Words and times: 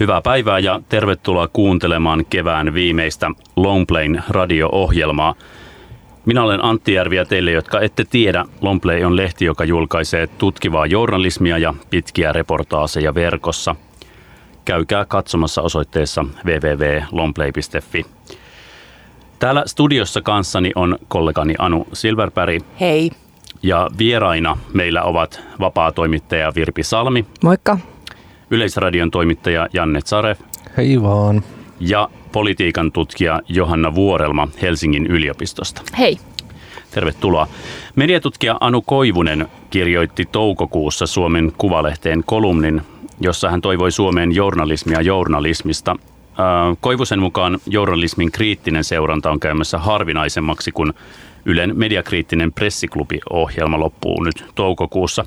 Hyvää 0.00 0.20
päivää 0.22 0.58
ja 0.58 0.80
tervetuloa 0.88 1.48
kuuntelemaan 1.48 2.24
kevään 2.30 2.74
viimeistä 2.74 3.30
Longplayn 3.56 4.22
radio-ohjelmaa. 4.28 5.34
Minä 6.26 6.42
olen 6.42 6.64
Antti 6.64 6.92
Järvi 6.92 7.16
ja 7.16 7.24
teille, 7.24 7.50
jotka 7.50 7.80
ette 7.80 8.04
tiedä, 8.04 8.44
Longplay 8.60 9.04
on 9.04 9.16
lehti, 9.16 9.44
joka 9.44 9.64
julkaisee 9.64 10.26
tutkivaa 10.26 10.86
journalismia 10.86 11.58
ja 11.58 11.74
pitkiä 11.90 12.32
reportaaseja 12.32 13.14
verkossa. 13.14 13.76
Käykää 14.64 15.04
katsomassa 15.04 15.62
osoitteessa 15.62 16.24
www.longplay.fi. 16.44 18.06
Täällä 19.38 19.62
studiossa 19.66 20.20
kanssani 20.20 20.72
on 20.74 20.98
kollegani 21.08 21.54
Anu 21.58 21.86
Silverpäri. 21.92 22.60
Hei. 22.80 23.10
Ja 23.62 23.90
vieraina 23.98 24.58
meillä 24.72 25.02
ovat 25.02 25.40
vapaa-toimittaja 25.60 26.52
Virpi 26.54 26.82
Salmi. 26.82 27.26
Moikka. 27.42 27.78
Yleisradion 28.50 29.10
toimittaja 29.10 29.68
Janne 29.72 30.00
Tsaref. 30.00 30.40
Hei 30.76 31.02
vaan. 31.02 31.42
Ja 31.80 32.08
politiikan 32.32 32.92
tutkija 32.92 33.40
Johanna 33.48 33.94
Vuorelma 33.94 34.48
Helsingin 34.62 35.06
yliopistosta. 35.06 35.82
Hei. 35.98 36.18
Tervetuloa. 36.90 37.46
Mediatutkija 37.96 38.56
Anu 38.60 38.82
Koivunen 38.82 39.48
kirjoitti 39.70 40.24
toukokuussa 40.32 41.06
Suomen 41.06 41.52
Kuvalehteen 41.58 42.22
kolumnin, 42.26 42.82
jossa 43.20 43.50
hän 43.50 43.60
toivoi 43.60 43.92
Suomeen 43.92 44.34
journalismia 44.34 45.00
journalismista. 45.00 45.96
Koivusen 46.80 47.18
mukaan 47.18 47.58
journalismin 47.66 48.32
kriittinen 48.32 48.84
seuranta 48.84 49.30
on 49.30 49.40
käymässä 49.40 49.78
harvinaisemmaksi, 49.78 50.72
kun 50.72 50.94
Ylen 51.46 51.72
mediakriittinen 51.74 52.52
pressiklubi-ohjelma 52.52 53.80
loppuu 53.80 54.22
nyt 54.22 54.44
toukokuussa. 54.54 55.24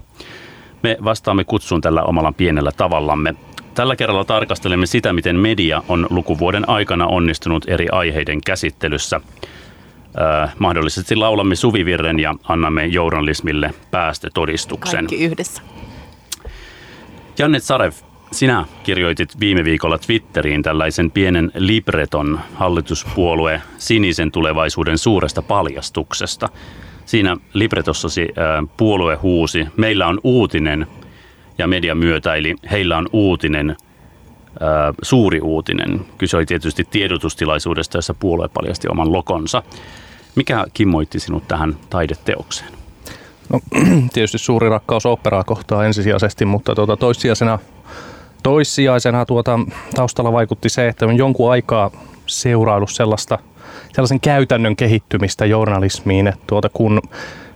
Me 0.83 0.97
vastaamme 1.03 1.43
kutsuun 1.43 1.81
tällä 1.81 2.03
omalla 2.03 2.31
pienellä 2.31 2.71
tavallamme. 2.71 3.35
Tällä 3.75 3.95
kerralla 3.95 4.25
tarkastelemme 4.25 4.85
sitä, 4.85 5.13
miten 5.13 5.35
media 5.35 5.83
on 5.87 6.07
lukuvuoden 6.09 6.69
aikana 6.69 7.07
onnistunut 7.07 7.65
eri 7.67 7.87
aiheiden 7.91 8.41
käsittelyssä. 8.41 9.21
Äh, 10.21 10.55
mahdollisesti 10.59 11.15
laulamme 11.15 11.55
suvivirren 11.55 12.19
ja 12.19 12.35
annamme 12.43 12.85
journalismille 12.85 13.73
päästötodistuksen. 13.91 15.07
Kaikki 15.07 15.25
yhdessä. 15.25 15.61
Jannet 17.39 17.63
Sarev, 17.63 17.91
sinä 18.31 18.65
kirjoitit 18.83 19.39
viime 19.39 19.63
viikolla 19.63 19.97
Twitteriin 19.97 20.63
tällaisen 20.63 21.11
pienen 21.11 21.51
libreton 21.55 22.39
hallituspuolue 22.55 23.61
sinisen 23.77 24.31
tulevaisuuden 24.31 24.97
suuresta 24.97 25.41
paljastuksesta. 25.41 26.49
Siinä 27.07 27.37
libretossasi 27.53 28.27
puolue 28.77 29.15
huusi, 29.15 29.67
meillä 29.77 30.07
on 30.07 30.19
uutinen 30.23 30.87
ja 31.57 31.67
media 31.67 31.95
myötäili, 31.95 32.55
heillä 32.71 32.97
on 32.97 33.07
uutinen, 33.13 33.75
suuri 35.01 35.41
uutinen. 35.41 36.05
Kyse 36.17 36.37
oli 36.37 36.45
tietysti 36.45 36.87
tiedotustilaisuudesta, 36.91 37.97
jossa 37.97 38.13
puolue 38.13 38.47
paljasti 38.47 38.87
oman 38.87 39.13
lokonsa. 39.13 39.63
Mikä 40.35 40.65
kimmoitti 40.73 41.19
sinut 41.19 41.47
tähän 41.47 41.75
taideteokseen? 41.89 42.71
No, 43.53 43.59
tietysti 44.13 44.37
suuri 44.37 44.69
rakkaus 44.69 45.05
operaa 45.05 45.43
kohtaa 45.43 45.85
ensisijaisesti, 45.85 46.45
mutta 46.45 46.75
tuota, 46.75 46.97
toissijaisena, 46.97 47.59
toissijaisena 48.43 49.25
tuota, 49.25 49.59
taustalla 49.95 50.31
vaikutti 50.31 50.69
se, 50.69 50.87
että 50.87 51.05
on 51.05 51.17
jonkun 51.17 51.51
aikaa 51.51 51.91
seuraillut 52.25 52.91
sellaista– 52.91 53.39
sellaisen 53.93 54.19
käytännön 54.19 54.75
kehittymistä 54.75 55.45
journalismiin, 55.45 56.27
että 56.27 56.43
tuota, 56.47 56.69
kun 56.73 57.01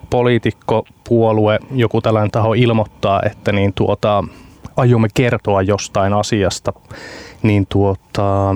poliitikko, 0.10 0.86
puolue, 1.10 1.60
joku 1.72 2.02
tällainen 2.02 2.32
taho 2.32 2.54
ilmoittaa, 2.54 3.22
että 3.26 3.52
niin 3.52 3.74
tuota, 3.74 4.24
aiomme 4.78 5.08
kertoa 5.14 5.62
jostain 5.62 6.14
asiasta, 6.14 6.74
niin 7.44 7.66
tuota, 7.70 8.56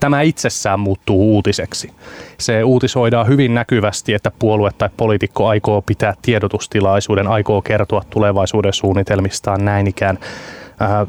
tämä 0.00 0.22
itsessään 0.22 0.80
muuttuu 0.80 1.34
uutiseksi. 1.34 1.90
Se 2.38 2.64
uutisoidaan 2.64 3.28
hyvin 3.28 3.54
näkyvästi, 3.54 4.14
että 4.14 4.30
puolue 4.38 4.70
tai 4.78 4.88
poliitikko 4.96 5.48
aikoo 5.48 5.82
pitää 5.82 6.14
tiedotustilaisuuden, 6.22 7.26
aikoo 7.26 7.62
kertoa 7.62 8.02
tulevaisuuden 8.10 8.72
suunnitelmistaan 8.72 9.64
näin 9.64 9.86
ikään 9.86 10.18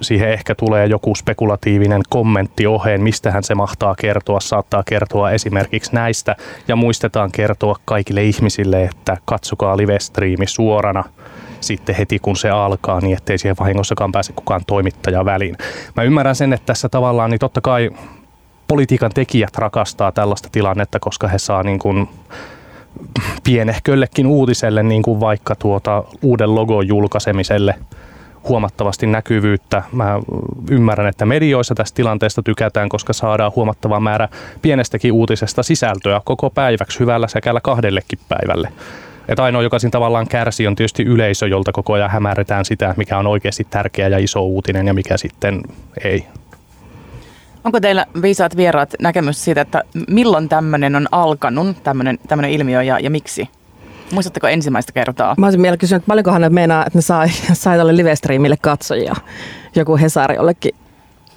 siihen 0.02 0.30
ehkä 0.30 0.56
tulee 0.56 0.86
joku 0.86 1.16
spekulatiivinen 1.16 2.02
kommentti 2.10 2.68
oheen, 2.68 3.02
mistähän 3.02 3.44
se 3.44 3.56
mahtaa 3.56 3.96
kertoa. 3.96 4.40
Saattaa 4.40 4.84
kertoa 4.84 5.32
esimerkiksi 5.32 5.94
näistä 5.94 6.36
ja 6.68 6.76
muistetaan 6.76 7.32
kertoa 7.32 7.76
kaikille 7.86 8.24
ihmisille, 8.24 8.84
että 8.84 9.18
katsokaa 9.26 9.78
live-striimi 9.78 10.48
suorana 10.48 11.04
sitten 11.60 11.96
heti 11.96 12.20
kun 12.20 12.36
se 12.36 12.50
alkaa, 12.50 13.00
niin 13.02 13.18
ettei 13.18 13.38
siihen 13.38 13.56
vahingossakaan 13.60 14.12
pääse 14.12 14.34
kukaan 14.34 14.62
toimittaja 14.68 15.26
väliin. 15.26 15.58
Mä 15.96 16.04
ymmärrän 16.04 16.36
sen, 16.36 16.54
että 16.54 16.66
tässä 16.66 16.90
tavallaan, 16.90 17.30
niin 17.30 17.40
totta 17.40 17.62
kai 17.62 17.90
politiikan 18.68 19.12
tekijät 19.14 19.58
rakastaa 19.58 20.12
tällaista 20.12 20.50
tilannetta, 20.52 21.00
koska 21.00 21.28
he 21.28 21.38
saa 21.38 21.64
niin 21.64 21.80
kuin 21.80 22.10
pienehköllekin 23.44 24.28
uutiselle, 24.28 24.84
niin 24.84 25.02
kuin 25.02 25.20
vaikka 25.20 25.56
tuota 25.56 26.04
uuden 26.22 26.56
logon 26.56 26.88
julkaisemiselle– 26.88 27.76
huomattavasti 28.50 29.08
näkyvyyttä. 29.08 29.84
Mä 29.92 30.20
ymmärrän, 30.72 31.08
että 31.08 31.26
medioissa 31.26 31.76
tästä 31.76 31.96
tilanteesta 31.96 32.44
tykätään, 32.44 32.90
koska 32.90 33.14
saadaan 33.14 33.52
huomattava 33.56 34.00
määrä 34.00 34.30
pienestäkin 34.62 35.12
uutisesta 35.12 35.64
sisältöä 35.64 36.22
koko 36.26 36.50
päiväksi 36.50 37.00
hyvällä 37.00 37.28
sekällä 37.28 37.62
kahdellekin 37.62 38.20
päivälle. 38.30 38.70
Että 39.28 39.44
ainoa, 39.44 39.62
joka 39.62 39.80
siinä 39.80 39.92
tavallaan 39.92 40.28
kärsi, 40.28 40.68
on 40.68 40.76
tietysti 40.76 41.04
yleisö, 41.04 41.48
jolta 41.48 41.72
koko 41.72 41.94
ajan 41.94 42.10
hämärretään 42.10 42.66
sitä, 42.66 42.94
mikä 42.98 43.18
on 43.18 43.28
oikeasti 43.28 43.68
tärkeä 43.70 44.08
ja 44.08 44.18
iso 44.18 44.42
uutinen 44.42 44.88
ja 44.88 44.94
mikä 44.94 45.18
sitten 45.18 45.62
ei. 46.04 46.26
Onko 47.64 47.80
teillä 47.80 48.06
viisaat 48.22 48.58
vieraat 48.58 48.94
näkemys 49.02 49.44
siitä, 49.44 49.62
että 49.62 49.84
milloin 50.08 50.50
tämmöinen 50.50 50.96
on 50.96 51.08
alkanut, 51.12 51.84
tämmöinen 51.84 52.52
ilmiö 52.52 52.84
ja, 52.84 53.00
ja 53.00 53.10
miksi? 53.10 53.50
Muistatteko 54.12 54.48
ensimmäistä 54.48 54.92
kertaa? 54.92 55.36
Mä 55.38 55.46
olisin 55.46 55.62
vielä 55.62 55.78
kysynyt, 55.78 56.02
että 56.02 56.08
paljonkohan 56.08 56.42
ne 56.42 56.50
meinaa, 56.50 56.86
että 56.86 56.98
ne 56.98 57.02
sai, 57.02 57.28
sai 57.54 57.78
tälle 57.78 57.98
live-streamille 57.98 58.58
katsojia. 58.62 59.16
Joku 59.76 59.98
Hesari 59.98 60.36
jollekin 60.36 60.76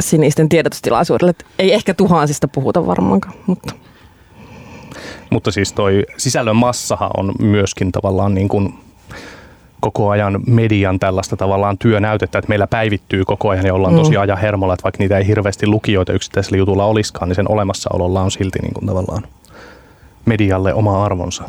sinisten 0.00 0.48
tiedotustilaisuudelle. 0.48 1.34
Ei 1.58 1.74
ehkä 1.74 1.94
tuhansista 1.94 2.48
puhuta 2.48 2.86
varmaankaan, 2.86 3.34
mutta... 3.46 3.74
Mutta 5.30 5.50
siis 5.50 5.72
toi 5.72 6.06
sisällön 6.16 6.56
massahan 6.56 7.10
on 7.16 7.32
myöskin 7.40 7.92
tavallaan 7.92 8.34
niin 8.34 8.48
kuin 8.48 8.74
koko 9.80 10.10
ajan 10.10 10.40
median 10.46 10.98
tällaista 10.98 11.36
tavallaan 11.36 11.78
työnäytettä, 11.78 12.38
että 12.38 12.48
meillä 12.48 12.66
päivittyy 12.66 13.24
koko 13.24 13.48
ajan 13.48 13.66
ja 13.66 13.74
ollaan 13.74 13.94
mm. 13.94 13.98
tosi 13.98 14.16
ajan 14.16 14.38
hermolla, 14.38 14.74
että 14.74 14.84
vaikka 14.84 14.98
niitä 14.98 15.18
ei 15.18 15.26
hirveästi 15.26 15.66
lukijoita 15.66 16.12
yksittäisellä 16.12 16.58
jutulla 16.58 16.84
olisikaan, 16.84 17.28
niin 17.28 17.36
sen 17.36 17.50
olemassaololla 17.50 18.22
on 18.22 18.30
silti 18.30 18.58
niin 18.58 18.74
kuin 18.74 18.86
tavallaan 18.86 19.22
medialle 20.24 20.74
oma 20.74 21.04
arvonsa. 21.04 21.44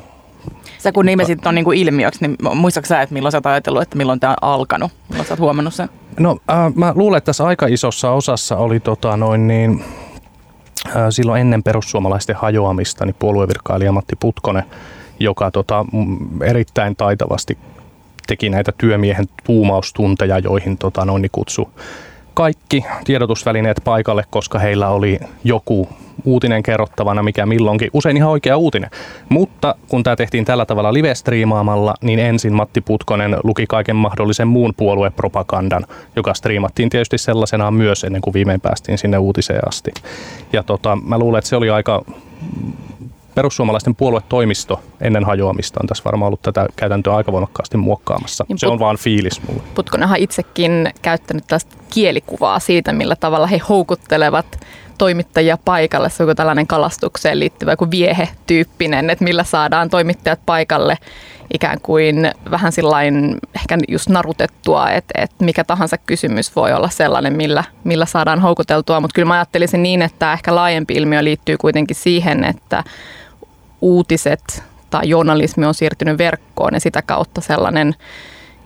Sä 0.83 0.91
kun 0.91 1.05
nimesit 1.05 1.47
on 1.47 1.55
niin 1.55 1.65
kuin 1.65 1.77
ilmiöksi, 1.77 2.27
niin 2.27 2.37
muistatko 2.55 2.87
sä, 2.87 3.01
että 3.01 3.13
milloin 3.13 3.31
sä 3.31 3.37
oot 3.37 3.45
ajatellut, 3.45 3.81
että 3.81 3.97
milloin 3.97 4.19
tämä 4.19 4.31
on 4.41 4.49
alkanut? 4.49 4.91
Milloin 5.09 5.27
sä 5.27 5.33
oot 5.33 5.39
huomannut 5.39 5.73
sen? 5.73 5.89
No 6.19 6.37
äh, 6.49 6.73
mä 6.75 6.93
luulen, 6.95 7.17
että 7.17 7.25
tässä 7.25 7.45
aika 7.45 7.67
isossa 7.67 8.11
osassa 8.11 8.57
oli 8.57 8.79
tota 8.79 9.17
noin 9.17 9.47
niin, 9.47 9.83
äh, 10.87 10.93
silloin 11.09 11.41
ennen 11.41 11.63
perussuomalaisten 11.63 12.35
hajoamista 12.35 13.05
niin 13.05 13.15
puoluevirkailija 13.19 13.91
Matti 13.91 14.15
Putkonen, 14.19 14.63
joka 15.19 15.51
tota, 15.51 15.85
erittäin 16.43 16.95
taitavasti 16.95 17.57
teki 18.27 18.49
näitä 18.49 18.71
työmiehen 18.77 19.25
tuumaustunteja, 19.43 20.39
joihin 20.39 20.77
tota, 20.77 21.05
noin, 21.05 21.21
niin 21.21 21.31
kutsu 21.31 21.69
kaikki 22.33 22.85
tiedotusvälineet 23.03 23.81
paikalle, 23.83 24.23
koska 24.29 24.59
heillä 24.59 24.89
oli 24.89 25.19
joku 25.43 25.89
uutinen 26.25 26.63
kerrottavana, 26.63 27.23
mikä 27.23 27.45
milloinkin, 27.45 27.89
usein 27.93 28.17
ihan 28.17 28.29
oikea 28.29 28.57
uutinen. 28.57 28.89
Mutta 29.29 29.75
kun 29.87 30.03
tämä 30.03 30.15
tehtiin 30.15 30.45
tällä 30.45 30.65
tavalla 30.65 30.93
live-striimaamalla, 30.93 31.93
niin 32.01 32.19
ensin 32.19 32.53
Matti 32.53 32.81
Putkonen 32.81 33.37
luki 33.43 33.67
kaiken 33.67 33.95
mahdollisen 33.95 34.47
muun 34.47 34.73
puoluepropagandan, 34.77 35.85
joka 36.15 36.33
striimattiin 36.33 36.89
tietysti 36.89 37.17
sellaisenaan 37.17 37.73
myös 37.73 38.03
ennen 38.03 38.21
kuin 38.21 38.33
viimein 38.33 38.61
päästiin 38.61 38.97
sinne 38.97 39.17
uutiseen 39.17 39.67
asti. 39.67 39.91
Ja 40.53 40.63
tota, 40.63 40.97
mä 41.03 41.17
luulen, 41.17 41.39
että 41.39 41.49
se 41.49 41.55
oli 41.55 41.69
aika 41.69 42.05
perussuomalaisten 43.41 43.95
puoluetoimisto 43.95 44.81
ennen 45.01 45.23
hajoamista 45.23 45.79
on 45.83 45.87
tässä 45.87 46.03
varmaan 46.05 46.27
ollut 46.27 46.41
tätä 46.41 46.65
käytäntöä 46.75 47.15
aika 47.15 47.31
voimakkaasti 47.31 47.77
muokkaamassa. 47.77 48.45
Niin 48.47 48.59
se 48.59 48.67
on 48.67 48.79
vaan 48.79 48.97
fiilis 48.97 49.41
mulle. 49.47 49.61
Putkonenhan 49.75 50.19
itsekin 50.19 50.89
käyttänyt 51.01 51.43
tästä 51.47 51.75
kielikuvaa 51.89 52.59
siitä, 52.59 52.93
millä 52.93 53.15
tavalla 53.15 53.47
he 53.47 53.57
houkuttelevat 53.69 54.59
toimittajia 54.97 55.57
paikalle. 55.65 56.09
Se 56.09 56.23
on 56.23 56.29
joku 56.29 56.35
tällainen 56.35 56.67
kalastukseen 56.67 57.39
liittyvä 57.39 57.71
joku 57.71 57.91
viehe-tyyppinen, 57.91 59.09
että 59.09 59.23
millä 59.23 59.43
saadaan 59.43 59.89
toimittajat 59.89 60.39
paikalle 60.45 60.97
ikään 61.53 61.81
kuin 61.81 62.31
vähän 62.51 62.71
sillain 62.71 63.37
ehkä 63.55 63.77
just 63.87 64.09
narutettua, 64.09 64.89
että, 64.89 65.21
että 65.21 65.45
mikä 65.45 65.63
tahansa 65.63 65.97
kysymys 65.97 66.55
voi 66.55 66.73
olla 66.73 66.89
sellainen, 66.89 67.33
millä, 67.33 67.63
millä 67.83 68.05
saadaan 68.05 68.39
houkuteltua. 68.39 68.99
Mutta 68.99 69.15
kyllä 69.15 69.27
mä 69.27 69.33
ajattelisin 69.33 69.83
niin, 69.83 70.01
että 70.01 70.33
ehkä 70.33 70.55
laajempi 70.55 70.93
ilmiö 70.93 71.23
liittyy 71.23 71.57
kuitenkin 71.57 71.95
siihen, 71.95 72.43
että 72.43 72.83
uutiset 73.81 74.63
tai 74.89 75.09
journalismi 75.09 75.65
on 75.65 75.73
siirtynyt 75.73 76.17
verkkoon 76.17 76.73
ja 76.73 76.79
sitä 76.79 77.01
kautta 77.01 77.41
sellainen 77.41 77.95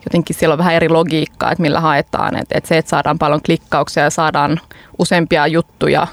jotenkin 0.06 0.36
siellä 0.36 0.54
on 0.54 0.58
vähän 0.58 0.74
eri 0.74 0.90
logiikkaa, 0.90 1.52
että 1.52 1.62
millä 1.62 1.80
haetaan. 1.80 2.36
Että, 2.36 2.58
että 2.58 2.68
se, 2.68 2.78
että 2.78 2.90
saadaan 2.90 3.20
paljon 3.20 3.42
klikkauksia 3.46 4.04
ja 4.04 4.10
saadaan 4.10 4.60
useampia 5.00 5.48
juttuja 5.48 6.08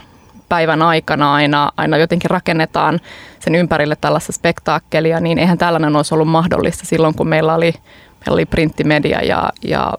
päivän 0.49 0.83
aikana 0.83 1.35
aina, 1.35 1.73
aina 1.77 1.97
jotenkin 1.97 2.31
rakennetaan 2.31 3.01
sen 3.39 3.55
ympärille 3.55 3.97
tällaista 4.01 4.33
spektaakkelia, 4.33 5.21
niin 5.21 5.39
eihän 5.39 5.59
tällainen 5.59 5.97
olisi 5.97 6.15
ollut 6.15 6.29
mahdollista 6.29 6.87
silloin, 6.87 7.15
kun 7.15 7.29
meillä 7.29 7.55
oli, 7.55 7.75
meillä 8.21 8.35
oli 8.35 8.47
printtimedia 8.47 9.25
ja, 9.25 9.51
ja 9.63 9.93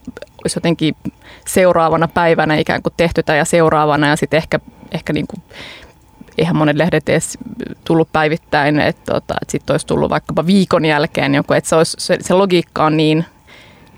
olisi 0.44 0.58
jotenkin 0.58 0.96
seuraavana 1.48 2.08
päivänä 2.08 2.56
ikään 2.56 2.84
kuin 2.84 2.94
tehty 2.98 3.24
tämä 3.24 3.38
ja 3.38 3.46
seuraavana 3.46 4.08
ja 4.08 4.16
sitten 4.16 4.38
ehkä, 4.38 4.60
ehkä 4.92 5.14
niin 5.14 5.28
kuin 5.28 5.44
eihän 6.38 6.56
monet 6.56 6.76
lehdet 6.76 7.10
edes 7.10 7.38
tullut 7.86 8.10
päivittäin, 8.14 8.80
että, 8.80 9.14
tota, 9.14 9.34
että 9.42 9.52
sitten 9.52 9.74
olisi 9.74 9.88
tullut 9.88 10.10
vaikkapa 10.10 10.46
viikon 10.46 10.86
jälkeen 10.86 11.36
joku, 11.36 11.54
että 11.54 11.70
se, 11.70 11.76
olisi, 11.76 11.98
se, 12.00 12.18
se 12.22 12.34
logiikka 12.34 12.86
on 12.86 12.98
niin, 12.98 13.26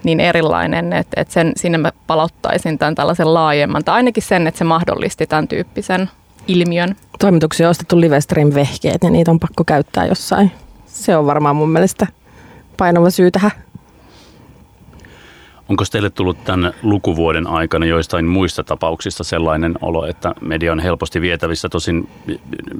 niin 0.03 0.19
erilainen, 0.19 0.93
että, 0.93 1.21
että 1.21 1.33
sen, 1.33 1.51
sinne 1.55 1.77
mä 1.77 1.91
palauttaisin 2.07 2.77
tämän 2.77 2.95
tällaisen 2.95 3.33
laajemman, 3.33 3.83
tai 3.83 3.95
ainakin 3.95 4.23
sen, 4.23 4.47
että 4.47 4.57
se 4.57 4.63
mahdollisti 4.63 5.27
tämän 5.27 5.47
tyyppisen 5.47 6.09
ilmiön. 6.47 6.95
Toimituksia 7.19 7.67
on 7.67 7.71
ostettu 7.71 8.01
Livestream 8.01 8.51
vehkeet 8.53 9.03
ja 9.03 9.09
niitä 9.09 9.31
on 9.31 9.39
pakko 9.39 9.63
käyttää 9.63 10.05
jossain. 10.05 10.51
Se 10.85 11.17
on 11.17 11.25
varmaan 11.25 11.55
mun 11.55 11.69
mielestä 11.69 12.07
painava 12.77 13.09
syy 13.09 13.31
tähän. 13.31 13.51
Onko 15.69 15.83
teille 15.91 16.09
tullut 16.09 16.43
tämän 16.43 16.73
lukuvuoden 16.83 17.47
aikana 17.47 17.85
joistain 17.85 18.25
muista 18.25 18.63
tapauksista 18.63 19.23
sellainen 19.23 19.75
olo, 19.81 20.05
että 20.05 20.33
media 20.41 20.71
on 20.71 20.79
helposti 20.79 21.21
vietävissä? 21.21 21.69
Tosin 21.69 22.09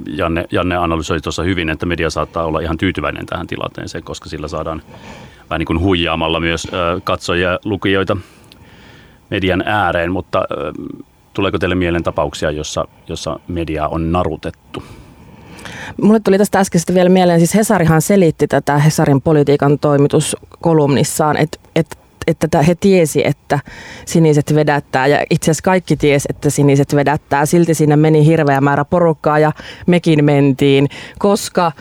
Janne, 0.06 0.44
Janne 0.50 0.76
analysoi 0.76 1.20
tuossa 1.20 1.42
hyvin, 1.42 1.70
että 1.70 1.86
media 1.86 2.10
saattaa 2.10 2.44
olla 2.44 2.60
ihan 2.60 2.78
tyytyväinen 2.78 3.26
tähän 3.26 3.46
tilanteeseen, 3.46 4.04
koska 4.04 4.28
sillä 4.28 4.48
saadaan 4.48 4.82
vähän 5.50 5.58
niin 5.58 5.66
kuin 5.66 5.80
huijaamalla 5.80 6.40
myös 6.40 6.66
katsojia 7.04 7.50
ja 7.50 7.58
lukijoita 7.64 8.16
median 9.30 9.62
ääreen, 9.66 10.12
mutta 10.12 10.42
tuleeko 11.34 11.58
teille 11.58 11.74
mieleen 11.74 12.04
tapauksia, 12.04 12.50
jossa, 12.50 12.88
jossa 13.08 13.40
media 13.48 13.88
on 13.88 14.12
narutettu? 14.12 14.82
Mulle 16.02 16.20
tuli 16.20 16.38
tästä 16.38 16.58
äskeisestä 16.58 16.94
vielä 16.94 17.08
mieleen, 17.08 17.40
siis 17.40 17.54
Hesarihan 17.54 18.02
selitti 18.02 18.46
tätä 18.46 18.78
Hesarin 18.78 19.20
politiikan 19.20 19.78
toimituskolumnissaan, 19.78 21.36
että, 21.36 21.58
että 21.74 21.96
että 22.26 22.62
he 22.62 22.74
tiesi, 22.74 23.26
että 23.26 23.58
siniset 24.04 24.54
vedättää 24.54 25.06
ja 25.06 25.24
itse 25.30 25.50
asiassa 25.50 25.62
kaikki 25.62 25.96
tiesi, 25.96 26.28
että 26.30 26.50
siniset 26.50 26.94
vedättää. 26.94 27.46
Silti 27.46 27.74
siinä 27.74 27.96
meni 27.96 28.26
hirveä 28.26 28.60
määrä 28.60 28.84
porukkaa 28.84 29.38
ja 29.38 29.52
mekin 29.86 30.24
mentiin, 30.24 30.88
koska 31.18 31.72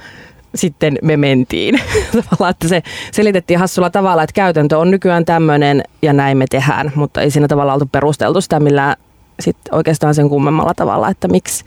sitten 0.55 0.97
me 1.01 1.17
mentiin. 1.17 1.79
Tavallaan, 2.11 2.51
että 2.51 2.67
se 2.67 2.83
selitettiin 3.11 3.59
hassulla 3.59 3.89
tavalla, 3.89 4.23
että 4.23 4.33
käytäntö 4.33 4.77
on 4.77 4.91
nykyään 4.91 5.25
tämmöinen 5.25 5.83
ja 6.01 6.13
näin 6.13 6.37
me 6.37 6.45
tehdään, 6.49 6.91
mutta 6.95 7.21
ei 7.21 7.31
siinä 7.31 7.47
tavalla 7.47 7.73
oltu 7.73 7.85
perusteltu 7.91 8.41
sitä 8.41 8.59
millään 8.59 8.95
sit 9.39 9.57
oikeastaan 9.71 10.15
sen 10.15 10.29
kummemmalla 10.29 10.73
tavalla, 10.75 11.09
että 11.09 11.27
miksi 11.27 11.65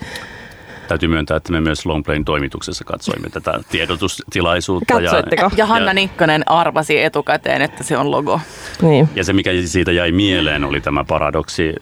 täytyy 0.88 1.08
myöntää, 1.08 1.36
että 1.36 1.52
me 1.52 1.60
myös 1.60 1.86
Longplayn 1.86 2.24
toimituksessa 2.24 2.84
katsoimme 2.84 3.30
tätä 3.30 3.60
tiedotustilaisuutta. 3.70 4.94
Katsoitteko? 4.94 5.42
Ja, 5.42 5.50
ja 5.56 5.66
Hanna 5.66 5.94
Nikkonen 5.94 6.50
arvasi 6.50 7.02
etukäteen, 7.02 7.62
että 7.62 7.84
se 7.84 7.96
on 7.96 8.10
logo. 8.10 8.40
Niin. 8.82 9.08
Ja 9.14 9.24
se, 9.24 9.32
mikä 9.32 9.50
siitä 9.64 9.92
jäi 9.92 10.12
mieleen, 10.12 10.64
oli 10.64 10.80
tämä 10.80 11.04
paradoksi, 11.04 11.74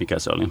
mikä 0.00 0.18
se 0.18 0.30
oli? 0.34 0.48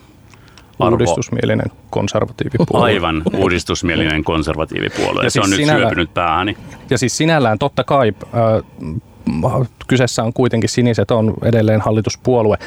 Arvo. 0.80 0.94
Uudistusmielinen 0.94 1.72
konservatiivipuolue. 1.90 2.86
Aivan, 2.86 3.24
uudistusmielinen 3.34 4.24
konservatiivipuolue. 4.24 5.24
Ja 5.24 5.30
se 5.30 5.34
siis 5.34 5.46
on 5.46 5.50
nyt 5.50 5.58
sinällään, 5.58 5.90
syöpynyt 5.90 6.14
päähäni. 6.14 6.58
Ja 6.90 6.98
siis 6.98 7.18
sinällään 7.18 7.60
totta 7.60 7.84
kai 7.84 8.14
äh, 8.24 8.64
kyseessä 9.88 10.24
on 10.24 10.34
kuitenkin 10.34 10.70
siniset 10.70 11.12
on 11.12 11.34
edelleen 11.44 11.82
hallituspuolue. 11.82 12.58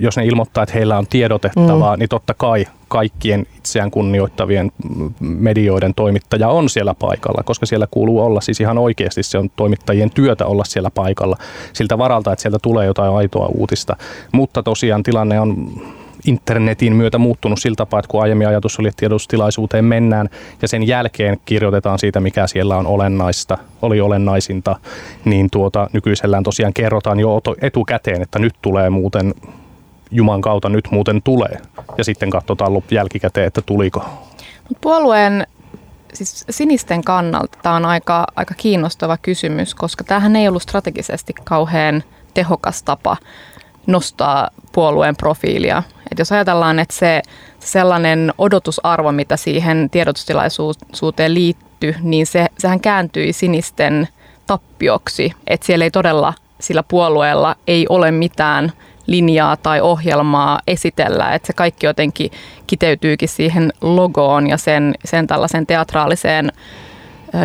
Jos 0.00 0.16
ne 0.16 0.26
ilmoittaa, 0.26 0.62
että 0.62 0.74
heillä 0.74 0.98
on 0.98 1.06
tiedotettavaa, 1.06 1.96
mm. 1.96 1.98
niin 1.98 2.08
totta 2.08 2.34
kai 2.34 2.66
kaikkien 2.88 3.46
itseään 3.56 3.90
kunnioittavien 3.90 4.72
medioiden 5.20 5.94
toimittaja 5.94 6.48
on 6.48 6.68
siellä 6.68 6.94
paikalla, 6.94 7.42
koska 7.42 7.66
siellä 7.66 7.86
kuuluu 7.90 8.20
olla 8.20 8.40
siis 8.40 8.60
ihan 8.60 8.78
oikeasti 8.78 9.22
se 9.22 9.38
on 9.38 9.50
toimittajien 9.56 10.10
työtä 10.10 10.46
olla 10.46 10.64
siellä 10.64 10.90
paikalla 10.90 11.36
siltä 11.72 11.98
varalta, 11.98 12.32
että 12.32 12.42
sieltä 12.42 12.58
tulee 12.62 12.86
jotain 12.86 13.12
aitoa 13.12 13.46
uutista. 13.46 13.96
Mutta 14.32 14.62
tosiaan 14.62 15.02
tilanne 15.02 15.40
on 15.40 15.80
internetin 16.24 16.96
myötä 16.96 17.18
muuttunut 17.18 17.58
sillä 17.58 17.76
tapaa, 17.76 18.00
että 18.00 18.08
kun 18.08 18.22
aiemmin 18.22 18.48
ajatus 18.48 18.80
oli, 18.80 18.88
että 18.88 19.00
tiedotustilaisuuteen 19.00 19.84
mennään 19.84 20.28
ja 20.62 20.68
sen 20.68 20.86
jälkeen 20.86 21.40
kirjoitetaan 21.44 21.98
siitä, 21.98 22.20
mikä 22.20 22.46
siellä 22.46 22.76
on 22.76 22.86
olennaista, 22.86 23.58
oli 23.82 24.00
olennaisinta, 24.00 24.76
niin 25.24 25.50
tuota, 25.50 25.90
nykyisellään 25.92 26.42
tosiaan 26.42 26.72
kerrotaan 26.72 27.20
jo 27.20 27.40
etukäteen, 27.60 28.22
että 28.22 28.38
nyt 28.38 28.54
tulee 28.62 28.90
muuten 28.90 29.34
Juman 30.10 30.40
kautta 30.40 30.68
nyt 30.68 30.88
muuten 30.90 31.22
tulee. 31.22 31.58
Ja 31.98 32.04
sitten 32.04 32.30
katsotaan 32.30 32.72
jälkikäteen, 32.90 33.46
että 33.46 33.62
tuliko. 33.62 34.04
Puolueen 34.80 35.46
siis 36.16 36.44
sinisten 36.50 37.04
kannalta 37.04 37.58
tämä 37.62 37.76
on 37.76 37.84
aika, 37.84 38.26
aika 38.36 38.54
kiinnostava 38.54 39.16
kysymys, 39.16 39.74
koska 39.74 40.04
tämähän 40.04 40.36
ei 40.36 40.48
ollut 40.48 40.62
strategisesti 40.62 41.34
kauhean 41.44 42.02
tehokas 42.34 42.82
tapa 42.82 43.16
nostaa 43.86 44.50
puolueen 44.72 45.16
profiilia. 45.16 45.82
Et 46.12 46.18
jos 46.18 46.32
ajatellaan, 46.32 46.78
että 46.78 46.94
se 46.94 47.22
sellainen 47.58 48.32
odotusarvo, 48.38 49.12
mitä 49.12 49.36
siihen 49.36 49.90
tiedotustilaisuuteen 49.90 51.34
liittyy, 51.34 51.94
niin 52.02 52.26
se, 52.26 52.46
sehän 52.58 52.80
kääntyi 52.80 53.32
sinisten 53.32 54.08
tappioksi. 54.46 55.32
Että 55.46 55.66
siellä 55.66 55.84
ei 55.84 55.90
todella 55.90 56.34
sillä 56.60 56.82
puolueella 56.82 57.56
ei 57.66 57.86
ole 57.88 58.10
mitään 58.10 58.72
linjaa 59.06 59.56
tai 59.56 59.80
ohjelmaa 59.80 60.60
esitellä, 60.66 61.34
että 61.34 61.46
se 61.46 61.52
kaikki 61.52 61.86
jotenkin 61.86 62.30
kiteytyykin 62.66 63.28
siihen 63.28 63.72
logoon 63.80 64.46
ja 64.46 64.56
sen, 64.56 64.94
sen 65.04 65.26
tällaisen 65.26 65.66
teatraaliseen 65.66 66.52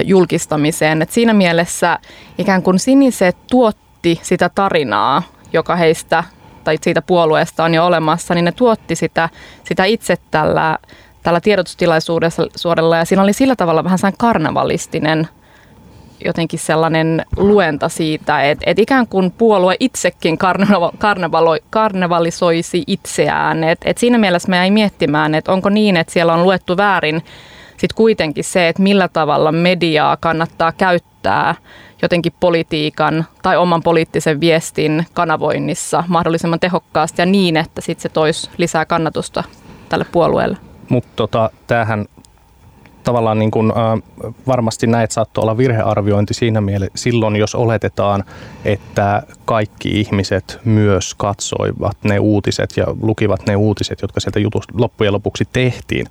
julkistamiseen. 0.05 1.01
Et 1.01 1.11
siinä 1.11 1.33
mielessä 1.33 1.99
ikään 2.37 2.63
kuin 2.63 2.79
siniset 2.79 3.37
tuotti 3.51 4.19
sitä 4.23 4.49
tarinaa 4.49 5.23
joka 5.53 5.75
heistä 5.75 6.23
tai 6.63 6.77
siitä 6.81 7.01
puolueesta 7.01 7.63
on 7.63 7.73
jo 7.73 7.85
olemassa, 7.85 8.33
niin 8.33 8.45
ne 8.45 8.51
tuotti 8.51 8.95
sitä, 8.95 9.29
sitä 9.63 9.85
itse 9.85 10.17
tällä, 10.31 10.77
tällä 11.23 11.41
tiedotustilaisuudella 11.41 12.97
ja 12.97 13.05
siinä 13.05 13.23
oli 13.23 13.33
sillä 13.33 13.55
tavalla 13.55 13.83
vähän 13.83 13.97
sellainen 13.97 14.17
karnevalistinen 14.17 15.27
jotenkin 16.25 16.59
sellainen 16.59 17.25
luenta 17.37 17.89
siitä, 17.89 18.43
että, 18.43 18.63
että 18.67 18.81
ikään 18.81 19.07
kuin 19.07 19.31
puolue 19.31 19.75
itsekin 19.79 20.37
karnevalo, 20.97 21.57
karnevalisoisi 21.69 22.83
itseään. 22.87 23.63
Et, 23.63 23.79
et 23.85 23.97
siinä 23.97 24.17
mielessä 24.17 24.49
me 24.49 24.57
jäi 24.57 24.71
miettimään, 24.71 25.35
että 25.35 25.51
onko 25.51 25.69
niin, 25.69 25.97
että 25.97 26.13
siellä 26.13 26.33
on 26.33 26.43
luettu 26.43 26.77
väärin 26.77 27.23
sitten 27.81 27.95
kuitenkin 27.95 28.43
se, 28.43 28.67
että 28.67 28.81
millä 28.81 29.07
tavalla 29.07 29.51
mediaa 29.51 30.17
kannattaa 30.17 30.71
käyttää 30.71 31.55
jotenkin 32.01 32.33
politiikan 32.39 33.25
tai 33.41 33.57
oman 33.57 33.83
poliittisen 33.83 34.39
viestin 34.39 35.05
kanavoinnissa 35.13 36.03
mahdollisimman 36.07 36.59
tehokkaasti 36.59 37.21
ja 37.21 37.25
niin, 37.25 37.57
että 37.57 37.81
sitten 37.81 38.01
se 38.01 38.09
toisi 38.09 38.49
lisää 38.57 38.85
kannatusta 38.85 39.43
tälle 39.89 40.05
puolueelle. 40.11 40.57
Mutta 40.89 41.11
tota, 41.15 41.49
tämähän 41.67 42.05
tavallaan 43.03 43.39
niin 43.39 43.51
kuin, 43.51 43.71
äh, 43.71 44.33
varmasti 44.47 44.87
näet 44.87 45.11
saattoi 45.11 45.41
olla 45.41 45.57
virhearviointi 45.57 46.33
siinä 46.33 46.61
mielessä 46.61 46.91
silloin, 46.95 47.35
jos 47.35 47.55
oletetaan, 47.55 48.23
että 48.65 49.23
kaikki 49.45 49.89
ihmiset 49.89 50.59
myös 50.65 51.15
katsoivat 51.15 51.97
ne 52.03 52.19
uutiset 52.19 52.77
ja 52.77 52.85
lukivat 53.01 53.45
ne 53.45 53.55
uutiset, 53.55 54.01
jotka 54.01 54.19
sieltä 54.19 54.39
jutusta 54.39 54.73
loppujen 54.77 55.13
lopuksi 55.13 55.47
tehtiin. 55.53 56.07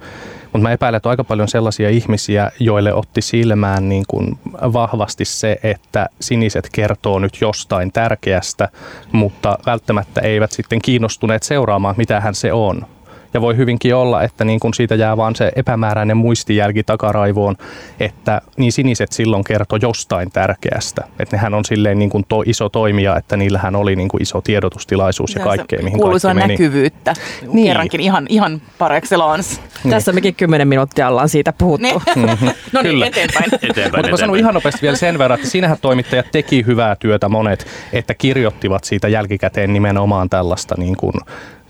Mutta 0.52 0.62
mä 0.62 0.72
epäilen, 0.72 0.96
että 0.96 1.08
on 1.08 1.10
aika 1.10 1.24
paljon 1.24 1.48
sellaisia 1.48 1.90
ihmisiä, 1.90 2.50
joille 2.60 2.94
otti 2.94 3.22
silmään 3.22 3.88
niin 3.88 4.04
kuin 4.08 4.38
vahvasti 4.52 5.24
se, 5.24 5.56
että 5.62 6.08
siniset 6.20 6.68
kertoo 6.72 7.18
nyt 7.18 7.38
jostain 7.40 7.92
tärkeästä, 7.92 8.68
mutta 9.12 9.58
välttämättä 9.66 10.20
eivät 10.20 10.52
sitten 10.52 10.82
kiinnostuneet 10.82 11.42
seuraamaan, 11.42 11.94
mitä 11.98 12.20
hän 12.20 12.34
se 12.34 12.52
on. 12.52 12.86
Ja 13.34 13.40
voi 13.40 13.56
hyvinkin 13.56 13.94
olla, 13.94 14.22
että 14.22 14.44
niin 14.44 14.60
kun 14.60 14.74
siitä 14.74 14.94
jää 14.94 15.16
vaan 15.16 15.36
se 15.36 15.52
epämääräinen 15.56 16.16
muistijälki 16.16 16.82
takaraivoon, 16.82 17.56
että 18.00 18.40
niin 18.56 18.72
siniset 18.72 19.12
silloin 19.12 19.44
kertoi 19.44 19.78
jostain 19.82 20.30
tärkeästä. 20.30 21.04
Että 21.18 21.36
nehän 21.36 21.54
on 21.54 21.64
silleen 21.64 21.98
niin 21.98 22.10
kuin 22.10 22.24
to, 22.28 22.42
iso 22.46 22.68
toimija, 22.68 23.16
että 23.16 23.36
niillähän 23.36 23.76
oli 23.76 23.96
niin 23.96 24.08
kuin 24.08 24.22
iso 24.22 24.40
tiedotustilaisuus 24.40 25.34
ja, 25.34 25.40
ja 25.40 25.44
kaikkea, 25.46 25.82
mihin 25.82 26.00
kaikki 26.00 26.26
meni. 26.26 26.48
näkyvyyttä. 26.48 27.14
Niin. 27.52 27.66
Kerrankin 27.66 28.00
ihan, 28.00 28.26
ihan 28.28 28.62
par 28.78 28.92
excellence. 28.92 29.60
Niin. 29.84 29.90
Tässä 29.90 30.12
mekin 30.12 30.34
kymmenen 30.34 30.68
minuuttia 30.68 31.08
ollaan 31.08 31.28
siitä 31.28 31.52
puhuttu. 31.58 31.86
Niin. 31.86 32.00
Mm-hmm. 32.16 32.50
no 32.72 32.82
niin, 32.82 33.02
eteenpäin. 33.02 33.54
eteenpäin 33.62 34.04
Mutta 34.04 34.10
mä 34.10 34.16
sanon 34.16 34.38
ihan 34.38 34.54
nopeasti 34.54 34.82
vielä 34.82 34.96
sen 34.96 35.18
verran, 35.18 35.38
että 35.38 35.50
siinähän 35.50 35.78
toimittajat 35.80 36.26
teki 36.32 36.66
hyvää 36.66 36.96
työtä 36.96 37.28
monet, 37.28 37.66
että 37.92 38.14
kirjoittivat 38.14 38.84
siitä 38.84 39.08
jälkikäteen 39.08 39.72
nimenomaan 39.72 40.30
tällaista 40.30 40.74
niin 40.78 40.96
kuin 40.96 41.14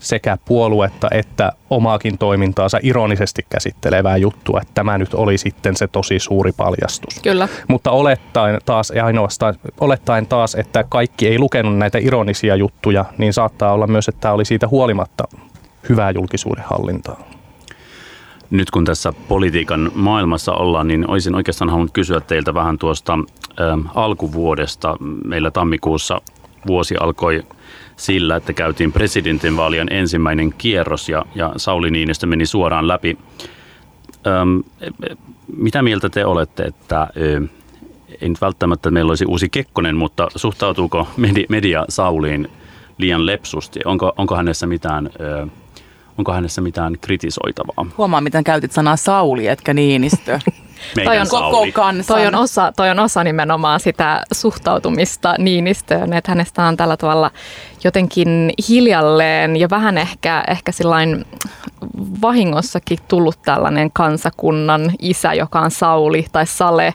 sekä 0.01 0.37
puoluetta 0.45 1.07
että 1.11 1.51
omaakin 1.69 2.17
toimintaansa 2.17 2.79
ironisesti 2.83 3.45
käsittelevää 3.49 4.17
juttua, 4.17 4.59
että 4.61 4.73
tämä 4.73 4.97
nyt 4.97 5.13
oli 5.13 5.37
sitten 5.37 5.75
se 5.75 5.87
tosi 5.87 6.19
suuri 6.19 6.51
paljastus. 6.51 7.19
Kyllä. 7.23 7.47
Mutta 7.67 7.91
olettaen 7.91 8.59
taas, 8.65 8.93
ja 8.95 9.05
ainoastaan, 9.05 9.55
olettaen 9.79 10.27
taas, 10.27 10.55
että 10.55 10.83
kaikki 10.89 11.27
ei 11.27 11.39
lukenut 11.39 11.77
näitä 11.77 11.97
ironisia 11.97 12.55
juttuja, 12.55 13.05
niin 13.17 13.33
saattaa 13.33 13.73
olla 13.73 13.87
myös, 13.87 14.07
että 14.07 14.21
tämä 14.21 14.33
oli 14.33 14.45
siitä 14.45 14.67
huolimatta 14.67 15.23
hyvää 15.89 16.11
julkisuuden 16.11 16.63
hallintaa. 16.67 17.19
Nyt 18.49 18.71
kun 18.71 18.85
tässä 18.85 19.13
politiikan 19.27 19.91
maailmassa 19.95 20.53
ollaan, 20.53 20.87
niin 20.87 21.09
olisin 21.09 21.35
oikeastaan 21.35 21.69
halunnut 21.69 21.93
kysyä 21.93 22.19
teiltä 22.19 22.53
vähän 22.53 22.77
tuosta 22.77 23.13
ä, 23.13 23.17
alkuvuodesta. 23.95 24.97
Meillä 25.25 25.51
tammikuussa 25.51 26.21
vuosi 26.67 26.95
alkoi 26.99 27.43
sillä, 28.01 28.35
että 28.35 28.53
käytiin 28.53 28.91
presidentinvaalien 28.91 29.87
ensimmäinen 29.91 30.53
kierros 30.57 31.09
ja, 31.09 31.25
ja 31.35 31.53
Sauli 31.57 31.91
Niinistö 31.91 32.27
meni 32.27 32.45
suoraan 32.45 32.87
läpi. 32.87 33.17
Öm, 34.27 34.63
mitä 35.57 35.81
mieltä 35.81 36.09
te 36.09 36.25
olette, 36.25 36.63
että 36.63 37.07
ö, 37.17 37.41
ei 38.21 38.29
nyt 38.29 38.41
välttämättä 38.41 38.91
meillä 38.91 39.11
olisi 39.11 39.25
uusi 39.25 39.49
Kekkonen, 39.49 39.95
mutta 39.95 40.27
suhtautuuko 40.35 41.07
media, 41.17 41.45
media 41.49 41.85
Sauliin 41.89 42.47
liian 42.97 43.25
lepsusti? 43.25 43.79
Onko, 43.85 44.13
onko 44.17 44.35
hänessä 44.35 44.67
mitään... 44.67 45.09
Ö, 45.19 45.47
Onko 46.17 46.33
hänessä 46.33 46.61
mitään 46.61 46.97
kritisoitavaa? 47.01 47.85
Huomaa, 47.97 48.21
miten 48.21 48.43
käytit 48.43 48.71
sanaa 48.71 48.95
Sauli, 48.95 49.47
etkä 49.47 49.73
Niinistö. 49.73 50.39
Meidän 50.95 51.13
Toi 51.13 51.19
on 51.19 51.51
Koko 51.51 51.67
kansan. 51.73 52.17
Toi 52.17 52.27
on, 52.27 52.35
osa, 52.35 52.71
toi 52.75 52.89
on 52.89 52.99
osa 52.99 53.23
nimenomaan 53.23 53.79
sitä 53.79 54.23
suhtautumista 54.31 55.35
Niinistöön, 55.37 56.13
että 56.13 56.31
hänestä 56.31 56.63
on 56.63 56.77
tällä 56.77 56.97
tavalla 56.97 57.31
jotenkin 57.83 58.53
hiljalleen 58.69 59.57
ja 59.57 59.69
vähän 59.69 59.97
ehkä, 59.97 60.43
ehkä 60.47 60.71
sillain 60.71 61.25
vahingossakin 62.21 62.97
tullut 63.07 63.41
tällainen 63.41 63.91
kansakunnan 63.91 64.91
isä, 64.99 65.33
joka 65.33 65.59
on 65.59 65.71
Sauli 65.71 66.25
tai 66.31 66.45
Sale. 66.45 66.93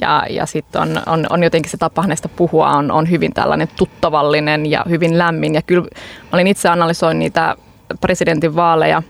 Ja, 0.00 0.26
ja 0.30 0.46
sitten 0.46 0.82
on, 0.82 1.02
on, 1.06 1.26
on 1.30 1.42
jotenkin 1.42 1.70
se 1.70 1.76
tapa 1.76 2.02
hänestä 2.02 2.28
puhua 2.28 2.68
on, 2.68 2.90
on 2.90 3.10
hyvin 3.10 3.34
tällainen 3.34 3.68
tuttavallinen 3.76 4.70
ja 4.70 4.84
hyvin 4.88 5.18
lämmin. 5.18 5.54
Ja 5.54 5.62
kyllä 5.62 5.82
mä 5.82 5.88
olin 6.32 6.46
itse 6.46 6.68
analysoin 6.68 7.18
niitä 7.18 7.56
presidentin 8.00 8.56
vaaleja 8.56 9.02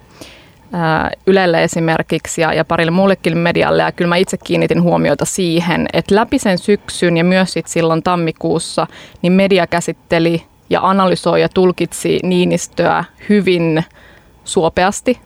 Ylelle 1.26 1.64
esimerkiksi 1.64 2.40
ja, 2.40 2.52
ja 2.52 2.64
parille 2.64 2.90
muullekin 2.90 3.38
medialle. 3.38 3.82
Ja 3.82 3.92
kyllä 3.92 4.08
mä 4.08 4.16
itse 4.16 4.36
kiinnitin 4.44 4.82
huomiota 4.82 5.24
siihen, 5.24 5.86
että 5.92 6.14
läpi 6.14 6.38
sen 6.38 6.58
syksyn 6.58 7.16
ja 7.16 7.24
myös 7.24 7.52
sit 7.52 7.66
silloin 7.66 8.02
tammikuussa, 8.02 8.86
niin 9.22 9.32
media 9.32 9.66
käsitteli 9.66 10.42
ja 10.70 10.80
analysoi 10.82 11.40
ja 11.40 11.48
tulkitsi 11.48 12.18
Niinistöä 12.22 13.04
hyvin 13.28 13.84
suopeasti. 14.44 15.20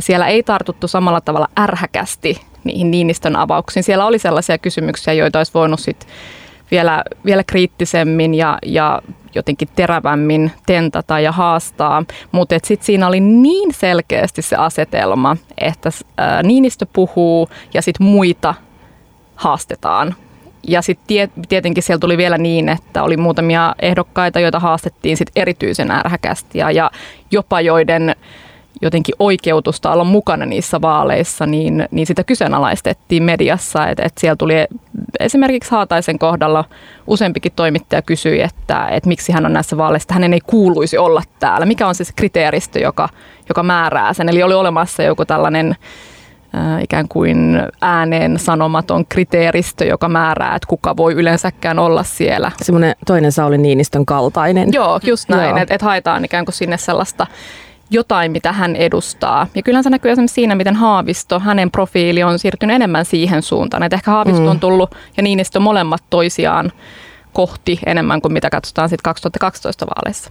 Siellä 0.00 0.26
ei 0.26 0.42
tartuttu 0.42 0.88
samalla 0.88 1.20
tavalla 1.20 1.48
ärhäkästi 1.60 2.40
niihin 2.64 2.90
Niinistön 2.90 3.36
avauksiin. 3.36 3.82
Siellä 3.82 4.06
oli 4.06 4.18
sellaisia 4.18 4.58
kysymyksiä, 4.58 5.12
joita 5.12 5.38
olisi 5.38 5.54
voinut 5.54 5.80
sit 5.80 6.06
vielä, 6.70 7.04
vielä 7.24 7.44
kriittisemmin 7.44 8.34
ja, 8.34 8.58
ja 8.66 9.02
jotenkin 9.34 9.68
terävämmin 9.76 10.52
tentata 10.66 11.20
ja 11.20 11.32
haastaa, 11.32 12.04
mutta 12.32 12.54
sitten 12.64 12.86
siinä 12.86 13.06
oli 13.06 13.20
niin 13.20 13.74
selkeästi 13.74 14.42
se 14.42 14.56
asetelma, 14.56 15.36
että 15.58 15.90
Niinistö 16.42 16.86
puhuu 16.92 17.48
ja 17.74 17.82
sitten 17.82 18.06
muita 18.06 18.54
haastetaan. 19.34 20.14
Ja 20.68 20.82
sitten 20.82 21.06
tie, 21.06 21.28
tietenkin 21.48 21.82
siellä 21.82 22.00
tuli 22.00 22.16
vielä 22.16 22.38
niin, 22.38 22.68
että 22.68 23.02
oli 23.02 23.16
muutamia 23.16 23.74
ehdokkaita, 23.82 24.40
joita 24.40 24.60
haastettiin 24.60 25.16
sit 25.16 25.30
erityisen 25.36 25.90
ärhäkästi 25.90 26.58
ja, 26.58 26.70
ja 26.70 26.90
jopa 27.30 27.60
joiden 27.60 28.16
jotenkin 28.82 29.14
oikeutusta 29.18 29.92
olla 29.92 30.04
mukana 30.04 30.46
niissä 30.46 30.80
vaaleissa, 30.80 31.46
niin, 31.46 31.88
niin 31.90 32.06
sitä 32.06 32.24
kyseenalaistettiin 32.24 33.22
mediassa. 33.22 33.88
Että 33.88 34.02
et 34.02 34.18
siellä 34.18 34.36
tuli 34.36 34.54
esimerkiksi 35.20 35.70
Haataisen 35.70 36.18
kohdalla 36.18 36.64
useampikin 37.06 37.52
toimittaja 37.56 38.02
kysyi, 38.02 38.42
että, 38.42 38.88
että 38.88 39.08
miksi 39.08 39.32
hän 39.32 39.46
on 39.46 39.52
näissä 39.52 39.76
vaaleissa, 39.76 40.04
että 40.04 40.14
hänen 40.14 40.32
ei 40.32 40.40
kuuluisi 40.46 40.98
olla 40.98 41.22
täällä. 41.40 41.66
Mikä 41.66 41.88
on 41.88 41.94
siis 41.94 42.12
kriteeristö, 42.16 42.78
joka, 42.78 43.08
joka 43.48 43.62
määrää 43.62 44.12
sen? 44.12 44.28
Eli 44.28 44.42
oli 44.42 44.54
olemassa 44.54 45.02
joku 45.02 45.24
tällainen 45.24 45.76
äh, 46.54 46.82
ikään 46.82 47.08
kuin 47.08 47.62
ääneen 47.80 48.38
sanomaton 48.38 49.06
kriteeristö, 49.06 49.84
joka 49.84 50.08
määrää, 50.08 50.54
että 50.54 50.68
kuka 50.68 50.96
voi 50.96 51.12
yleensäkään 51.12 51.78
olla 51.78 52.02
siellä. 52.02 52.50
Semmoinen 52.62 52.94
toinen 53.06 53.32
Sauli 53.32 53.58
Niinistön 53.58 54.06
kaltainen. 54.06 54.68
Joo, 54.72 55.00
just 55.02 55.28
näin, 55.28 55.58
että 55.58 55.74
et 55.74 55.82
haetaan 55.82 56.24
ikään 56.24 56.44
kuin 56.44 56.54
sinne 56.54 56.76
sellaista 56.76 57.26
jotain, 57.92 58.32
mitä 58.32 58.52
hän 58.52 58.76
edustaa. 58.76 59.46
Ja 59.54 59.62
kyllähän 59.62 59.84
se 59.84 59.90
näkyy 59.90 60.10
esimerkiksi 60.10 60.34
siinä, 60.34 60.54
miten 60.54 60.76
Haavisto, 60.76 61.40
hänen 61.40 61.70
profiili 61.70 62.22
on 62.22 62.38
siirtynyt 62.38 62.74
enemmän 62.76 63.04
siihen 63.04 63.42
suuntaan. 63.42 63.82
Että 63.82 63.96
ehkä 63.96 64.10
Haavisto 64.10 64.40
Mm. 64.42 64.48
on 64.48 64.60
tullut 64.60 64.94
ja 65.16 65.22
Niinistö 65.22 65.60
molemmat 65.60 66.02
toisiaan 66.10 66.72
kohti 67.32 67.78
enemmän 67.86 68.22
kuin 68.22 68.32
mitä 68.32 68.50
katsotaan 68.50 68.88
sitten 68.88 69.02
2012 69.04 69.86
vaaleissa. 69.86 70.30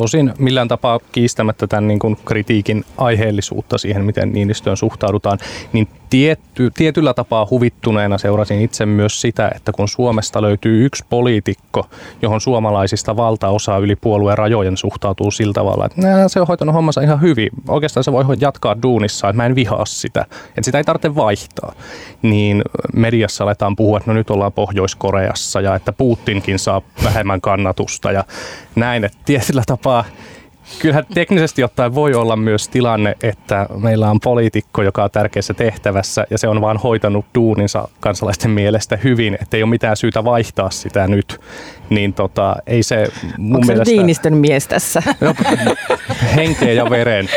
Tosin 0.00 0.32
millään 0.38 0.68
tapaa 0.68 1.00
kiistämättä 1.12 1.66
tämän 1.66 1.88
niin 1.88 1.98
kuin 1.98 2.16
kritiikin 2.24 2.84
aiheellisuutta 2.98 3.78
siihen, 3.78 4.04
miten 4.04 4.32
Niinistöön 4.32 4.76
suhtaudutaan, 4.76 5.38
niin 5.72 5.88
tietty, 6.10 6.70
tietyllä 6.70 7.14
tapaa 7.14 7.46
huvittuneena 7.50 8.18
seurasin 8.18 8.60
itse 8.60 8.86
myös 8.86 9.20
sitä, 9.20 9.50
että 9.54 9.72
kun 9.72 9.88
Suomesta 9.88 10.42
löytyy 10.42 10.84
yksi 10.84 11.04
poliitikko, 11.10 11.86
johon 12.22 12.40
suomalaisista 12.40 13.16
valtaosa 13.16 13.78
yli 13.78 13.96
puolueen 13.96 14.38
rajojen 14.38 14.76
suhtautuu 14.76 15.30
sillä 15.30 15.52
tavalla, 15.52 15.86
että 15.86 16.00
"Nää, 16.00 16.28
se 16.28 16.40
on 16.40 16.46
hoitanut 16.46 16.74
hommansa 16.74 17.00
ihan 17.00 17.20
hyvin. 17.20 17.48
Oikeastaan 17.68 18.04
se 18.04 18.12
voi 18.12 18.24
jatkaa 18.40 18.82
duunissaan, 18.82 19.30
että 19.30 19.42
mä 19.42 19.46
en 19.46 19.54
vihaa 19.54 19.86
sitä, 19.86 20.26
että 20.48 20.62
sitä 20.62 20.78
ei 20.78 20.84
tarvitse 20.84 21.14
vaihtaa. 21.14 21.72
Niin 22.22 22.62
mediassa 22.94 23.44
aletaan 23.44 23.76
puhua, 23.76 23.98
että 23.98 24.10
no 24.10 24.14
nyt 24.14 24.30
ollaan 24.30 24.52
Pohjois-Koreassa 24.52 25.60
ja 25.60 25.74
että 25.74 25.92
Putinkin 25.92 26.58
saa 26.58 26.82
vähemmän 27.04 27.40
kannatusta 27.40 28.12
ja 28.12 28.24
näin, 28.74 29.04
että 29.04 29.18
tietyllä 29.24 29.62
tapaa 29.66 29.85
Kyllähän 30.78 31.04
teknisesti 31.14 31.64
ottaen 31.64 31.94
voi 31.94 32.14
olla 32.14 32.36
myös 32.36 32.68
tilanne, 32.68 33.14
että 33.22 33.66
meillä 33.78 34.10
on 34.10 34.20
poliitikko, 34.20 34.82
joka 34.82 35.04
on 35.04 35.10
tärkeässä 35.10 35.54
tehtävässä 35.54 36.26
ja 36.30 36.38
se 36.38 36.48
on 36.48 36.60
vaan 36.60 36.76
hoitanut 36.76 37.26
duuninsa 37.34 37.88
kansalaisten 38.00 38.50
mielestä 38.50 38.96
hyvin, 38.96 39.38
että 39.42 39.56
ei 39.56 39.62
ole 39.62 39.70
mitään 39.70 39.96
syytä 39.96 40.24
vaihtaa 40.24 40.70
sitä 40.70 41.06
nyt. 41.06 41.40
Niin 41.90 42.14
tota, 42.14 42.56
ei 42.66 42.82
se 42.82 43.06
mun 43.38 43.56
Onko 43.56 43.66
mielestä... 43.66 43.94
Niinistön 43.94 44.34
mies 44.36 44.66
tässä? 44.66 45.02
No, 45.20 45.34
henkeä 46.36 46.72
ja 46.72 46.90
veren. 46.90 47.28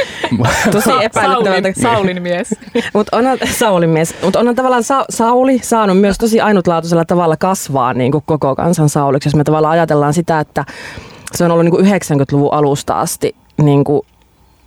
Tosi 0.71 0.89
epäilyttävältä. 1.01 1.71
Saulin, 1.81 1.95
Saulin 1.95 2.21
mies. 2.21 2.55
Mutta 2.93 3.17
onhan 3.17 3.37
Saulin 3.57 3.89
mies, 3.89 4.15
mutta 4.23 4.39
onhan 4.39 4.55
tavallaan 4.55 4.83
Sa- 4.83 5.05
Sauli 5.09 5.59
saanut 5.63 5.99
myös 5.99 6.17
tosi 6.17 6.41
ainutlaatuisella 6.41 7.05
tavalla 7.05 7.37
kasvaa 7.37 7.93
niin 7.93 8.11
kuin 8.11 8.23
koko 8.25 8.55
kansan 8.55 8.89
Sauliksi, 8.89 9.27
jos 9.27 9.35
me 9.35 9.43
tavallaan 9.43 9.71
ajatellaan 9.71 10.13
sitä, 10.13 10.39
että 10.39 10.65
se 11.35 11.45
on 11.45 11.51
ollut 11.51 11.65
niin 11.65 11.71
kuin 11.71 11.85
90-luvun 11.85 12.53
alusta 12.53 12.99
asti 12.99 13.35
niin 13.61 13.83
kuin 13.83 14.01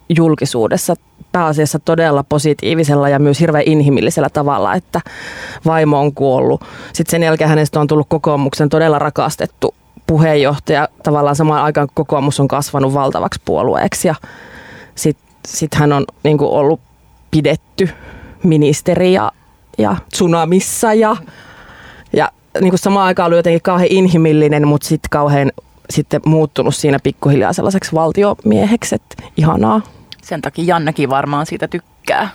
julkisuudessa 0.08 0.94
pääasiassa 1.32 1.78
todella 1.78 2.24
positiivisella 2.28 3.08
ja 3.08 3.18
myös 3.18 3.40
hirveän 3.40 3.64
inhimillisellä 3.66 4.28
tavalla, 4.30 4.74
että 4.74 5.00
vaimo 5.64 6.00
on 6.00 6.14
kuollut. 6.14 6.60
Sitten 6.92 7.10
sen 7.10 7.22
jälkeen 7.22 7.50
hänestä 7.50 7.80
on 7.80 7.86
tullut 7.86 8.06
kokoomuksen 8.08 8.68
todella 8.68 8.98
rakastettu 8.98 9.74
puheenjohtaja. 10.06 10.88
Tavallaan 11.02 11.36
samaan 11.36 11.62
aikaan 11.62 11.88
kokoomus 11.94 12.40
on 12.40 12.48
kasvanut 12.48 12.94
valtavaksi 12.94 13.40
puolueeksi 13.44 14.08
ja 14.08 14.14
sitten 14.94 15.26
sit 15.46 15.74
hän 15.74 15.92
on 15.92 16.04
niin 16.22 16.38
kuin 16.38 16.50
ollut 16.50 16.80
pidetty 17.30 17.88
ministeri 18.42 19.12
ja, 19.12 19.32
ja 19.78 19.96
tsunamissa 20.12 20.94
ja, 20.94 21.16
ja 22.12 22.28
niin 22.60 22.70
kuin 22.70 22.78
samaan 22.78 23.06
aikaan 23.06 23.26
ollut 23.26 23.38
jotenkin 23.38 23.62
kauhean 23.62 23.88
inhimillinen, 23.90 24.68
mutta 24.68 24.88
sitten 24.88 25.10
kauhean 25.10 25.52
sitten 25.90 26.20
muuttunut 26.26 26.74
siinä 26.74 26.98
pikkuhiljaa 27.02 27.52
sellaiseksi 27.52 27.92
valtiomieheksi, 27.92 28.94
että 28.94 29.24
ihanaa. 29.36 29.80
Sen 30.22 30.42
takia 30.42 30.64
Jannekin 30.64 31.10
varmaan 31.10 31.46
siitä 31.46 31.68
tykkää. 31.68 32.28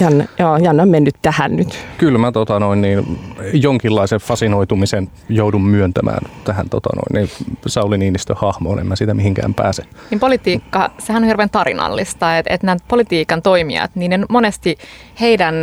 Janne, 0.00 0.28
joo, 0.38 0.56
Janne 0.56 0.82
on 0.82 0.88
mennyt 0.88 1.14
tähän 1.22 1.56
nyt. 1.56 1.84
Kyllä 1.98 2.18
mä 2.18 2.32
tota 2.32 2.60
noin, 2.60 2.80
niin, 2.80 3.18
jonkinlaisen 3.52 4.20
fasinoitumisen 4.20 5.10
joudun 5.28 5.62
myöntämään 5.62 6.30
tähän 6.44 6.68
tota 6.68 6.90
noin, 6.94 7.28
niin, 7.28 7.50
Sauli 7.66 7.98
Niinistön 7.98 8.36
hahmoon, 8.36 8.78
en 8.78 8.86
mä 8.86 8.96
siitä 8.96 9.14
mihinkään 9.14 9.54
pääse. 9.54 9.82
Niin 10.10 10.20
politiikka, 10.20 10.90
sehän 10.98 11.22
on 11.22 11.26
hirveän 11.26 11.50
tarinallista, 11.50 12.38
että, 12.38 12.54
että 12.54 12.66
nämä 12.66 12.76
politiikan 12.88 13.42
toimijat, 13.42 13.90
niin 13.94 14.10
ne 14.10 14.20
monesti 14.28 14.78
heidän 15.20 15.54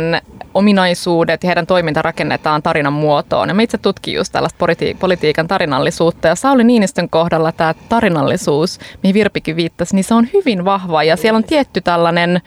ominaisuudet 0.54 1.42
ja 1.42 1.46
heidän 1.46 1.66
toiminta 1.66 2.02
rakennetaan 2.02 2.62
tarinan 2.62 2.92
muotoon. 2.92 3.48
Ja 3.48 3.54
mä 3.54 3.62
itse 3.62 3.78
tutkin 3.78 4.14
just 4.14 4.32
tällaista 4.32 4.58
politi- 4.58 4.96
politiikan 4.98 5.48
tarinallisuutta. 5.48 6.28
Ja 6.28 6.34
Sauli 6.34 6.64
Niinistön 6.64 7.10
kohdalla 7.10 7.52
tämä 7.52 7.74
tarinallisuus, 7.88 8.78
mihin 9.02 9.14
Virpikin 9.14 9.56
viittasi, 9.56 9.94
niin 9.94 10.04
se 10.04 10.14
on 10.14 10.28
hyvin 10.32 10.64
vahva. 10.64 11.02
Ja 11.02 11.16
siellä 11.16 11.36
on 11.36 11.44
tietty 11.44 11.80
tällainen 11.80 12.40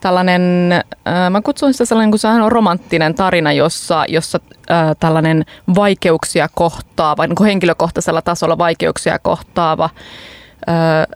tällainen, 0.00 0.72
äh, 0.72 1.30
mä 1.30 1.40
kutsun 1.40 1.72
sitä 1.72 1.84
sellainen, 1.84 2.10
kun 2.10 2.18
se 2.18 2.28
on 2.28 2.52
romanttinen 2.52 3.14
tarina, 3.14 3.52
jossa, 3.52 4.04
jossa 4.08 4.40
äh, 4.70 4.96
tällainen 5.00 5.44
vaikeuksia 5.74 6.48
kohtaava, 6.54 7.26
niin 7.26 7.36
kuin 7.36 7.46
henkilökohtaisella 7.46 8.22
tasolla 8.22 8.58
vaikeuksia 8.58 9.18
kohtaava 9.18 9.90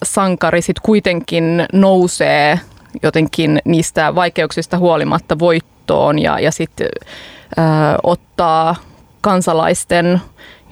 sankari 0.03 0.63
sitten 0.63 0.83
kuitenkin 0.83 1.67
nousee 1.73 2.61
jotenkin 3.03 3.59
niistä 3.65 4.15
vaikeuksista 4.15 4.79
huolimatta 4.79 5.39
voittoon 5.39 6.19
ja, 6.19 6.41
ja 6.41 6.53
sitten 6.53 6.89
ottaa 8.03 8.77
kansalaisten 9.21 10.21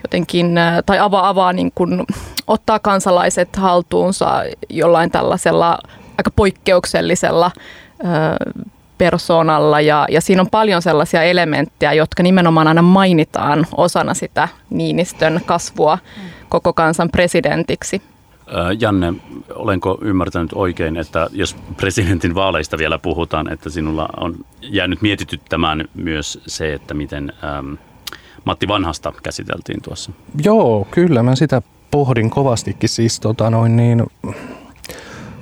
jotenkin, 0.02 0.54
tai 0.86 0.98
avaa, 0.98 1.28
avaa 1.28 1.52
niin 1.52 1.72
kuin, 1.74 2.04
ottaa 2.46 2.78
kansalaiset 2.78 3.56
haltuunsa 3.56 4.44
jollain 4.68 5.10
tällaisella 5.10 5.78
aika 6.18 6.30
poikkeuksellisella 6.36 7.50
persoonalla 8.98 9.80
ja, 9.80 10.06
ja 10.10 10.20
siinä 10.20 10.42
on 10.42 10.50
paljon 10.50 10.82
sellaisia 10.82 11.22
elementtejä, 11.22 11.92
jotka 11.92 12.22
nimenomaan 12.22 12.68
aina 12.68 12.82
mainitaan 12.82 13.66
osana 13.76 14.14
sitä 14.14 14.48
Niinistön 14.70 15.40
kasvua 15.46 15.98
koko 16.48 16.72
kansan 16.72 17.10
presidentiksi. 17.10 18.02
Janne, 18.78 19.14
olenko 19.54 19.98
ymmärtänyt 20.02 20.50
oikein, 20.54 20.96
että 20.96 21.28
jos 21.32 21.56
presidentin 21.76 22.34
vaaleista 22.34 22.78
vielä 22.78 22.98
puhutaan, 22.98 23.52
että 23.52 23.70
sinulla 23.70 24.08
on 24.16 24.34
jäänyt 24.62 25.02
mietityttämään 25.02 25.84
myös 25.94 26.40
se, 26.46 26.74
että 26.74 26.94
miten 26.94 27.32
ähm, 27.44 27.74
Matti 28.44 28.68
Vanhasta 28.68 29.12
käsiteltiin 29.22 29.82
tuossa? 29.82 30.12
Joo, 30.44 30.86
kyllä 30.90 31.22
mä 31.22 31.36
sitä 31.36 31.62
pohdin 31.90 32.30
kovastikin. 32.30 32.88
Siis 32.88 33.20
tota 33.20 33.50
noin 33.50 33.76
niin, 33.76 34.06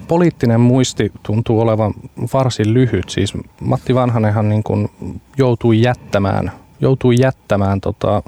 poliittinen 0.09 0.61
muisti 0.61 1.13
tuntuu 1.23 1.61
olevan 1.61 1.95
varsin 2.35 2.75
lyhyt. 2.75 3.09
Siis 3.09 3.33
Matti 3.61 3.95
Vanhanenhan 3.95 4.49
niin 4.49 4.63
kuin 4.63 4.91
joutui 5.39 5.83
jättämään, 5.83 6.53
joutui 6.81 7.15
jättämään 7.21 7.81
tota 7.81 8.23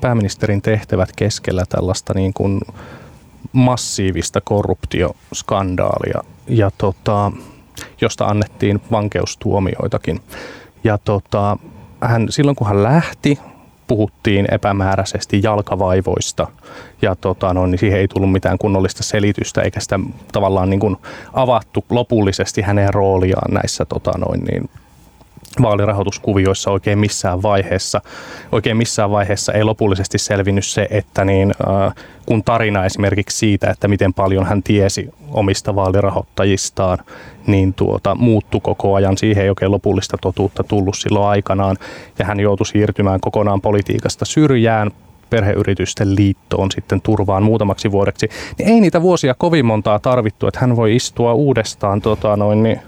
pääministerin 0.00 0.62
tehtävät 0.62 1.12
keskellä 1.16 1.64
tällaista 1.68 2.14
niin 2.14 2.34
kuin 2.34 2.60
massiivista 3.54 4.40
korruptioskandaalia, 4.40 6.20
ja 6.48 6.70
tota, 6.78 7.32
josta 8.00 8.24
annettiin 8.24 8.80
vankeustuomioitakin. 8.90 10.20
Ja 10.84 10.98
tota, 10.98 11.56
hän, 12.00 12.26
silloin 12.30 12.56
kun 12.56 12.66
hän 12.66 12.82
lähti, 12.82 13.38
puhuttiin 13.86 14.46
epämääräisesti 14.50 15.40
jalkavaivoista 15.42 16.46
ja 17.02 17.16
tota, 17.16 17.54
no, 17.54 17.66
niin 17.66 17.78
siihen 17.78 17.98
ei 17.98 18.08
tullut 18.08 18.32
mitään 18.32 18.58
kunnollista 18.58 19.02
selitystä 19.02 19.62
eikä 19.62 19.80
sitä 19.80 20.00
tavallaan 20.32 20.70
niin 20.70 20.80
kuin 20.80 20.96
avattu 21.32 21.84
lopullisesti 21.90 22.62
hänen 22.62 22.94
rooliaan 22.94 23.54
näissä 23.54 23.84
tota, 23.84 24.12
noin, 24.18 24.44
niin, 24.44 24.70
vaalirahoituskuvioissa 25.62 26.70
oikein 26.70 26.98
missään 26.98 27.42
vaiheessa. 27.42 28.00
Oikein 28.52 28.76
missään 28.76 29.10
vaiheessa 29.10 29.52
ei 29.52 29.64
lopullisesti 29.64 30.18
selvinnyt 30.18 30.66
se, 30.66 30.86
että 30.90 31.24
niin, 31.24 31.54
äh, 31.68 31.94
kun 32.26 32.44
tarina 32.44 32.84
esimerkiksi 32.84 33.38
siitä, 33.38 33.70
että 33.70 33.88
miten 33.88 34.14
paljon 34.14 34.46
hän 34.46 34.62
tiesi 34.62 35.10
omista 35.30 35.74
vaalirahoittajistaan, 35.74 36.98
niin 37.46 37.74
tuota, 37.74 38.14
muuttu 38.14 38.60
koko 38.60 38.94
ajan. 38.94 39.18
Siihen 39.18 39.44
ei 39.44 39.50
oikein 39.50 39.70
lopullista 39.70 40.16
totuutta 40.20 40.64
tullut 40.64 40.96
silloin 40.96 41.28
aikanaan. 41.28 41.76
Ja 42.18 42.24
hän 42.24 42.40
joutui 42.40 42.66
siirtymään 42.66 43.20
kokonaan 43.20 43.60
politiikasta 43.60 44.24
syrjään 44.24 44.90
perheyritysten 45.30 46.16
liittoon 46.16 46.70
sitten 46.70 47.00
turvaan 47.00 47.42
muutamaksi 47.42 47.92
vuodeksi, 47.92 48.28
niin 48.58 48.68
ei 48.68 48.80
niitä 48.80 49.02
vuosia 49.02 49.34
kovin 49.34 49.66
montaa 49.66 49.98
tarvittu, 49.98 50.46
että 50.46 50.60
hän 50.60 50.76
voi 50.76 50.96
istua 50.96 51.34
uudestaan, 51.34 52.00
tota 52.00 52.36
noin, 52.36 52.62
niin, 52.62 52.80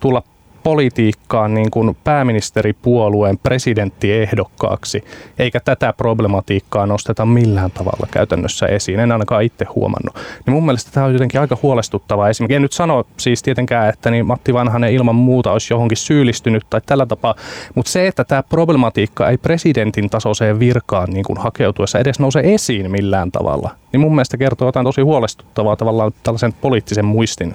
tulla 0.00 0.22
politiikkaan 0.62 1.54
niin 1.54 1.70
kuin 1.70 1.96
pääministeripuolueen 2.04 3.38
presidenttiehdokkaaksi, 3.38 5.04
eikä 5.38 5.60
tätä 5.60 5.92
problematiikkaa 5.92 6.86
nosteta 6.86 7.26
millään 7.26 7.70
tavalla 7.70 8.08
käytännössä 8.10 8.66
esiin. 8.66 9.00
En 9.00 9.12
ainakaan 9.12 9.42
itse 9.42 9.64
huomannut. 9.64 10.14
Niin 10.46 10.54
mun 10.54 10.64
mielestä 10.66 10.90
tämä 10.90 11.06
on 11.06 11.12
jotenkin 11.12 11.40
aika 11.40 11.58
huolestuttavaa. 11.62 12.28
Esimerkiksi 12.28 12.56
en 12.56 12.62
nyt 12.62 12.72
sano 12.72 13.04
siis 13.16 13.42
tietenkään, 13.42 13.88
että 13.88 14.10
niin 14.10 14.26
Matti 14.26 14.54
Vanhanen 14.54 14.92
ilman 14.92 15.14
muuta 15.14 15.52
olisi 15.52 15.74
johonkin 15.74 15.96
syyllistynyt 15.96 16.62
tai 16.70 16.80
tällä 16.86 17.06
tapaa, 17.06 17.34
mutta 17.74 17.92
se, 17.92 18.06
että 18.06 18.24
tämä 18.24 18.42
problematiikka 18.42 19.28
ei 19.28 19.38
presidentin 19.38 20.10
tasoiseen 20.10 20.58
virkaan 20.58 21.10
niin 21.10 21.24
kuin 21.24 21.38
hakeutuessa 21.38 21.98
edes 21.98 22.20
nouse 22.20 22.40
esiin 22.44 22.90
millään 22.90 23.32
tavalla, 23.32 23.70
niin 23.92 24.00
mun 24.00 24.14
mielestä 24.14 24.36
kertoo 24.36 24.68
jotain 24.68 24.86
tosi 24.86 25.00
huolestuttavaa 25.00 25.76
tavallaan 25.76 26.12
tällaisen 26.22 26.52
poliittisen 26.52 27.04
muistin 27.04 27.54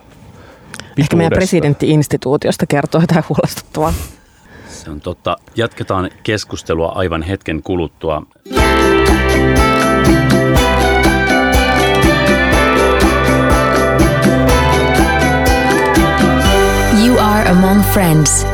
Ehkä 0.97 1.15
meidän 1.15 1.31
presidentti-instituutiosta 1.31 2.65
kertoo 2.65 3.01
jotain 3.01 3.23
huolestuttavaa. 3.29 3.93
Se 4.67 4.89
on 4.89 5.01
totta. 5.01 5.37
Jatketaan 5.55 6.09
keskustelua 6.23 6.91
aivan 6.95 7.23
hetken 7.23 7.63
kuluttua. 7.63 8.23
You 17.05 17.19
are 17.19 17.49
among 17.49 17.81
friends. 17.83 18.47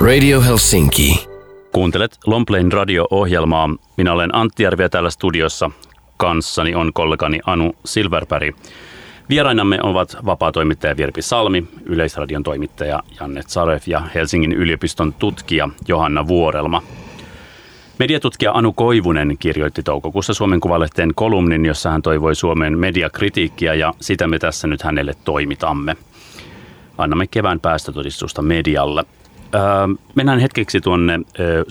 Radio 0.00 0.40
Helsinki. 0.40 1.28
Kuuntelet 1.72 2.18
Lomplain 2.26 2.72
radio-ohjelmaa. 2.72 3.68
Minä 3.96 4.12
olen 4.12 4.34
Antti 4.34 4.62
Järviä 4.62 4.88
täällä 4.88 5.10
studiossa. 5.10 5.70
Kanssani 6.16 6.74
on 6.74 6.92
kollegani 6.92 7.40
Anu 7.46 7.72
Silverberg. 7.84 8.56
Vierainamme 9.28 9.78
ovat 9.82 10.16
vapaatoimittaja 10.26 10.96
Virpi 10.96 11.22
Salmi, 11.22 11.64
Yleisradion 11.86 12.42
toimittaja 12.42 13.02
Janne 13.20 13.42
Zarev 13.42 13.80
ja 13.86 14.02
Helsingin 14.14 14.52
yliopiston 14.52 15.12
tutkija 15.12 15.68
Johanna 15.88 16.28
Vuorelma. 16.28 16.82
Mediatutkija 17.98 18.52
Anu 18.52 18.72
Koivunen 18.72 19.36
kirjoitti 19.38 19.82
toukokuussa 19.82 20.34
Suomen 20.34 20.60
Kuvalehteen 20.60 21.12
kolumnin, 21.14 21.64
jossa 21.64 21.90
hän 21.90 22.02
toivoi 22.02 22.34
Suomen 22.34 22.78
mediakritiikkiä 22.78 23.74
ja 23.74 23.94
sitä 24.00 24.26
me 24.26 24.38
tässä 24.38 24.68
nyt 24.68 24.82
hänelle 24.82 25.14
toimitamme. 25.24 25.96
Annamme 26.98 27.26
kevään 27.26 27.60
päästötodistusta 27.60 28.42
medialle. 28.42 29.04
Öö, 29.54 29.60
mennään 30.14 30.38
hetkeksi 30.38 30.80
tuonne 30.80 31.20
öö, 31.40 31.64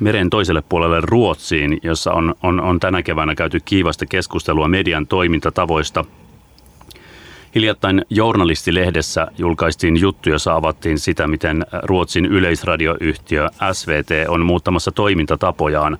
meren 0.00 0.30
toiselle 0.30 0.62
puolelle 0.68 1.00
Ruotsiin, 1.00 1.78
jossa 1.82 2.12
on, 2.12 2.34
on, 2.42 2.60
on 2.60 2.80
tänä 2.80 3.02
keväänä 3.02 3.34
käyty 3.34 3.60
kiivasta 3.64 4.06
keskustelua 4.06 4.68
median 4.68 5.06
toimintatavoista 5.06 6.04
Hiljattain 7.54 8.04
Journalistilehdessä 8.10 9.26
julkaistiin 9.38 10.00
juttu, 10.00 10.30
jossa 10.30 10.54
avattiin 10.54 10.98
sitä, 10.98 11.26
miten 11.26 11.66
Ruotsin 11.82 12.26
yleisradioyhtiö 12.26 13.48
SVT 13.72 14.28
on 14.28 14.46
muuttamassa 14.46 14.92
toimintatapojaan. 14.92 15.98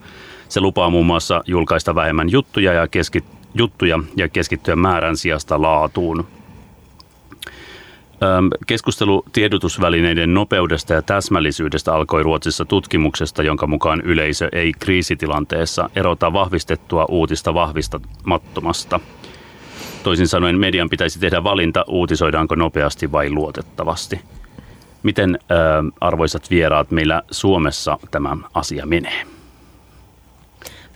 Se 0.48 0.60
lupaa 0.60 0.90
muun 0.90 1.06
muassa 1.06 1.42
julkaista 1.46 1.94
vähemmän 1.94 2.30
juttuja 2.30 2.72
ja, 2.72 2.88
keski, 2.88 3.24
juttuja 3.54 3.98
ja 4.16 4.28
keskittyä 4.28 4.76
määrän 4.76 5.16
sijasta 5.16 5.62
laatuun. 5.62 6.26
Keskustelu 8.66 9.24
tiedotusvälineiden 9.32 10.34
nopeudesta 10.34 10.94
ja 10.94 11.02
täsmällisyydestä 11.02 11.94
alkoi 11.94 12.22
Ruotsissa 12.22 12.64
tutkimuksesta, 12.64 13.42
jonka 13.42 13.66
mukaan 13.66 14.00
yleisö 14.00 14.48
ei 14.52 14.72
kriisitilanteessa 14.78 15.90
erota 15.96 16.32
vahvistettua 16.32 17.06
uutista 17.08 17.54
vahvistamattomasta– 17.54 19.00
Toisin 20.06 20.28
sanoen 20.28 20.58
median 20.58 20.90
pitäisi 20.90 21.18
tehdä 21.18 21.44
valinta, 21.44 21.84
uutisoidaanko 21.88 22.54
nopeasti 22.54 23.12
vai 23.12 23.30
luotettavasti. 23.30 24.20
Miten 25.02 25.38
äh, 25.40 25.56
arvoisat 26.00 26.50
vieraat 26.50 26.90
meillä 26.90 27.22
Suomessa 27.30 27.98
tämä 28.10 28.36
asia 28.54 28.86
menee? 28.86 29.26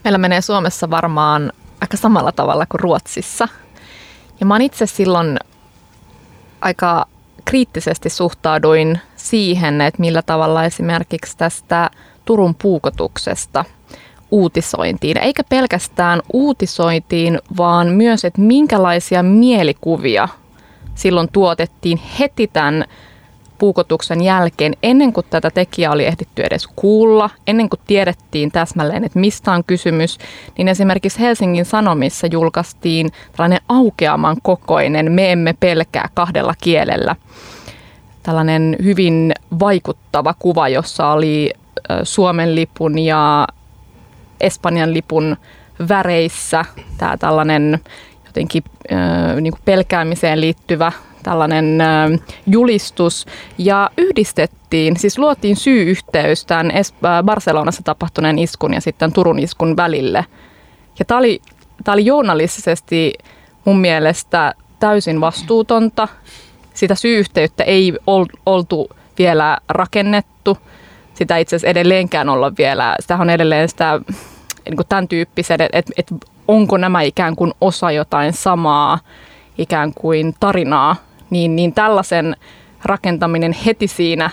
Meillä 0.03 0.17
menee 0.17 0.41
Suomessa 0.41 0.89
varmaan 0.89 1.53
aika 1.81 1.97
samalla 1.97 2.31
tavalla 2.31 2.65
kuin 2.65 2.79
Ruotsissa. 2.79 3.47
Ja 4.39 4.45
mä 4.45 4.57
itse 4.57 4.85
silloin 4.85 5.39
aika 6.61 7.05
kriittisesti 7.45 8.09
suhtauduin 8.09 8.99
siihen, 9.15 9.81
että 9.81 10.01
millä 10.01 10.21
tavalla 10.21 10.63
esimerkiksi 10.63 11.37
tästä 11.37 11.89
Turun 12.25 12.55
puukotuksesta– 12.55 13.65
uutisointiin, 14.31 15.17
eikä 15.17 15.43
pelkästään 15.43 16.21
uutisointiin, 16.33 17.39
vaan 17.57 17.87
myös, 17.87 18.25
että 18.25 18.41
minkälaisia 18.41 19.23
mielikuvia 19.23 20.27
silloin 20.95 21.29
tuotettiin 21.31 21.99
heti 22.19 22.47
tämän 22.47 22.85
puukotuksen 23.57 24.23
jälkeen, 24.23 24.73
ennen 24.83 25.13
kuin 25.13 25.25
tätä 25.29 25.49
tekijää 25.49 25.91
oli 25.91 26.05
ehditty 26.05 26.43
edes 26.43 26.67
kuulla, 26.75 27.29
ennen 27.47 27.69
kuin 27.69 27.79
tiedettiin 27.87 28.51
täsmälleen, 28.51 29.03
että 29.03 29.19
mistä 29.19 29.51
on 29.51 29.63
kysymys, 29.63 30.17
niin 30.57 30.67
esimerkiksi 30.67 31.19
Helsingin 31.19 31.65
Sanomissa 31.65 32.27
julkaistiin 32.27 33.11
tällainen 33.31 33.59
aukeaman 33.69 34.37
kokoinen 34.43 35.11
Me 35.11 35.31
emme 35.31 35.55
pelkää 35.59 36.09
kahdella 36.13 36.53
kielellä. 36.63 37.15
Tällainen 38.23 38.75
hyvin 38.83 39.33
vaikuttava 39.59 40.33
kuva, 40.39 40.69
jossa 40.69 41.07
oli 41.07 41.53
Suomen 42.03 42.55
lipun 42.55 42.99
ja 42.99 43.47
Espanjan 44.41 44.93
lipun 44.93 45.37
väreissä 45.89 46.65
tämä 46.97 47.17
tällainen 47.17 47.79
jotenkin 48.25 48.63
äh, 48.91 49.35
niin 49.41 49.53
kuin 49.53 49.61
pelkäämiseen 49.65 50.41
liittyvä 50.41 50.91
tällainen 51.23 51.81
äh, 51.81 52.09
julistus 52.47 53.25
ja 53.57 53.89
yhdistettiin, 53.97 54.97
siis 54.97 55.19
luotiin 55.19 55.55
syy-yhteys 55.55 56.45
tämän 56.45 56.71
es- 56.71 57.23
Barcelonassa 57.23 57.83
tapahtuneen 57.83 58.39
iskun 58.39 58.73
ja 58.73 58.81
sitten 58.81 59.13
Turun 59.13 59.39
iskun 59.39 59.77
välille. 59.77 60.25
Ja 60.99 61.05
tämä 61.05 61.17
oli, 61.17 61.41
tämä 61.83 61.93
oli 61.93 62.05
journalistisesti 62.05 63.13
mun 63.65 63.79
mielestä 63.79 64.53
täysin 64.79 65.21
vastuutonta. 65.21 66.07
Sitä 66.73 66.95
syy-yhteyttä 66.95 67.63
ei 67.63 67.93
oltu 68.45 68.89
vielä 69.17 69.57
rakennettu. 69.69 70.57
Sitä 71.13 71.37
itse 71.37 71.55
asiassa 71.55 71.67
edelleenkään 71.67 72.29
olla 72.29 72.51
vielä, 72.57 72.95
sitä 72.99 73.17
on 73.17 73.29
edelleen 73.29 73.69
sitä 73.69 73.99
niin 74.65 74.75
kuin 74.75 74.87
tämän 74.87 75.07
tyyppiset, 75.07 75.61
että, 75.61 75.77
että, 75.77 75.93
että 75.97 76.15
onko 76.47 76.77
nämä 76.77 77.01
ikään 77.01 77.35
kuin 77.35 77.53
osa 77.61 77.91
jotain 77.91 78.33
samaa 78.33 78.99
ikään 79.57 79.93
kuin 79.93 80.35
tarinaa, 80.39 80.95
niin, 81.29 81.55
niin 81.55 81.73
tällaisen 81.73 82.35
rakentaminen 82.83 83.55
heti 83.65 83.87
siinä 83.87 84.29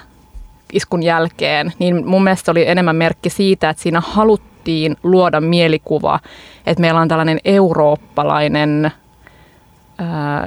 iskun 0.73 1.03
jälkeen, 1.03 1.73
niin 1.79 2.07
mun 2.07 2.25
mielestä 2.25 2.51
oli 2.51 2.69
enemmän 2.69 2.97
merkki 2.97 3.31
siitä, 3.31 3.71
että 3.71 3.83
siinä 3.83 4.01
haluttiin 4.01 4.97
luoda 5.03 5.41
mielikuva, 5.41 6.21
että 6.67 6.81
meillä 6.81 7.01
on 7.01 7.09
tällainen 7.09 7.41
eurooppalainen 7.45 8.93
ää, 9.99 10.47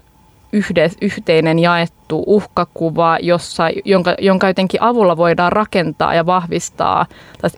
yhde, 0.54 0.92
yhteinen 1.02 1.60
jaettu 1.60 2.01
uhkakuva, 2.16 3.18
jossa, 3.22 3.70
jonka, 3.86 4.16
jonka 4.20 4.48
jotenkin 4.48 4.84
avulla 4.84 5.18
voidaan 5.18 5.52
rakentaa 5.52 6.14
ja 6.14 6.26
vahvistaa 6.26 7.06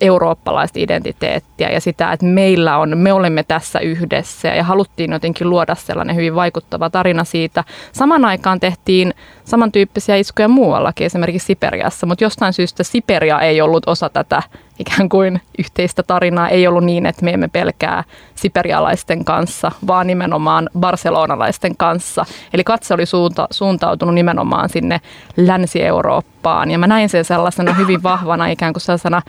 eurooppalaista 0.01 0.79
identiteettiä 0.79 1.69
ja 1.69 1.81
sitä, 1.81 2.11
että 2.11 2.25
meillä 2.25 2.77
on, 2.77 2.97
me 2.97 3.13
olemme 3.13 3.43
tässä 3.43 3.79
yhdessä 3.79 4.47
ja 4.47 4.63
haluttiin 4.63 5.11
jotenkin 5.11 5.49
luoda 5.49 5.75
sellainen 5.75 6.15
hyvin 6.15 6.35
vaikuttava 6.35 6.89
tarina 6.89 7.23
siitä. 7.23 7.63
Saman 7.91 8.25
aikaan 8.25 8.59
tehtiin 8.59 9.13
samantyyppisiä 9.43 10.15
iskuja 10.15 10.47
muuallakin, 10.47 11.05
esimerkiksi 11.05 11.45
Siperiassa, 11.45 12.05
mutta 12.05 12.23
jostain 12.23 12.53
syystä 12.53 12.83
Siperia 12.83 13.39
ei 13.39 13.61
ollut 13.61 13.87
osa 13.87 14.09
tätä 14.09 14.41
ikään 14.79 15.09
kuin 15.09 15.41
yhteistä 15.59 16.03
tarinaa. 16.03 16.49
Ei 16.49 16.67
ollut 16.67 16.83
niin, 16.83 17.05
että 17.05 17.25
me 17.25 17.31
emme 17.31 17.47
pelkää 17.47 18.03
siperialaisten 18.35 19.25
kanssa, 19.25 19.71
vaan 19.87 20.07
nimenomaan 20.07 20.69
barcelonalaisten 20.79 21.77
kanssa. 21.77 22.25
Eli 22.53 22.63
katse 22.63 22.93
oli 22.93 23.05
suunta, 23.05 23.47
suuntautunut 23.51 24.15
nimenomaan 24.15 24.42
sinne 24.69 25.01
Länsi-Eurooppaan. 25.37 26.71
Ja 26.71 26.77
mä 26.77 26.87
näin 26.87 27.09
sen 27.09 27.25
sellaisena 27.25 27.73
hyvin 27.73 28.03
vahvana 28.03 28.47
ikään 28.47 28.73
kuin 28.73 28.81
sellaisena, 28.81 29.21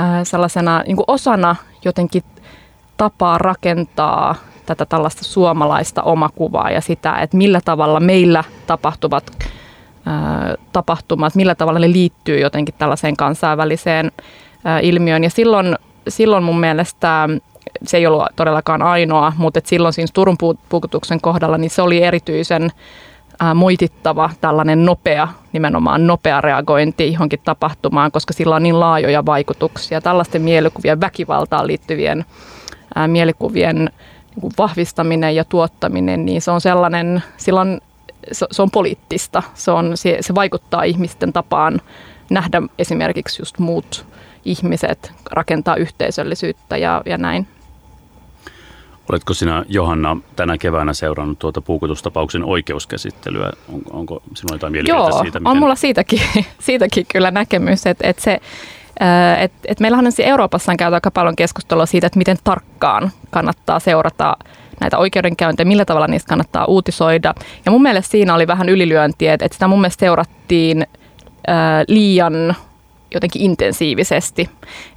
äh, 0.00 0.06
sellaisena 0.22 0.82
niin 0.86 0.96
kuin 0.96 1.04
osana 1.08 1.56
jotenkin 1.84 2.22
tapaa 2.96 3.38
rakentaa 3.38 4.34
tätä 4.66 4.86
tällaista 4.86 5.24
suomalaista 5.24 6.02
omakuvaa 6.02 6.70
ja 6.70 6.80
sitä, 6.80 7.16
että 7.16 7.36
millä 7.36 7.60
tavalla 7.64 8.00
meillä 8.00 8.44
tapahtuvat 8.66 9.24
ää, 10.06 10.54
tapahtumat, 10.72 11.34
millä 11.34 11.54
tavalla 11.54 11.78
ne 11.78 11.92
liittyy 11.92 12.38
jotenkin 12.38 12.74
tällaiseen 12.78 13.16
kansainväliseen 13.16 14.12
ää, 14.64 14.80
ilmiöön. 14.80 15.24
Ja 15.24 15.30
silloin, 15.30 15.76
silloin 16.08 16.44
mun 16.44 16.60
mielestä 16.60 17.28
se 17.86 17.96
ei 17.96 18.06
ollut 18.06 18.26
todellakaan 18.36 18.82
ainoa, 18.82 19.32
mutta 19.36 19.60
silloin 19.64 19.92
siinä 19.94 20.08
Turun 20.14 20.36
puukutuksen 20.68 21.20
kohdalla 21.20 21.58
niin 21.58 21.70
se 21.70 21.82
oli 21.82 22.02
erityisen 22.02 22.72
ää, 23.40 23.54
moitittava 23.54 24.30
tällainen 24.40 24.84
nopea, 24.84 25.28
nimenomaan 25.52 26.06
nopea 26.06 26.40
reagointi 26.40 27.12
johonkin 27.12 27.40
tapahtumaan, 27.44 28.12
koska 28.12 28.32
sillä 28.32 28.56
on 28.56 28.62
niin 28.62 28.80
laajoja 28.80 29.26
vaikutuksia. 29.26 30.00
Tällaisten 30.00 30.42
mielikuvien, 30.42 31.00
väkivaltaan 31.00 31.66
liittyvien 31.66 32.24
ää, 32.94 33.08
mielikuvien 33.08 33.76
niin 33.76 34.52
vahvistaminen 34.58 35.36
ja 35.36 35.44
tuottaminen, 35.44 36.26
niin 36.26 36.42
se 36.42 36.50
on 36.50 36.60
sellainen, 36.60 37.22
silloin 37.36 37.80
se, 38.32 38.46
se 38.50 38.62
on 38.62 38.70
poliittista. 38.70 39.42
Se, 39.54 39.70
on, 39.70 39.96
se, 39.96 40.16
se 40.20 40.34
vaikuttaa 40.34 40.82
ihmisten 40.82 41.32
tapaan 41.32 41.80
nähdä 42.30 42.62
esimerkiksi 42.78 43.42
just 43.42 43.58
muut 43.58 44.06
ihmiset, 44.44 45.12
rakentaa 45.30 45.76
yhteisöllisyyttä 45.76 46.76
ja, 46.76 47.02
ja 47.06 47.18
näin. 47.18 47.46
Oletko 49.12 49.34
sinä, 49.34 49.64
Johanna, 49.68 50.16
tänä 50.36 50.58
keväänä 50.58 50.92
seurannut 50.92 51.38
tuota 51.38 51.60
puukutustapauksen 51.60 52.44
oikeuskäsittelyä? 52.44 53.52
On, 53.74 53.80
onko 53.90 54.22
sinulla 54.34 54.54
jotain 54.54 54.72
mielipidettä 54.72 55.10
Joo, 55.10 55.22
siitä? 55.22 55.38
Miten... 55.38 55.46
on 55.46 55.58
mulla 55.58 55.74
siitäkin, 55.74 56.20
siitäkin 56.58 57.06
kyllä 57.12 57.30
näkemys, 57.30 57.86
että, 57.86 58.08
että 58.08 58.22
se 58.22 58.40
et, 59.38 59.52
et 59.64 59.80
meillähän 59.80 60.06
on 60.06 60.12
siis 60.12 60.28
Euroopassa 60.28 60.72
on 60.72 60.76
käyty 60.76 60.94
aika 60.94 61.10
paljon 61.10 61.36
keskustelua 61.36 61.86
siitä, 61.86 62.06
että 62.06 62.18
miten 62.18 62.36
tarkkaan 62.44 63.10
kannattaa 63.30 63.80
seurata 63.80 64.36
näitä 64.80 64.98
oikeudenkäyntejä, 64.98 65.68
millä 65.68 65.84
tavalla 65.84 66.06
niistä 66.06 66.28
kannattaa 66.28 66.64
uutisoida. 66.64 67.34
Ja 67.64 67.70
mun 67.72 67.82
mielestä 67.82 68.10
siinä 68.10 68.34
oli 68.34 68.46
vähän 68.46 68.68
ylilyöntiä, 68.68 69.34
että 69.34 69.48
sitä 69.52 69.68
mun 69.68 69.80
mielestä 69.80 70.00
seurattiin 70.00 70.86
ää, 71.46 71.84
liian 71.88 72.54
jotenkin 73.14 73.42
intensiivisesti. 73.42 74.50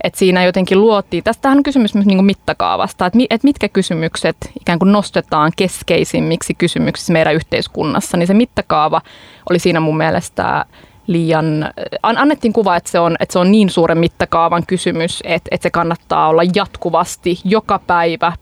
että 0.03 0.19
siinä 0.19 0.43
jotenkin 0.43 0.81
luotiin, 0.81 1.23
tästähän 1.23 1.57
on 1.57 1.63
kysymys 1.63 1.93
myös 1.93 2.05
niin 2.05 2.25
mittakaavasta, 2.25 3.05
että, 3.05 3.19
että 3.29 3.47
mitkä 3.47 3.69
kysymykset 3.69 4.37
ikään 4.61 4.79
kuin 4.79 4.91
nostetaan 4.91 5.51
keskeisimmiksi 5.55 6.53
kysymyksiksi 6.53 7.11
meidän 7.11 7.35
yhteiskunnassa, 7.35 8.17
niin 8.17 8.27
se 8.27 8.33
mittakaava 8.33 9.01
oli 9.49 9.59
siinä 9.59 9.79
mun 9.79 9.97
mielestä 9.97 10.65
liian, 11.07 11.73
annettiin 12.03 12.53
kuva, 12.53 12.75
että 12.75 12.91
se 12.91 12.99
on, 12.99 13.15
että 13.19 13.33
se 13.33 13.39
on 13.39 13.51
niin 13.51 13.69
suuren 13.69 13.97
mittakaavan 13.97 14.63
kysymys, 14.67 15.23
että, 15.25 15.47
että 15.51 15.63
se 15.63 15.69
kannattaa 15.69 16.27
olla 16.27 16.41
jatkuvasti 16.55 17.39
joka 17.43 17.79
päivä 17.79 18.33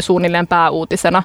suunnilleen 0.00 0.46
pääuutisena. 0.46 1.22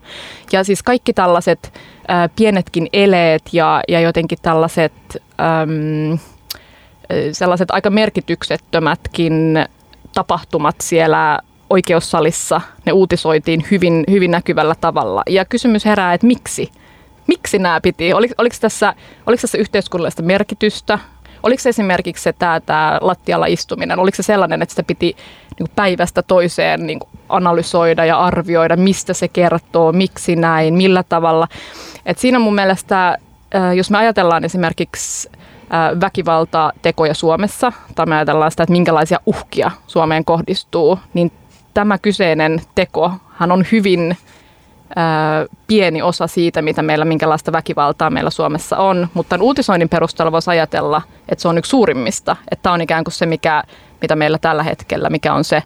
Ja 0.52 0.64
siis 0.64 0.84
kaikki 0.84 1.14
tällaiset 1.14 1.74
ää, 2.08 2.30
pienetkin 2.36 2.90
eleet 2.94 3.42
ja, 3.54 3.82
ja 3.88 4.00
jotenkin 4.00 4.38
tällaiset 4.42 4.94
äm, 5.18 6.18
sellaiset 7.32 7.72
aika 7.72 7.90
merkityksettömätkin 7.90 9.66
tapahtumat 10.14 10.76
siellä 10.82 11.40
oikeussalissa, 11.70 12.62
ne 12.86 12.92
uutisoitiin 12.92 13.66
hyvin, 13.72 14.04
hyvin 14.10 14.32
näkyvällä 14.32 14.76
tavalla. 14.82 15.24
Ja 15.30 15.46
kysymys 15.46 15.86
herää, 15.86 16.14
että 16.14 16.28
miksi? 16.28 16.72
miksi 17.28 17.60
nämä 17.60 17.82
piti? 17.82 18.14
Oliko, 18.14 18.34
oliko, 18.38 18.56
tässä, 18.62 18.94
oliko 19.26 19.42
tässä 19.42 19.58
yhteiskunnallista 19.58 20.24
merkitystä? 20.24 21.00
Oliko 21.44 21.62
esimerkiksi 21.70 22.24
se, 22.24 22.34
tämä, 22.34 22.60
tämä 22.60 22.98
lattialla 23.02 23.46
istuminen, 23.46 24.00
oliko 24.00 24.16
se 24.16 24.24
sellainen, 24.24 24.62
että 24.62 24.72
sitä 24.72 24.84
piti 24.84 25.16
niin 25.60 25.70
päivästä 25.76 26.22
toiseen 26.22 26.88
niin 26.88 27.00
analysoida 27.30 28.06
ja 28.06 28.20
arvioida, 28.20 28.76
mistä 28.76 29.14
se 29.14 29.28
kertoo, 29.28 29.92
miksi 29.92 30.36
näin, 30.36 30.74
millä 30.74 31.04
tavalla. 31.04 31.48
Et 32.06 32.18
siinä 32.18 32.40
mun 32.40 32.56
mielestä, 32.56 33.18
jos 33.76 33.92
me 33.92 33.98
ajatellaan 33.98 34.46
esimerkiksi 34.46 35.30
väkivaltatekoja 36.02 37.14
Suomessa, 37.14 37.72
tai 37.96 38.06
me 38.06 38.16
ajatellaan 38.16 38.52
sitä, 38.52 38.64
että 38.64 38.72
minkälaisia 38.72 39.20
uhkia 39.26 39.72
Suomeen 39.88 40.26
kohdistuu, 40.26 41.00
niin 41.14 41.32
tämä 41.74 41.98
kyseinen 41.98 42.62
tekohan 42.76 43.52
on 43.52 43.66
hyvin 43.72 44.18
pieni 45.68 46.02
osa 46.02 46.28
siitä, 46.28 46.62
mitä 46.62 46.82
meillä, 46.82 47.06
minkälaista 47.06 47.52
väkivaltaa 47.52 48.10
meillä 48.10 48.30
Suomessa 48.30 48.78
on. 48.78 49.08
Mutta 49.14 49.38
uutisoinnin 49.42 49.90
perusteella 49.90 50.32
voisi 50.32 50.50
ajatella, 50.50 51.02
että 51.30 51.42
se 51.42 51.48
on 51.48 51.58
yksi 51.58 51.70
suurimmista. 51.70 52.36
Että 52.52 52.64
tämä 52.64 52.74
on 52.74 52.82
ikään 52.82 53.04
kuin 53.04 53.14
se, 53.14 53.26
mikä, 53.26 53.64
mitä 54.02 54.16
meillä 54.16 54.38
tällä 54.38 54.64
hetkellä, 54.64 55.10
mikä 55.10 55.34
on 55.34 55.44
se, 55.44 55.64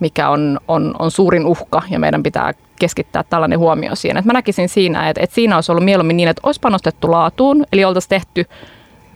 mikä 0.00 0.28
on, 0.28 0.60
on, 0.68 0.94
on 0.98 1.10
suurin 1.10 1.46
uhka 1.46 1.82
ja 1.90 1.98
meidän 1.98 2.22
pitää 2.22 2.52
keskittää 2.78 3.24
tällainen 3.30 3.58
huomio 3.58 3.94
siihen. 3.94 4.16
Et 4.16 4.24
mä 4.24 4.32
näkisin 4.32 4.68
siinä, 4.68 5.08
että, 5.08 5.22
että 5.22 5.34
siinä 5.34 5.54
olisi 5.54 5.72
ollut 5.72 5.84
mieluummin 5.84 6.16
niin, 6.16 6.28
että 6.28 6.42
olisi 6.42 6.60
panostettu 6.60 7.10
laatuun, 7.10 7.64
eli 7.72 7.84
oltaisiin 7.84 8.08
tehty 8.08 8.46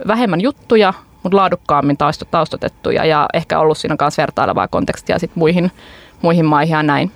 vähemmän 0.07 0.41
juttuja, 0.41 0.95
mutta 1.23 1.37
laadukkaammin 1.37 1.97
taustotettuja 2.31 3.05
ja 3.05 3.27
ehkä 3.35 3.59
ollut 3.59 3.79
siinä 3.79 3.97
kanssa 3.97 4.23
vertailevaa 4.23 4.69
kontekstia 4.69 5.19
sit 5.19 5.31
muihin, 5.35 5.71
muihin 6.23 6.47
maihin 6.47 6.73
ja 6.73 6.83
näin. 6.83 7.13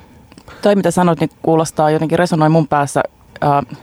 Toi 0.62 0.76
mitä 0.76 0.90
sanoit, 0.90 1.20
niin 1.20 1.30
kuulostaa 1.42 1.90
jotenkin 1.90 2.18
resonoi 2.18 2.48
mun 2.48 2.68
päässä. 2.68 3.02
Äh, 3.44 3.78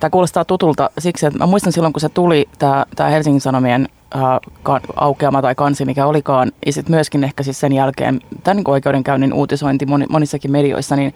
tämä 0.00 0.10
kuulostaa 0.10 0.44
tutulta 0.44 0.90
siksi, 0.98 1.26
että 1.26 1.38
mä 1.38 1.46
muistan 1.46 1.72
silloin, 1.72 1.92
kun 1.92 2.00
se 2.00 2.08
tuli, 2.08 2.48
tämä, 2.58 2.84
tämä 2.96 3.08
Helsingin 3.08 3.40
Sanomien 3.40 3.88
äh, 4.14 4.80
aukeama 4.96 5.42
tai 5.42 5.54
kansi, 5.54 5.84
mikä 5.84 6.06
olikaan, 6.06 6.52
ja 6.66 6.72
sitten 6.72 6.94
myöskin 6.94 7.24
ehkä 7.24 7.42
siis 7.42 7.60
sen 7.60 7.72
jälkeen 7.72 8.20
tämän 8.44 8.56
niin 8.56 8.70
oikeudenkäynnin 8.70 9.32
uutisointi 9.32 9.86
monissakin 10.08 10.50
medioissa, 10.52 10.96
niin 10.96 11.14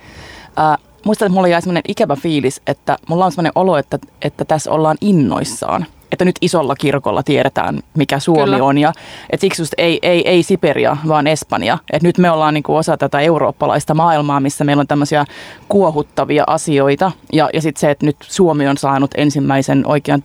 äh, 0.58 0.78
muistan, 1.04 1.26
että 1.26 1.34
mulla 1.34 1.48
jäi 1.48 1.62
sellainen 1.62 1.82
ikävä 1.88 2.16
fiilis, 2.16 2.62
että 2.66 2.96
mulla 3.08 3.24
on 3.24 3.32
sellainen 3.32 3.52
olo, 3.54 3.76
että, 3.76 3.98
että 4.22 4.44
tässä 4.44 4.70
ollaan 4.70 4.96
innoissaan 5.00 5.86
että 6.14 6.24
nyt 6.24 6.36
isolla 6.40 6.74
kirkolla 6.74 7.22
tiedetään, 7.22 7.80
mikä 7.96 8.18
Suomi 8.18 8.44
Kyllä. 8.44 8.64
on. 8.64 8.78
Ja 8.78 8.92
että 9.30 9.40
siksi 9.40 9.62
just 9.62 9.74
ei, 9.78 9.98
ei, 10.02 10.28
ei 10.28 10.42
Siperia, 10.42 10.96
vaan 11.08 11.26
Espanja. 11.26 11.78
Että 11.92 12.08
nyt 12.08 12.18
me 12.18 12.30
ollaan 12.30 12.54
niin 12.54 12.62
kuin 12.62 12.76
osa 12.76 12.96
tätä 12.96 13.20
eurooppalaista 13.20 13.94
maailmaa, 13.94 14.40
missä 14.40 14.64
meillä 14.64 14.80
on 14.80 14.86
tämmöisiä 14.86 15.24
kuohuttavia 15.68 16.44
asioita. 16.46 17.12
Ja, 17.32 17.50
ja 17.52 17.62
sitten 17.62 17.80
se, 17.80 17.90
että 17.90 18.06
nyt 18.06 18.16
Suomi 18.22 18.68
on 18.68 18.76
saanut 18.76 19.10
ensimmäisen 19.16 19.86
oikean 19.86 20.22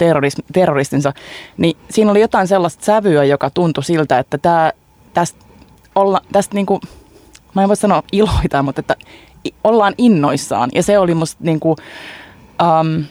terroristinsa, 0.54 1.14
niin 1.58 1.78
siinä 1.90 2.12
oli 2.12 2.22
jotain 2.22 2.48
sellaista 2.48 2.86
sävyä, 2.86 3.24
joka 3.24 3.50
tuntui 3.50 3.84
siltä, 3.84 4.20
että 4.20 4.38
tämä, 4.38 4.72
tästä, 5.14 5.46
olla, 5.96 6.22
tästä 6.32 6.56
niin 6.56 6.66
kuin, 6.66 6.82
mä 7.54 7.62
en 7.62 7.68
voi 7.68 7.76
sanoa 7.76 8.04
iloita, 8.12 8.64
mutta 8.64 8.80
että 8.80 8.96
ollaan 9.64 9.94
innoissaan. 9.98 10.70
Ja 10.76 10.84
se 10.84 11.00
oli 11.00 11.16
musta 11.16 11.44
niin 11.44 11.60
kuin, 11.60 11.76
um, 12.62 13.04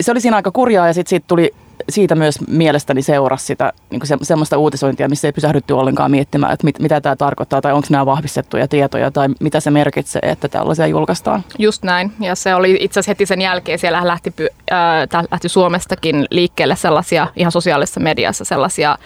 se 0.00 0.10
oli 0.10 0.20
siinä 0.20 0.36
aika 0.36 0.50
kurjaa 0.50 0.86
ja 0.86 0.94
sitten 0.94 1.10
siitä 1.10 1.24
tuli 1.28 1.54
siitä 1.88 2.14
myös 2.14 2.40
mielestäni 2.48 3.02
seurasi 3.02 3.46
sitä 3.46 3.72
niin 3.90 4.00
se, 4.06 4.16
semmoista 4.22 4.58
uutisointia, 4.58 5.08
missä 5.08 5.28
ei 5.28 5.32
pysähdytty 5.32 5.72
ollenkaan 5.72 6.10
miettimään, 6.10 6.52
että 6.52 6.64
mit, 6.64 6.78
mitä 6.78 7.00
tämä 7.00 7.16
tarkoittaa 7.16 7.60
tai 7.60 7.72
onko 7.72 7.86
nämä 7.90 8.06
vahvistettuja 8.06 8.68
tietoja 8.68 9.10
tai 9.10 9.28
mitä 9.40 9.60
se 9.60 9.70
merkitsee, 9.70 10.20
että 10.22 10.48
tällaisia 10.48 10.86
julkaistaan. 10.86 11.44
Just 11.58 11.82
näin. 11.82 12.12
Ja 12.20 12.34
se 12.34 12.54
oli 12.54 12.78
itse 12.80 13.00
asiassa 13.00 13.10
heti 13.10 13.26
sen 13.26 13.40
jälkeen, 13.40 13.78
siellä 13.78 14.06
lähti, 14.06 14.32
äh, 14.72 15.24
lähti 15.30 15.48
Suomestakin 15.48 16.26
liikkeelle 16.30 16.76
sellaisia 16.76 17.26
ihan 17.36 17.52
sosiaalisessa 17.52 18.00
mediassa 18.00 18.44
sellaisia 18.44 18.98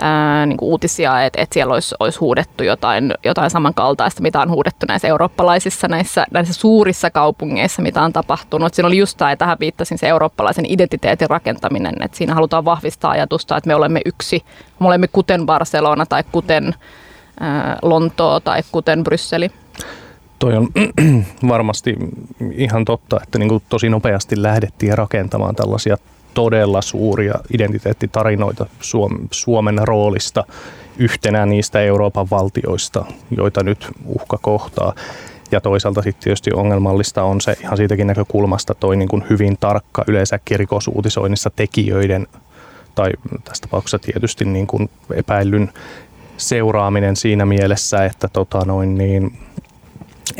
ää, 0.00 0.46
niin 0.46 0.56
kuin 0.56 0.68
uutisia, 0.68 1.24
että, 1.24 1.42
että 1.42 1.54
siellä 1.54 1.74
olisi, 1.74 1.94
olisi 2.00 2.18
huudettu 2.18 2.64
jotain, 2.64 3.14
jotain 3.24 3.50
samankaltaista, 3.50 4.22
mitä 4.22 4.40
on 4.40 4.50
huudettu 4.50 4.86
näissä 4.88 5.08
eurooppalaisissa, 5.08 5.88
näissä, 5.88 6.26
näissä 6.30 6.54
suurissa 6.54 7.10
kaupungeissa, 7.10 7.82
mitä 7.82 8.02
on 8.02 8.12
tapahtunut. 8.12 8.74
Siinä 8.74 8.86
oli 8.86 8.98
just 8.98 9.18
tämä, 9.18 9.36
tähän 9.36 9.56
viittasin 9.60 9.98
se 9.98 10.08
eurooppalaisen 10.08 10.64
identiteetin 10.68 11.30
rakentaminen, 11.30 11.94
että 12.00 12.16
siinä 12.16 12.34
halutaan 12.34 12.64
vahvistaa 12.64 13.10
ajatusta, 13.10 13.56
että 13.56 13.68
me 13.68 13.74
olemme 13.74 14.00
yksi, 14.04 14.44
me 14.80 14.86
olemme 14.86 15.08
kuten 15.08 15.46
Barcelona 15.46 16.06
tai 16.06 16.24
kuten 16.32 16.74
ää, 17.40 17.78
Lontoo 17.82 18.40
tai 18.40 18.62
kuten 18.72 19.04
Brysseli. 19.04 19.50
Toi 20.38 20.56
on 20.56 20.68
varmasti 21.48 21.96
ihan 22.52 22.84
totta, 22.84 23.20
että 23.22 23.38
niin 23.38 23.48
kuin 23.48 23.62
tosi 23.68 23.88
nopeasti 23.88 24.42
lähdettiin 24.42 24.98
rakentamaan 24.98 25.54
tällaisia 25.54 25.96
todella 26.34 26.82
suuria 26.82 27.34
identiteettitarinoita 27.54 28.66
Suomen 29.30 29.80
roolista 29.82 30.44
yhtenä 30.98 31.46
niistä 31.46 31.80
Euroopan 31.80 32.30
valtioista, 32.30 33.04
joita 33.36 33.62
nyt 33.62 33.88
uhka 34.06 34.38
kohtaa. 34.42 34.94
Ja 35.52 35.60
toisaalta 35.60 36.02
sitten 36.02 36.24
tietysti 36.24 36.52
ongelmallista 36.52 37.22
on 37.22 37.40
se 37.40 37.56
ihan 37.60 37.76
siitäkin 37.76 38.06
näkökulmasta 38.06 38.74
toi 38.74 38.96
niin 38.96 39.08
kuin 39.08 39.24
hyvin 39.30 39.56
tarkka 39.60 40.04
yleensä 40.06 40.38
rikosuutisoinnissa 40.56 41.50
tekijöiden 41.56 42.26
tai 42.94 43.10
tässä 43.44 43.62
tapauksessa 43.62 43.98
tietysti 43.98 44.44
niin 44.44 44.66
kuin 44.66 44.90
epäillyn 45.14 45.72
seuraaminen 46.36 47.16
siinä 47.16 47.46
mielessä, 47.46 48.04
että 48.04 48.28
tota 48.32 48.64
noin 48.64 48.94
niin, 48.94 49.38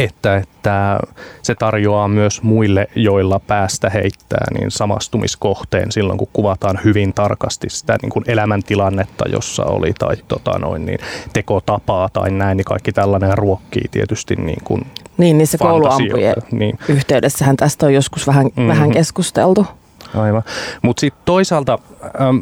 että, 0.04 0.36
että 0.36 1.00
se 1.42 1.54
tarjoaa 1.54 2.08
myös 2.08 2.42
muille, 2.42 2.88
joilla 2.94 3.38
päästä 3.38 3.90
heittää, 3.90 4.44
niin 4.54 4.70
samastumiskohteen 4.70 5.92
silloin, 5.92 6.18
kun 6.18 6.28
kuvataan 6.32 6.78
hyvin 6.84 7.14
tarkasti 7.14 7.70
sitä 7.70 7.96
niin 8.02 8.10
kuin 8.10 8.24
elämäntilannetta, 8.28 9.28
jossa 9.28 9.64
oli, 9.64 9.92
tai 9.98 10.16
tota 10.28 10.58
noin, 10.58 10.86
niin 10.86 10.98
tekotapaa 11.32 12.08
tai 12.12 12.30
näin, 12.30 12.56
niin 12.56 12.64
kaikki 12.64 12.92
tällainen 12.92 13.38
ruokkii 13.38 13.84
tietysti 13.90 14.36
niin 14.36 14.64
kuin 14.64 14.86
Niin, 15.18 15.38
niin 15.38 15.46
se 15.46 15.58
kouluampujen 15.58 16.34
niin. 16.52 16.78
yhteydessähän 16.88 17.56
tästä 17.56 17.86
on 17.86 17.94
joskus 17.94 18.26
vähän, 18.26 18.46
mm-hmm. 18.46 18.68
vähän 18.68 18.90
keskusteltu. 18.90 19.66
Aivan. 20.14 20.42
Mutta 20.82 21.00
sitten 21.00 21.22
toisaalta 21.24 21.78
ähm, 22.20 22.36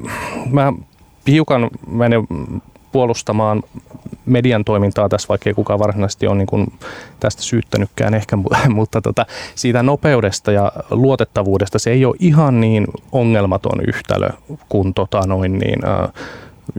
mä 0.51 0.73
hiukan 1.27 1.71
menen 1.87 2.27
puolustamaan 2.93 3.63
median 4.27 4.65
toimintaa 4.65 5.09
tässä, 5.09 5.29
vaikka 5.29 5.51
ei 5.51 5.55
kukaan 5.55 5.79
varsinaisesti 5.79 6.27
ole 6.27 6.37
niin 6.37 6.47
kuin 6.47 6.73
tästä 7.21 7.43
syyttänytkään 7.43 8.15
ehkä, 8.15 8.39
mutta 8.69 9.01
tota, 9.01 9.27
siitä 9.55 9.83
nopeudesta 9.83 10.53
ja 10.53 10.73
luotettavuudesta 10.91 11.79
se 11.79 11.91
ei 11.91 12.05
ole 12.05 12.17
ihan 12.19 12.61
niin 12.61 12.87
ongelmaton 13.13 13.81
yhtälö 13.89 14.29
kuin 14.69 14.95
tota 14.95 15.21
noin 15.27 15.59
niin, 15.59 15.79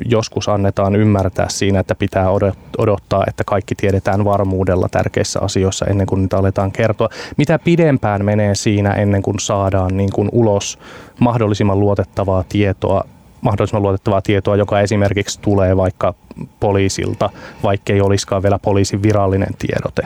joskus 0.05 0.49
annetaan 0.49 0.95
ymmärtää 0.95 1.49
siinä, 1.49 1.79
että 1.79 1.95
pitää 1.95 2.29
odottaa, 2.77 3.23
että 3.27 3.43
kaikki 3.43 3.75
tiedetään 3.75 4.25
varmuudella 4.25 4.87
tärkeissä 4.91 5.39
asioissa 5.41 5.85
ennen 5.85 6.07
kuin 6.07 6.21
niitä 6.21 6.37
aletaan 6.37 6.71
kertoa. 6.71 7.09
Mitä 7.37 7.59
pidempään 7.59 8.25
menee 8.25 8.55
siinä 8.55 8.91
ennen 8.91 9.21
kuin 9.21 9.39
saadaan 9.39 9.97
niin 9.97 10.09
kuin 10.13 10.29
ulos 10.31 10.79
mahdollisimman 11.19 11.79
luotettavaa 11.79 12.43
tietoa 12.49 13.03
mahdollisimman 13.41 13.83
luotettavaa 13.83 14.21
tietoa, 14.21 14.55
joka 14.55 14.81
esimerkiksi 14.81 15.39
tulee 15.41 15.77
vaikka 15.77 16.13
poliisilta, 16.59 17.29
vaikkei 17.63 18.01
olisikaan 18.01 18.43
vielä 18.43 18.59
poliisin 18.59 19.03
virallinen 19.03 19.53
tiedote, 19.57 20.01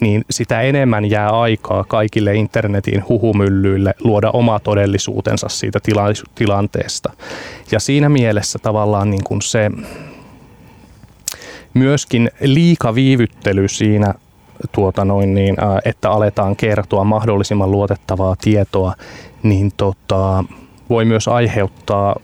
niin 0.00 0.24
sitä 0.30 0.60
enemmän 0.60 1.10
jää 1.10 1.30
aikaa 1.30 1.84
kaikille 1.84 2.34
internetin 2.34 3.04
huhumyllyille 3.08 3.94
luoda 4.04 4.30
oma 4.30 4.60
todellisuutensa 4.60 5.48
siitä 5.48 5.78
tila- 5.82 6.28
tilanteesta. 6.34 7.12
Ja 7.72 7.80
siinä 7.80 8.08
mielessä 8.08 8.58
tavallaan 8.58 9.10
niin 9.10 9.24
kuin 9.24 9.42
se 9.42 9.70
myöskin 11.74 12.30
liikaviivyttely 12.40 13.68
siinä 13.68 14.14
tuota 14.72 15.04
noin 15.04 15.34
niin, 15.34 15.56
että 15.84 16.10
aletaan 16.10 16.56
kertoa 16.56 17.04
mahdollisimman 17.04 17.70
luotettavaa 17.70 18.36
tietoa, 18.40 18.94
niin 19.42 19.72
tota, 19.76 20.44
voi 20.90 21.04
myös 21.04 21.28
aiheuttaa 21.28 22.16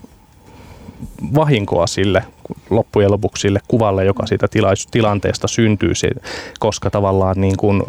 vahinkoa 1.34 1.86
sille 1.86 2.24
loppujen 2.70 3.10
lopuksi 3.10 3.40
sille 3.40 3.60
kuvalle, 3.68 4.04
joka 4.04 4.26
siitä 4.26 4.46
tilanteesta 4.90 5.48
syntyy, 5.48 5.92
koska 6.58 6.90
tavallaan 6.90 7.40
niin 7.40 7.56
kuin, 7.56 7.82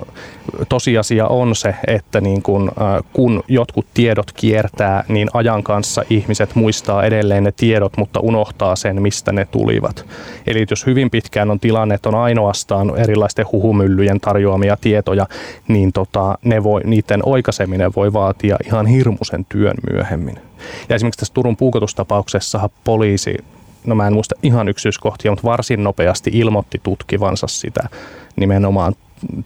tosiasia 0.70 1.28
on 1.28 1.56
se, 1.56 1.76
että 1.88 2.22
niin 2.22 2.42
kuin, 2.42 2.72
kun 3.14 3.44
jotkut 3.48 3.86
tiedot 3.94 4.32
kiertää, 4.32 5.04
niin 5.08 5.30
ajan 5.34 5.64
kanssa 5.64 6.04
ihmiset 6.10 6.56
muistaa 6.56 7.04
edelleen 7.04 7.44
ne 7.44 7.52
tiedot, 7.52 7.98
mutta 7.98 8.20
unohtaa 8.20 8.76
sen, 8.76 9.02
mistä 9.02 9.32
ne 9.32 9.46
tulivat. 9.46 10.06
Eli 10.48 10.66
jos 10.70 10.86
hyvin 10.86 11.10
pitkään 11.10 11.52
on 11.52 11.60
tilanne, 11.60 11.96
että 11.96 12.10
on 12.10 12.16
ainoastaan 12.16 12.98
erilaisten 12.98 13.46
huhumyllyjen 13.52 14.20
tarjoamia 14.20 14.78
tietoja, 14.82 15.28
niin 15.68 15.94
tota, 15.94 16.38
ne 16.44 16.64
voi, 16.64 16.82
niiden 16.84 17.22
oikaiseminen 17.26 17.92
voi 17.96 18.14
vaatia 18.14 18.58
ihan 18.66 18.86
hirmuisen 18.86 19.46
työn 19.50 19.76
myöhemmin. 19.92 20.51
Ja 20.90 20.96
esimerkiksi 20.96 21.20
tässä 21.20 21.34
Turun 21.34 21.58
puukotustapauksessa 21.58 22.70
poliisi 22.84 23.38
no 23.86 23.96
mä 23.96 24.08
en 24.08 24.14
muista 24.14 24.36
ihan 24.44 24.70
yksityiskohtia, 24.70 25.32
mutta 25.32 25.48
varsin 25.48 25.84
nopeasti 25.84 26.32
ilmoitti 26.34 26.80
tutkivansa 26.84 27.48
sitä 27.48 27.90
nimenomaan 28.36 28.94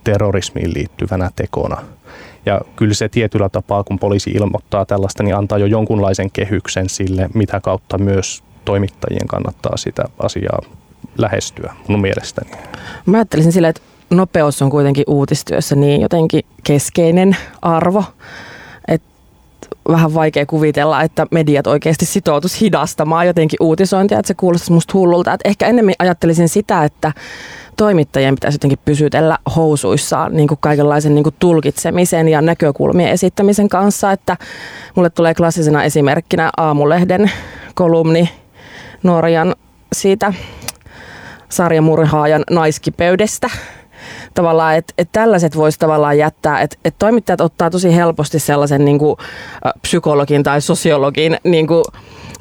terrorismiin 0.03 0.73
liittyvänä 0.73 1.31
tekona. 1.35 1.77
Ja 2.45 2.61
kyllä 2.75 2.93
se 2.93 3.09
tietyllä 3.09 3.49
tapaa, 3.49 3.83
kun 3.83 3.99
poliisi 3.99 4.29
ilmoittaa 4.29 4.85
tällaista, 4.85 5.23
niin 5.23 5.35
antaa 5.35 5.57
jo 5.57 5.65
jonkunlaisen 5.65 6.31
kehyksen 6.31 6.89
sille, 6.89 7.29
mitä 7.33 7.59
kautta 7.59 7.97
myös 7.97 8.43
toimittajien 8.65 9.27
kannattaa 9.27 9.77
sitä 9.77 10.03
asiaa 10.19 10.59
lähestyä, 11.17 11.73
mun 11.87 12.01
mielestäni. 12.01 12.51
Mä 13.05 13.17
ajattelisin 13.17 13.51
sillä, 13.51 13.69
että 13.69 13.81
nopeus 14.09 14.61
on 14.61 14.69
kuitenkin 14.69 15.03
uutistyössä 15.07 15.75
niin 15.75 16.01
jotenkin 16.01 16.45
keskeinen 16.63 17.37
arvo, 17.61 18.03
vähän 19.89 20.13
vaikea 20.13 20.45
kuvitella, 20.45 21.01
että 21.01 21.27
mediat 21.31 21.67
oikeasti 21.67 22.05
sitoutus 22.05 22.61
hidastamaan 22.61 23.27
jotenkin 23.27 23.57
uutisointia, 23.59 24.19
että 24.19 24.27
se 24.27 24.33
kuulostaisi 24.33 24.73
musta 24.73 24.93
hullulta. 24.93 25.33
Että 25.33 25.49
ehkä 25.49 25.67
enemmän 25.67 25.93
ajattelisin 25.99 26.49
sitä, 26.49 26.83
että 26.83 27.11
toimittajien 27.77 28.35
pitäisi 28.35 28.55
jotenkin 28.55 28.79
pysytellä 28.85 29.37
housuissaan 29.55 30.33
niin 30.33 30.47
kuin 30.47 30.57
kaikenlaisen 30.61 31.15
niin 31.15 31.23
kuin 31.23 31.35
tulkitsemisen 31.39 32.27
ja 32.27 32.41
näkökulmien 32.41 33.11
esittämisen 33.11 33.69
kanssa. 33.69 34.11
Että 34.11 34.37
mulle 34.95 35.09
tulee 35.09 35.33
klassisena 35.33 35.83
esimerkkinä 35.83 36.51
Aamulehden 36.57 37.31
kolumni 37.75 38.29
Norjan 39.03 39.55
siitä 39.93 40.33
sarjamurhaajan 41.49 42.43
naiskipeydestä– 42.49 43.49
tavallaan, 44.33 44.75
että 44.75 44.93
et 44.97 45.09
tällaiset 45.11 45.57
voisi 45.57 45.79
tavallaan 45.79 46.17
jättää, 46.17 46.61
että 46.61 46.77
et 46.85 46.95
toimittajat 46.99 47.41
ottaa 47.41 47.69
tosi 47.69 47.95
helposti 47.95 48.39
sellaisen 48.39 48.85
niin 48.85 48.99
kuin, 48.99 49.17
psykologin 49.81 50.43
tai 50.43 50.61
sosiologin 50.61 51.37
niin 51.43 51.67
kuin, 51.67 51.83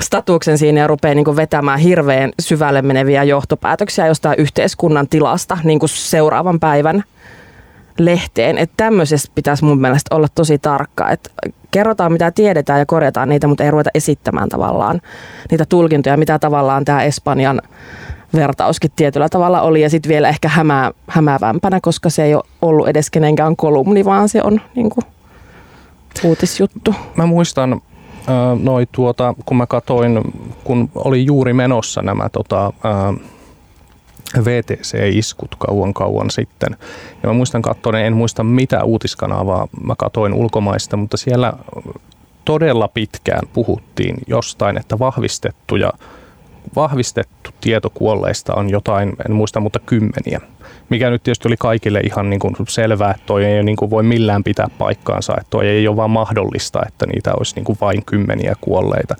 statuksen 0.02 0.58
siinä 0.58 0.80
ja 0.80 0.86
rupeaa 0.86 1.14
niin 1.14 1.24
kuin 1.24 1.36
vetämään 1.36 1.78
hirveän 1.78 2.32
syvälle 2.40 2.82
meneviä 2.82 3.24
johtopäätöksiä 3.24 4.06
jostain 4.06 4.38
yhteiskunnan 4.38 5.08
tilasta 5.08 5.58
niin 5.64 5.78
kuin 5.78 5.90
seuraavan 5.90 6.60
päivän 6.60 7.04
lehteen. 7.98 8.58
Että 8.58 8.74
tämmöisessä 8.76 9.32
pitäisi 9.34 9.64
mun 9.64 9.80
mielestä 9.80 10.14
olla 10.14 10.28
tosi 10.34 10.58
tarkka, 10.58 11.10
että 11.10 11.30
kerrotaan 11.70 12.12
mitä 12.12 12.30
tiedetään 12.30 12.78
ja 12.78 12.86
korjataan 12.86 13.28
niitä, 13.28 13.46
mutta 13.46 13.64
ei 13.64 13.70
ruveta 13.70 13.90
esittämään 13.94 14.48
tavallaan 14.48 15.00
niitä 15.50 15.64
tulkintoja, 15.68 16.16
mitä 16.16 16.38
tavallaan 16.38 16.84
tämä 16.84 17.02
Espanjan 17.02 17.62
vertauskin 18.34 18.90
tietyllä 18.96 19.28
tavalla 19.28 19.62
oli 19.62 19.80
ja 19.80 19.90
sitten 19.90 20.08
vielä 20.08 20.28
ehkä 20.28 20.48
hämää, 20.48 20.92
hämäävämpänä, 21.08 21.78
koska 21.82 22.10
se 22.10 22.24
ei 22.24 22.34
ole 22.34 22.44
ollut 22.62 22.88
edes 22.88 23.10
kenenkään 23.10 23.56
kolumni, 23.56 24.04
vaan 24.04 24.28
se 24.28 24.40
on 24.44 24.60
niin 24.74 24.90
kuin, 24.90 25.04
uutisjuttu. 26.24 26.94
Mä 27.16 27.26
muistan 27.26 27.80
noi 28.62 28.86
tuota, 28.92 29.34
kun 29.46 29.56
mä 29.56 29.66
katoin, 29.66 30.20
kun 30.64 30.90
oli 30.94 31.26
juuri 31.26 31.52
menossa 31.52 32.02
nämä 32.02 32.28
tota, 32.28 32.72
VTC-iskut 34.44 35.54
kauan 35.58 35.94
kauan 35.94 36.30
sitten. 36.30 36.76
Ja 37.22 37.28
mä 37.28 37.32
muistan 37.32 37.62
katsoin, 37.62 37.96
en 37.96 38.16
muista 38.16 38.44
mitä 38.44 38.84
uutiskanavaa 38.84 39.68
mä 39.84 39.94
katoin 39.98 40.34
ulkomaista, 40.34 40.96
mutta 40.96 41.16
siellä 41.16 41.52
todella 42.44 42.88
pitkään 42.88 43.48
puhuttiin 43.52 44.16
jostain, 44.26 44.76
että 44.76 44.98
vahvistettuja 44.98 45.92
vahvistettu 46.76 47.50
tieto 47.60 47.90
kuolleista 47.90 48.54
on 48.54 48.70
jotain, 48.70 49.12
en 49.28 49.34
muista, 49.34 49.60
mutta 49.60 49.78
kymmeniä. 49.78 50.40
Mikä 50.88 51.10
nyt 51.10 51.22
tietysti 51.22 51.48
oli 51.48 51.56
kaikille 51.58 52.00
ihan 52.00 52.30
niin 52.30 52.40
kuin 52.40 52.54
selvää, 52.68 53.10
että 53.10 53.22
toi 53.26 53.44
ei 53.44 53.62
niin 53.62 53.76
kuin 53.76 53.90
voi 53.90 54.02
millään 54.02 54.44
pitää 54.44 54.68
paikkaansa, 54.78 55.32
että 55.36 55.50
toi 55.50 55.68
ei 55.68 55.88
ole 55.88 55.96
vaan 55.96 56.10
mahdollista, 56.10 56.82
että 56.86 57.06
niitä 57.06 57.32
olisi 57.38 57.54
niin 57.54 57.64
kuin 57.64 57.78
vain 57.80 58.04
kymmeniä 58.04 58.54
kuolleita. 58.60 59.14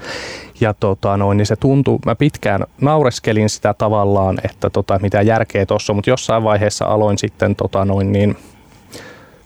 Ja 0.61 0.75
tota, 0.75 1.17
noin, 1.17 1.37
niin 1.37 1.47
se 1.47 1.57
tuntui, 1.57 1.99
mä 2.07 2.15
pitkään 2.15 2.61
naureskelin 2.81 3.49
sitä 3.51 3.75
tavallaan, 3.75 4.39
että 4.45 4.71
tota, 4.71 4.99
mitä 5.03 5.23
järkeä 5.23 5.67
tuossa 5.67 5.93
mutta 5.93 6.11
jossain 6.11 6.45
vaiheessa 6.45 6.85
aloin 6.85 7.19
sitten 7.19 7.57
tota, 7.57 7.85
noin, 7.85 8.13
niin, 8.13 8.37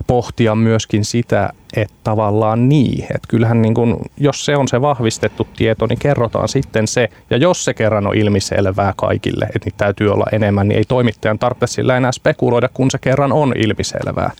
pohtia 0.08 0.54
myöskin 0.54 1.04
sitä, 1.04 1.52
että 1.76 1.94
tavallaan 2.04 2.68
niin, 2.68 3.02
että 3.02 3.28
kyllähän 3.28 3.62
niin 3.62 3.74
kun, 3.74 4.00
jos 4.16 4.44
se 4.44 4.56
on 4.56 4.68
se 4.68 4.80
vahvistettu 4.80 5.46
tieto, 5.56 5.86
niin 5.86 5.98
kerrotaan 5.98 6.48
sitten 6.48 6.86
se, 6.86 7.08
ja 7.30 7.36
jos 7.36 7.64
se 7.64 7.74
kerran 7.74 8.06
on 8.06 8.16
ilmiselvää 8.16 8.92
kaikille, 8.96 9.44
että 9.44 9.66
niitä 9.66 9.78
täytyy 9.78 10.12
olla 10.12 10.24
enemmän, 10.32 10.68
niin 10.68 10.78
ei 10.78 10.84
toimittajan 10.84 11.38
tarvitse 11.38 11.66
sillä 11.66 11.96
enää 11.96 12.12
spekuloida, 12.12 12.68
kun 12.74 12.90
se 12.90 12.98
kerran 12.98 13.32
on 13.32 13.52
ilmiselvää. 13.56 14.30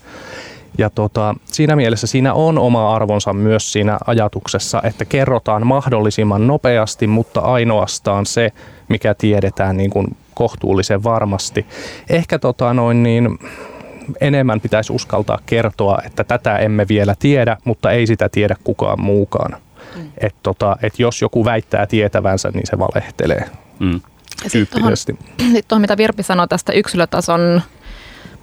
Ja 0.77 0.89
tota, 0.89 1.35
siinä 1.45 1.75
mielessä 1.75 2.07
siinä 2.07 2.33
on 2.33 2.57
oma 2.57 2.95
arvonsa 2.95 3.33
myös 3.33 3.71
siinä 3.71 3.97
ajatuksessa, 4.07 4.81
että 4.83 5.05
kerrotaan 5.05 5.67
mahdollisimman 5.67 6.47
nopeasti, 6.47 7.07
mutta 7.07 7.39
ainoastaan 7.39 8.25
se, 8.25 8.51
mikä 8.87 9.13
tiedetään 9.13 9.77
niin 9.77 9.89
kuin 9.89 10.07
kohtuullisen 10.33 11.03
varmasti. 11.03 11.65
Ehkä 12.09 12.39
tota 12.39 12.73
noin 12.73 13.03
niin, 13.03 13.39
enemmän 14.21 14.61
pitäisi 14.61 14.93
uskaltaa 14.93 15.39
kertoa, 15.45 16.01
että 16.05 16.23
tätä 16.23 16.57
emme 16.57 16.87
vielä 16.87 17.15
tiedä, 17.19 17.57
mutta 17.63 17.91
ei 17.91 18.07
sitä 18.07 18.29
tiedä 18.29 18.55
kukaan 18.63 19.01
muukaan. 19.01 19.55
Mm. 19.95 20.11
Et 20.17 20.35
tota, 20.43 20.77
et 20.81 20.99
jos 20.99 21.21
joku 21.21 21.45
väittää 21.45 21.85
tietävänsä, 21.85 22.51
niin 22.53 22.67
se 22.67 22.79
valehtelee. 22.79 23.49
Mm. 23.79 24.01
Tyyppisesti. 24.51 25.17
Sitten 25.39 25.63
tuohon, 25.67 25.81
mitä 25.81 25.97
Virpi 25.97 26.23
sanoi 26.23 26.47
tästä 26.47 26.73
yksilötason 26.73 27.61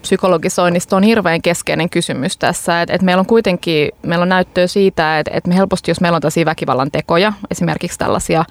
psykologisoinnista 0.03 0.97
on 0.97 1.03
hirveän 1.03 1.43
keskeinen 1.43 1.91
kysymys 1.91 2.37
tässä. 2.37 2.83
että 2.83 2.95
et 2.95 3.03
meillä 3.03 3.21
on 3.21 3.27
kuitenkin 3.27 3.91
meillä 4.03 4.23
on 4.23 4.29
näyttöä 4.29 4.67
siitä, 4.67 5.19
että 5.19 5.31
et 5.35 5.47
me 5.47 5.57
helposti, 5.57 5.91
jos 5.91 6.01
meillä 6.01 6.17
on 6.17 6.23
tällaisia 6.23 6.45
väkivallan 6.45 6.91
tekoja, 6.91 7.33
esimerkiksi 7.51 7.99
tällaisia 7.99 8.45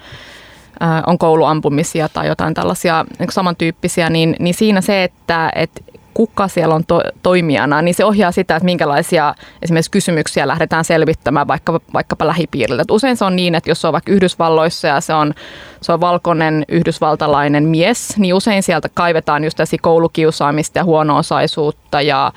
on 1.06 1.18
kouluampumisia 1.18 2.08
tai 2.08 2.26
jotain 2.26 2.54
tällaisia 2.54 3.04
niin 3.18 3.32
samantyyppisiä, 3.32 4.10
niin, 4.10 4.36
niin 4.38 4.54
siinä 4.54 4.80
se, 4.80 5.04
että 5.04 5.50
et 5.54 5.84
kuka 6.16 6.48
siellä 6.48 6.74
on 6.74 6.86
to- 6.86 7.02
toimijana, 7.22 7.82
niin 7.82 7.94
se 7.94 8.04
ohjaa 8.04 8.32
sitä, 8.32 8.56
että 8.56 8.64
minkälaisia 8.64 9.34
esimerkiksi 9.62 9.90
kysymyksiä 9.90 10.48
lähdetään 10.48 10.84
selvittämään 10.84 11.48
vaikka, 11.48 11.80
vaikkapa 11.94 12.26
lähipiirillä. 12.26 12.82
Et 12.82 12.90
usein 12.90 13.16
se 13.16 13.24
on 13.24 13.36
niin, 13.36 13.54
että 13.54 13.70
jos 13.70 13.80
se 13.80 13.86
on 13.86 13.92
vaikka 13.92 14.12
Yhdysvalloissa 14.12 14.88
ja 14.88 15.00
se 15.00 15.14
on, 15.14 15.34
se 15.80 15.92
on 15.92 16.00
valkoinen 16.00 16.64
yhdysvaltalainen 16.68 17.64
mies, 17.64 18.16
niin 18.18 18.34
usein 18.34 18.62
sieltä 18.62 18.88
kaivetaan 18.94 19.44
just 19.44 19.56
tässä 19.56 19.76
koulukiusaamista 19.82 20.78
ja 20.78 20.84
huono-osaisuutta 20.84 22.00
ja 22.00 22.32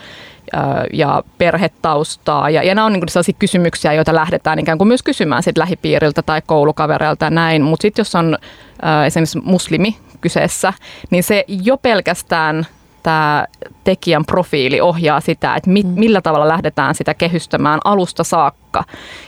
ja 0.93 1.23
perhetaustaa. 1.37 2.49
Ja, 2.49 2.63
ja 2.63 2.75
nämä 2.75 2.85
on 2.85 2.93
niin 2.93 3.09
sellaisia 3.09 3.35
kysymyksiä, 3.39 3.93
joita 3.93 4.15
lähdetään 4.15 4.59
ikään 4.59 4.77
kuin 4.77 4.87
myös 4.87 5.03
kysymään 5.03 5.43
sit 5.43 5.57
lähipiiriltä 5.57 6.21
tai 6.21 6.41
koulukavereilta 6.45 7.25
ja 7.25 7.29
näin. 7.29 7.61
Mutta 7.61 7.81
sitten 7.81 8.01
jos 8.01 8.15
on 8.15 8.37
äh, 8.85 9.05
esimerkiksi 9.05 9.39
muslimi 9.43 9.97
kyseessä, 10.21 10.73
niin 11.09 11.23
se 11.23 11.45
jo 11.47 11.77
pelkästään 11.77 12.65
tämä 13.03 13.45
tekijän 13.83 14.25
profiili 14.25 14.81
ohjaa 14.81 15.19
sitä, 15.19 15.55
että 15.55 15.69
mi, 15.69 15.83
mm. 15.83 15.89
millä 15.89 16.21
tavalla 16.21 16.47
lähdetään 16.47 16.95
sitä 16.95 17.13
kehystämään 17.13 17.79
alusta 17.83 18.23
saakka. 18.23 18.83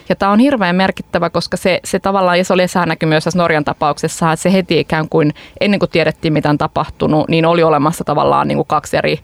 Ja 0.10 0.16
tämä 0.16 0.32
on 0.32 0.40
hirveän 0.40 0.76
merkittävä, 0.76 1.30
koska 1.30 1.58
se, 1.58 1.80
se 1.84 2.00
tavallaan, 2.00 2.38
ja 2.38 2.44
se 2.44 2.54
oli 2.54 2.66
näkyy 2.86 3.10
myös 3.10 3.24
tässä 3.24 3.40
Norjan 3.40 3.66
tapauksessa, 3.66 4.32
että 4.32 4.44
se 4.44 4.54
heti 4.54 4.80
ikään 4.80 5.10
kuin 5.10 5.34
ennen 5.62 5.80
kuin 5.80 5.90
tiedettiin 5.90 6.34
mitä 6.34 6.50
on 6.50 6.58
tapahtunut, 6.58 7.30
niin 7.30 7.46
oli 7.46 7.64
olemassa 7.64 8.04
tavallaan 8.04 8.48
niin 8.48 8.58
kuin 8.58 8.68
kaksi 8.68 8.98
eri 8.98 9.20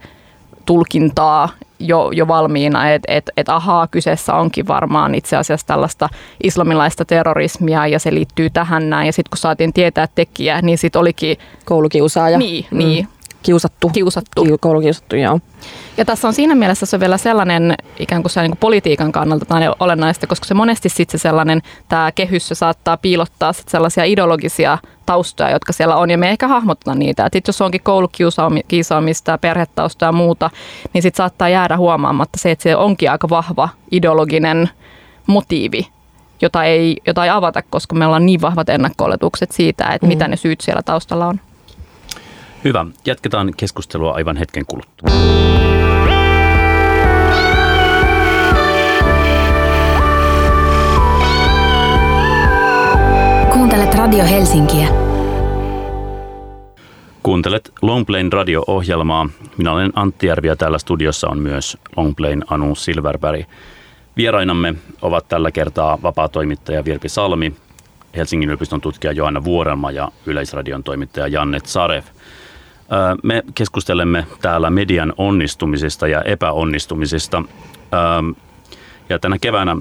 tulkintaa 0.65 1.49
jo, 1.79 2.12
jo 2.12 2.27
valmiina, 2.27 2.91
että 2.91 3.13
et, 3.13 3.29
et 3.38 3.49
ahaa, 3.49 3.88
kyseessä 3.88 4.33
onkin 4.33 4.67
varmaan 4.67 5.15
itse 5.15 5.38
asiassa 5.38 5.67
tällaista 5.67 6.10
islamilaista 6.43 7.05
terrorismia 7.05 7.88
ja 7.88 7.99
se 7.99 8.13
liittyy 8.13 8.49
tähän 8.49 8.89
näin. 8.89 9.05
Ja 9.05 9.13
sitten 9.13 9.29
kun 9.29 9.38
saatiin 9.38 9.73
tietää 9.73 10.07
tekijä, 10.15 10.62
niin 10.62 10.77
sitten 10.77 10.99
olikin... 10.99 11.38
Koulukiusaaja. 11.65 12.38
Niin, 12.38 12.65
mm. 12.71 12.77
niin 12.77 13.07
kiusattu. 13.47 13.89
Kiusattu. 13.89 14.43
Ki- 14.43 14.57
koulukiusattu, 14.60 15.15
joo. 15.15 15.39
Ja 15.97 16.05
tässä 16.05 16.27
on 16.27 16.33
siinä 16.33 16.55
mielessä 16.55 16.86
se 16.86 16.95
on 16.95 16.99
vielä 16.99 17.17
sellainen 17.17 17.75
ikään 17.99 18.23
kuin, 18.23 18.31
se 18.31 18.41
niin 18.41 18.51
kuin 18.51 18.60
politiikan 18.60 19.12
kannalta 19.12 19.45
tai 19.45 19.62
olennaista, 19.79 20.27
koska 20.27 20.45
se 20.45 20.53
monesti 20.53 20.89
sitten 20.89 21.19
se 21.19 21.21
sellainen, 21.21 21.62
tämä 21.89 22.12
kehys 22.12 22.47
se 22.47 22.55
saattaa 22.55 22.97
piilottaa 22.97 23.53
sit 23.53 23.69
sellaisia 23.69 24.03
ideologisia 24.03 24.77
taustoja, 25.05 25.51
jotka 25.51 25.73
siellä 25.73 25.95
on, 25.95 26.10
ja 26.10 26.17
me 26.17 26.29
ehkä 26.29 26.47
hahmottaa 26.47 26.95
niitä. 26.95 27.25
Että 27.25 27.41
jos 27.47 27.62
onkin 27.62 27.81
koulukiusaamista, 27.83 29.38
perhetausta 29.38 30.05
ja 30.05 30.12
muuta, 30.12 30.49
niin 30.93 31.01
sitten 31.01 31.17
saattaa 31.17 31.49
jäädä 31.49 31.77
huomaamatta 31.77 32.39
se, 32.39 32.51
että 32.51 32.63
se 32.63 32.75
onkin 32.75 33.12
aika 33.12 33.29
vahva 33.29 33.69
ideologinen 33.91 34.69
motiivi, 35.27 35.88
jota 36.41 36.63
ei, 36.63 36.97
jota 37.07 37.23
ei 37.23 37.29
avata, 37.29 37.62
koska 37.69 37.95
meillä 37.95 38.15
on 38.15 38.25
niin 38.25 38.41
vahvat 38.41 38.69
ennakko 38.69 39.05
siitä, 39.51 39.86
että 39.88 40.05
mm. 40.05 40.07
mitä 40.07 40.27
ne 40.27 40.36
syyt 40.36 40.62
siellä 40.62 40.81
taustalla 40.81 41.27
on. 41.27 41.39
Hyvä. 42.63 42.86
Jatketaan 43.06 43.54
keskustelua 43.58 44.12
aivan 44.12 44.38
hetken 44.38 44.65
kuluttua. 44.65 45.10
Kuuntelet 53.54 53.96
Radio 53.96 54.26
Helsinkiä. 54.26 54.88
Kuuntelet 57.24 57.72
Longplain 57.82 58.34
radio-ohjelmaa. 58.34 59.30
Minä 59.58 59.72
olen 59.72 59.91
Antti 59.96 60.28
Järvi 60.28 60.48
ja 60.48 60.56
täällä 60.56 60.78
studiossa 60.78 61.28
on 61.28 61.39
myös 61.39 61.78
Longplain 61.98 62.43
Anu 62.50 62.76
Silverberg. 62.76 63.46
Vierainamme 64.17 64.76
ovat 65.02 65.28
tällä 65.28 65.52
kertaa 65.52 65.98
vapaa-toimittaja 66.04 66.86
Virpi 66.86 67.10
Salmi, 67.10 67.54
Helsingin 68.15 68.50
yliopiston 68.50 68.82
tutkija 68.82 69.13
Johanna 69.13 69.43
Vuorelma 69.43 69.91
ja 69.91 70.12
Yleisradion 70.26 70.84
toimittaja 70.84 71.28
Jannet 71.28 71.65
Sarev– 71.65 72.04
me 73.23 73.43
keskustelemme 73.56 74.26
täällä 74.41 74.69
median 74.69 75.13
onnistumisesta 75.17 76.08
ja 76.08 76.21
epäonnistumisesta. 76.21 77.43
Ja 79.10 79.19
tänä 79.19 79.38
keväänä 79.41 79.78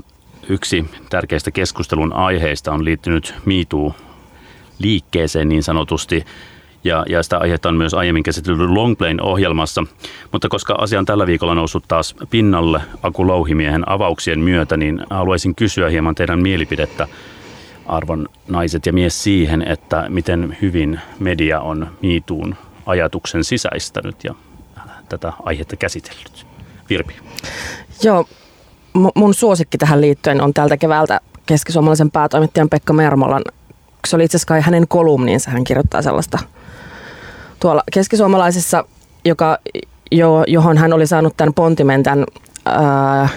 yksi 0.48 0.90
tärkeistä 1.10 1.50
keskustelun 1.50 2.12
aiheista 2.12 2.72
on 2.72 2.84
liittynyt 2.84 3.34
MeToo-liikkeeseen 3.44 5.48
niin 5.48 5.62
sanotusti. 5.62 6.24
Ja, 6.84 7.04
ja 7.08 7.22
sitä 7.22 7.38
aihetta 7.38 7.68
on 7.68 7.76
myös 7.76 7.94
aiemmin 7.94 8.22
käsitelty 8.22 8.68
Longplain-ohjelmassa. 8.68 9.84
Mutta 10.32 10.48
koska 10.48 10.74
asia 10.78 10.98
on 10.98 11.04
tällä 11.04 11.26
viikolla 11.26 11.54
noussut 11.54 11.84
taas 11.88 12.14
pinnalle 12.30 12.80
Aku 13.02 13.26
Louhimiehen 13.26 13.88
avauksien 13.88 14.40
myötä, 14.40 14.76
niin 14.76 15.02
haluaisin 15.10 15.54
kysyä 15.54 15.88
hieman 15.88 16.14
teidän 16.14 16.42
mielipidettä 16.42 17.08
arvon 17.86 18.28
naiset 18.48 18.86
ja 18.86 18.92
mies 18.92 19.22
siihen, 19.22 19.62
että 19.62 20.06
miten 20.08 20.56
hyvin 20.62 21.00
media 21.18 21.60
on 21.60 21.86
miituun 22.02 22.54
ajatuksen 22.86 23.44
sisäistänyt 23.44 24.24
ja 24.24 24.34
tätä 25.08 25.32
aihetta 25.42 25.76
käsitellyt. 25.76 26.46
Virpi. 26.90 27.14
Joo, 28.02 28.24
mun 29.14 29.34
suosikki 29.34 29.78
tähän 29.78 30.00
liittyen 30.00 30.42
on 30.42 30.54
tältä 30.54 30.76
keväältä 30.76 31.20
keskisuomalaisen 31.46 32.10
päätoimittajan 32.10 32.68
Pekka 32.68 32.92
Mermolan. 32.92 33.42
Se 34.06 34.16
oli 34.16 34.24
itse 34.24 34.36
asiassa 34.36 34.60
hänen 34.60 34.88
kolumniinsa, 34.88 35.50
hän 35.50 35.64
kirjoittaa 35.64 36.02
sellaista 36.02 36.38
tuolla 37.60 37.82
keskisuomalaisessa, 37.92 38.84
joka, 39.24 39.58
jo, 40.12 40.44
johon 40.46 40.78
hän 40.78 40.92
oli 40.92 41.06
saanut 41.06 41.36
tämän 41.36 41.54
pontimen 41.54 42.02
tämän, 42.02 42.24
ää, 42.66 43.28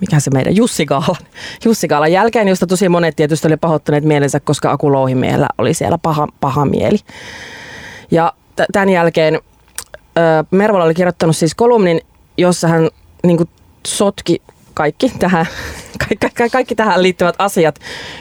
mikä 0.00 0.20
se 0.20 0.30
meidän, 0.30 0.56
Jussi 0.56 0.86
Kaalan, 0.86 1.16
Jussi 1.64 1.88
Kaalan 1.88 2.12
jälkeen, 2.12 2.48
josta 2.48 2.66
tosi 2.66 2.88
monet 2.88 3.16
tietysti 3.16 3.46
oli 3.46 3.56
pahoittaneet 3.56 4.04
mielensä, 4.04 4.40
koska 4.40 4.70
Aku 4.70 4.86
oli 5.58 5.74
siellä 5.74 5.98
paha, 5.98 6.28
paha 6.40 6.64
mieli. 6.64 6.98
Ja 8.10 8.32
tämän 8.72 8.88
jälkeen 8.88 9.40
Mervola 10.50 10.84
oli 10.84 10.94
kirjoittanut 10.94 11.36
siis 11.36 11.54
kolumnin, 11.54 12.00
jossa 12.38 12.68
hän 12.68 12.88
niin 13.24 13.36
kuin, 13.36 13.48
sotki 13.86 14.42
kaikki 14.74 15.12
tähän, 15.18 15.46
kaikki, 16.08 16.50
kaikki 16.50 16.74
tähän 16.74 17.02
liittyvät 17.02 17.34
asiat 17.38 17.78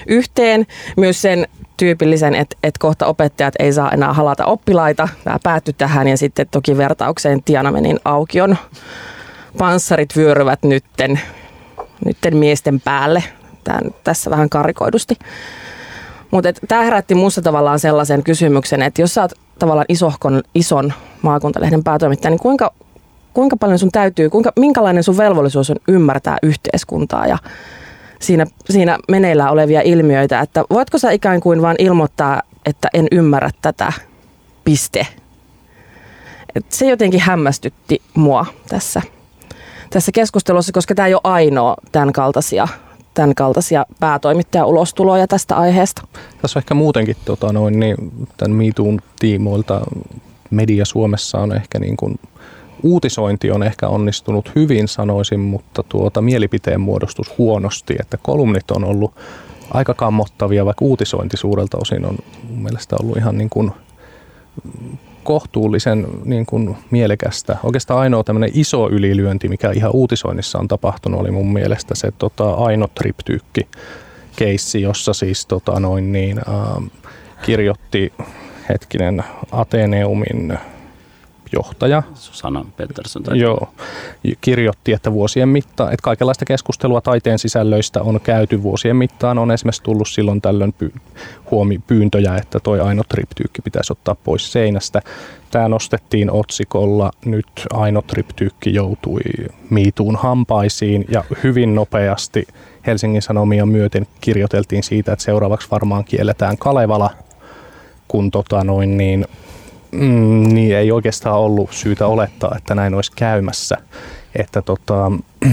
yhteen. 0.08 0.65
Myös 0.98 1.21
sen 1.21 1.48
tyypillisen, 1.78 2.36
että, 2.36 2.58
että 2.63 2.80
kohta 2.80 3.06
opettajat 3.06 3.54
ei 3.60 3.74
saa 3.74 3.91
enää 3.91 4.13
halata 4.13 4.45
oppilaita. 4.45 5.08
Tämä 5.24 5.38
päättyi 5.43 5.74
tähän 5.74 6.08
ja 6.08 6.17
sitten 6.17 6.48
toki 6.52 6.78
vertaukseen 6.78 7.43
Tianamenin 7.43 8.00
aukion 8.06 8.58
panssarit 9.58 10.15
vyöryvät 10.15 10.63
nytten, 10.63 11.19
nytten 12.06 12.38
miesten 12.38 12.82
päälle. 12.82 13.24
Tämän, 13.63 13.82
tässä 14.04 14.32
vähän 14.32 14.50
karikoidusti. 14.50 15.15
Mutta 16.32 16.54
tämä 16.67 16.82
herätti 16.82 17.15
muussa 17.15 17.41
tavallaan 17.41 17.80
sellaisen 17.80 18.24
kysymyksen, 18.24 18.82
että 18.82 19.02
jos 19.02 19.13
sä 19.13 19.21
oot 19.21 19.32
tavallaan 19.60 19.86
isohkon, 19.89 20.44
ison 20.56 20.94
maakuntalehden 21.22 21.84
päätoimittaja, 21.84 22.30
niin 22.30 22.39
kuinka, 22.39 22.74
kuinka 23.34 23.58
paljon 23.58 23.80
sun 23.80 23.91
täytyy, 23.91 24.30
kuinka, 24.30 24.52
minkälainen 24.60 25.04
sun 25.04 25.18
velvollisuus 25.18 25.70
on 25.70 25.78
ymmärtää 25.88 26.38
yhteiskuntaa 26.43 27.28
ja 27.28 27.38
siinä, 28.20 28.45
siinä 28.70 28.97
meneillään 29.08 29.51
olevia 29.51 29.82
ilmiöitä, 29.82 30.39
että 30.39 30.64
voitko 30.70 30.97
sä 30.97 31.12
ikään 31.12 31.41
kuin 31.41 31.62
vaan 31.62 31.76
ilmoittaa, 31.80 32.41
että 32.66 32.88
en 32.93 33.08
ymmärrä 33.12 33.49
tätä, 33.62 33.93
piste. 34.64 35.08
Et 36.56 36.66
se 36.70 36.89
jotenkin 36.89 37.20
hämmästytti 37.20 38.01
mua 38.14 38.45
tässä, 38.70 39.01
tässä 39.89 40.12
keskustelussa, 40.12 40.74
koska 40.74 40.95
tämä 40.95 41.08
ei 41.08 41.14
ole 41.14 41.22
ainoa 41.24 41.76
tämän 41.91 42.14
kaltaisia 42.14 42.68
tämän 43.16 43.36
kaltaisia 43.36 43.86
päätoimittaja-ulostuloja 43.99 45.28
tästä 45.28 45.55
aiheesta. 45.55 46.07
Tässä 46.41 46.59
on 46.59 46.61
ehkä 46.61 46.74
muutenkin 46.74 47.16
tota, 47.26 47.53
noin, 47.53 47.80
niin, 47.80 47.95
tämän 48.38 48.57
MeToon 48.57 48.99
tiimoilta 49.20 49.82
media 50.49 50.86
Suomessa 50.86 51.38
on 51.38 51.55
ehkä 51.55 51.80
niin 51.80 51.97
kuin, 51.97 52.20
uutisointi 52.84 53.51
on 53.51 53.63
ehkä 53.63 53.88
onnistunut 53.88 54.51
hyvin 54.55 54.88
sanoisin, 54.88 55.39
mutta 55.39 55.84
tuota 55.84 56.22
mielipiteen 56.22 56.82
muodostus 56.82 57.38
huonosti, 57.38 57.95
että 57.99 58.18
kolumnit 58.18 58.72
on 58.72 58.84
ollut 58.84 59.16
aika 59.72 59.93
kammottavia, 59.93 60.66
vaikka 60.66 60.86
uutisointi 60.86 61.38
suurelta 61.38 61.78
osin 61.82 62.05
on 62.05 62.18
mun 62.49 62.63
mielestä 62.63 62.95
ollut 63.01 63.18
ihan 63.18 63.38
niin 63.38 63.49
kuin 63.49 63.72
kohtuullisen 65.26 66.07
niin 66.26 66.45
kuin 66.45 66.78
mielekästä. 66.91 67.57
Oikeastaan 67.63 67.99
ainoa 67.99 68.23
tämmöinen 68.23 68.51
iso 68.53 68.89
ylilyönti, 68.89 69.47
mikä 69.47 69.71
ihan 69.71 69.91
uutisoinnissa 69.93 70.59
on 70.59 70.67
tapahtunut, 70.67 71.19
oli 71.19 71.32
mun 71.32 71.53
mielestä 71.53 71.95
se 71.95 72.11
tota, 72.11 72.53
Aino 72.53 72.88
Triptyykki 72.95 73.67
keissi, 74.36 74.82
jossa 74.82 75.13
siis 75.13 75.45
tota, 75.45 75.80
noin 75.80 76.11
niin, 76.11 76.38
äh, 76.38 76.84
kirjoitti 77.45 78.13
hetkinen 78.69 79.23
Ateneumin 79.51 80.57
johtaja. 81.54 82.04
Susanna 82.14 82.66
Pettersson. 82.78 83.24
Joo, 83.34 83.70
kirjoitti, 84.41 84.93
että 84.93 85.12
vuosien 85.12 85.50
mittaan, 85.50 85.93
että 85.93 86.04
kaikenlaista 86.04 86.46
keskustelua 86.46 87.02
taiteen 87.02 87.39
sisällöistä 87.39 88.02
on 88.02 88.20
käyty 88.22 88.64
vuosien 88.64 88.96
mittaan. 88.96 89.38
On 89.38 89.52
esimerkiksi 89.52 89.84
tullut 89.84 90.10
silloin 90.10 90.41
tällöin 90.41 90.74
py- 90.84 91.00
huomi 91.52 91.80
pyyntöjä, 91.88 92.36
että 92.36 92.60
toi 92.60 92.80
Aino 92.80 93.04
Triptyykki 93.10 93.62
pitäisi 93.62 93.93
ottaa 93.93 94.16
pois 94.24 94.52
seinästä. 94.52 95.02
Tämä 95.52 95.70
nostettiin 95.70 96.32
otsikolla, 96.32 97.12
nyt 97.26 97.48
Aino 97.74 98.02
Triptyykki 98.02 98.74
joutui 98.74 99.22
miituun 99.70 100.16
hampaisiin 100.16 101.06
ja 101.10 101.24
hyvin 101.43 101.76
nopeasti 101.76 102.48
Helsingin 102.88 103.22
Sanomia 103.22 103.66
myöten 103.66 104.08
kirjoiteltiin 104.22 104.84
siitä, 104.84 105.14
että 105.14 105.26
seuraavaksi 105.26 105.68
varmaan 105.72 106.06
kielletään 106.06 106.58
Kalevala, 106.58 107.10
kun 108.08 108.32
tota 108.32 108.64
noin 108.64 108.98
niin, 108.98 109.28
mm, 109.96 110.54
niin 110.54 110.76
ei 110.76 110.91
oikeastaan 110.91 111.39
ollut 111.39 111.72
syytä 111.74 112.08
olettaa, 112.08 112.56
että 112.58 112.76
näin 112.76 112.93
olisi 112.93 113.12
käymässä. 113.16 113.78
Että 114.36 114.62
tota, 114.62 115.12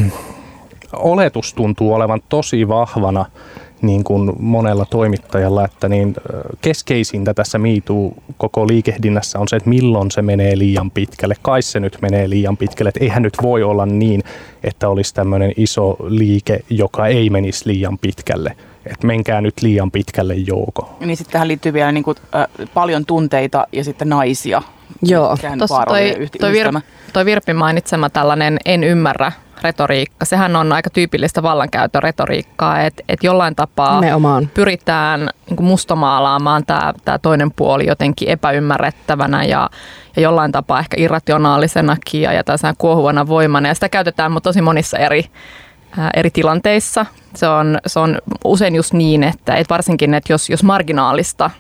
oletus 0.93 1.55
tuntuu 1.55 1.95
olevan 1.95 2.21
tosi 2.29 2.69
vahvana 2.69 3.25
niin 3.83 4.05
kuin 4.05 4.33
monella 4.39 4.85
toimittajalla, 4.85 5.65
että 5.65 5.89
niin 5.89 6.15
keskeisintä 6.61 7.35
tässä 7.35 7.59
miituu 7.59 8.23
koko 8.37 8.69
liikehdinnässä 8.69 9.39
on 9.39 9.49
se, 9.49 9.57
että 9.57 9.69
milloin 9.69 10.11
se 10.11 10.23
menee 10.23 10.59
liian 10.59 10.91
pitkälle. 10.91 11.35
Kai 11.43 11.63
se 11.63 11.81
nyt 11.81 11.99
menee 12.03 12.31
liian 12.31 12.57
pitkälle, 12.57 12.89
että 12.89 13.05
eihän 13.05 13.23
nyt 13.23 13.35
voi 13.43 13.63
olla 13.63 13.87
niin, 13.87 14.23
että 14.65 14.89
olisi 14.89 15.15
tämmöinen 15.15 15.53
iso 15.57 15.97
liike, 16.01 16.61
joka 16.71 17.07
ei 17.07 17.31
menisi 17.31 17.67
liian 17.67 17.99
pitkälle 17.99 18.57
että 18.87 19.07
menkää 19.07 19.41
nyt 19.41 19.63
liian 19.63 19.91
pitkälle 19.91 20.35
jouko. 20.35 20.97
Niin 21.01 21.17
sitten 21.17 21.33
tähän 21.33 21.49
liittyy 21.49 21.73
vielä 21.73 21.93
niin 21.93 22.05
kuin, 22.05 22.17
äh, 22.35 22.69
paljon 22.75 23.07
tunteita 23.07 23.67
ja 23.73 23.85
sitten 23.85 24.09
naisia. 24.09 24.63
Joo. 25.03 25.37
Tuossa 25.59 25.83
toi, 25.87 26.15
toi, 26.41 26.53
Vir, 26.53 26.81
toi 27.13 27.25
Virpi 27.25 27.53
mainitsema 27.53 28.11
tällainen 28.11 28.59
en 28.65 28.85
ymmärrä 28.85 29.33
retoriikka, 29.63 30.25
sehän 30.25 30.57
on 30.57 30.73
aika 30.73 30.91
tyypillistä 30.91 31.43
vallankäytön 31.43 32.03
retoriikkaa, 32.03 32.81
että 32.81 33.03
et 33.09 33.23
jollain 33.23 33.55
tapaa 33.57 34.01
Nimenomaan. 34.01 34.51
pyritään 34.55 35.31
niin 35.51 35.65
mustamaalaamaan 35.65 36.67
tämä 36.67 36.95
tää 37.05 37.19
toinen 37.19 37.51
puoli 37.51 37.87
jotenkin 37.87 38.29
epäymmärrettävänä 38.29 39.45
ja, 39.45 39.71
ja 40.17 40.23
jollain 40.23 40.53
tapaa 40.53 40.81
ehkä 40.81 40.97
irrationaalisenakin 41.01 42.23
ja, 42.23 42.33
ja 42.33 42.43
kuohuvana 42.79 43.27
voimana. 43.27 43.69
Ja 43.69 43.75
sitä 43.75 43.89
käytetään 43.89 44.33
tosi 44.43 44.63
monissa 44.63 44.99
eri 44.99 45.25
eri 46.15 46.31
tilanteissa. 46.31 47.07
Se 47.35 47.49
on, 47.49 47.79
se 47.87 48.01
on 48.01 48.19
usein 48.45 48.75
just 48.75 48.93
niin, 48.93 49.25
että 49.25 49.55
et 49.55 49.71
varsinkin, 49.71 50.15
että 50.15 50.33
jos, 50.33 50.51
jos 50.51 50.63
marginaalista 50.63 51.51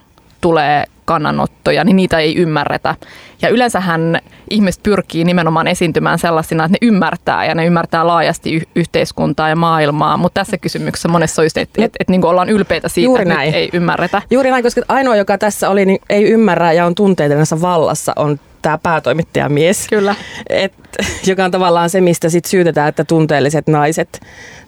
tulee 0.42 0.84
kannanottoja, 1.04 1.84
niin 1.84 1.96
niitä 1.96 2.18
ei 2.18 2.36
ymmärretä. 2.36 2.94
Ja 3.42 3.48
yleensähän 3.48 4.18
ihmiset 4.50 4.82
pyrkii 4.82 5.24
nimenomaan 5.24 5.68
esiintymään 5.68 6.18
sellaisina, 6.18 6.64
että 6.64 6.72
ne 6.80 6.86
ymmärtää 6.86 7.44
ja 7.44 7.54
ne 7.54 7.66
ymmärtää 7.66 8.06
laajasti 8.06 8.56
y- 8.56 8.62
yhteiskuntaa 8.74 9.48
ja 9.48 9.56
maailmaa. 9.56 10.16
Mutta 10.16 10.40
tässä 10.40 10.58
kysymyksessä 10.58 11.08
monessa 11.08 11.42
on 11.42 11.46
just, 11.46 11.56
että 11.56 11.84
et, 11.84 11.92
et, 12.00 12.08
niin 12.08 12.24
ollaan 12.24 12.48
ylpeitä 12.48 12.88
siitä, 12.88 13.06
Juuri 13.06 13.22
että 13.22 13.34
näin. 13.34 13.54
ei 13.54 13.70
ymmärretä. 13.72 14.22
Juuri 14.30 14.50
näin, 14.50 14.62
koska 14.62 14.80
ainoa, 14.88 15.16
joka 15.16 15.38
tässä 15.38 15.70
oli, 15.70 15.86
niin 15.86 15.98
ei 16.10 16.24
ymmärrä 16.24 16.72
ja 16.72 16.86
on 16.86 16.94
tunteidensa 16.94 17.60
vallassa, 17.60 18.12
on 18.16 18.40
tämä 18.62 18.78
päätoimittajamies. 18.78 19.86
Kyllä. 19.88 20.14
Et, 20.50 20.72
joka 21.26 21.44
on 21.44 21.50
tavallaan 21.50 21.90
se, 21.90 22.00
mistä 22.00 22.28
sit 22.28 22.44
syytetään, 22.44 22.88
että 22.88 23.04
tunteelliset 23.04 23.66
naiset 23.66 24.20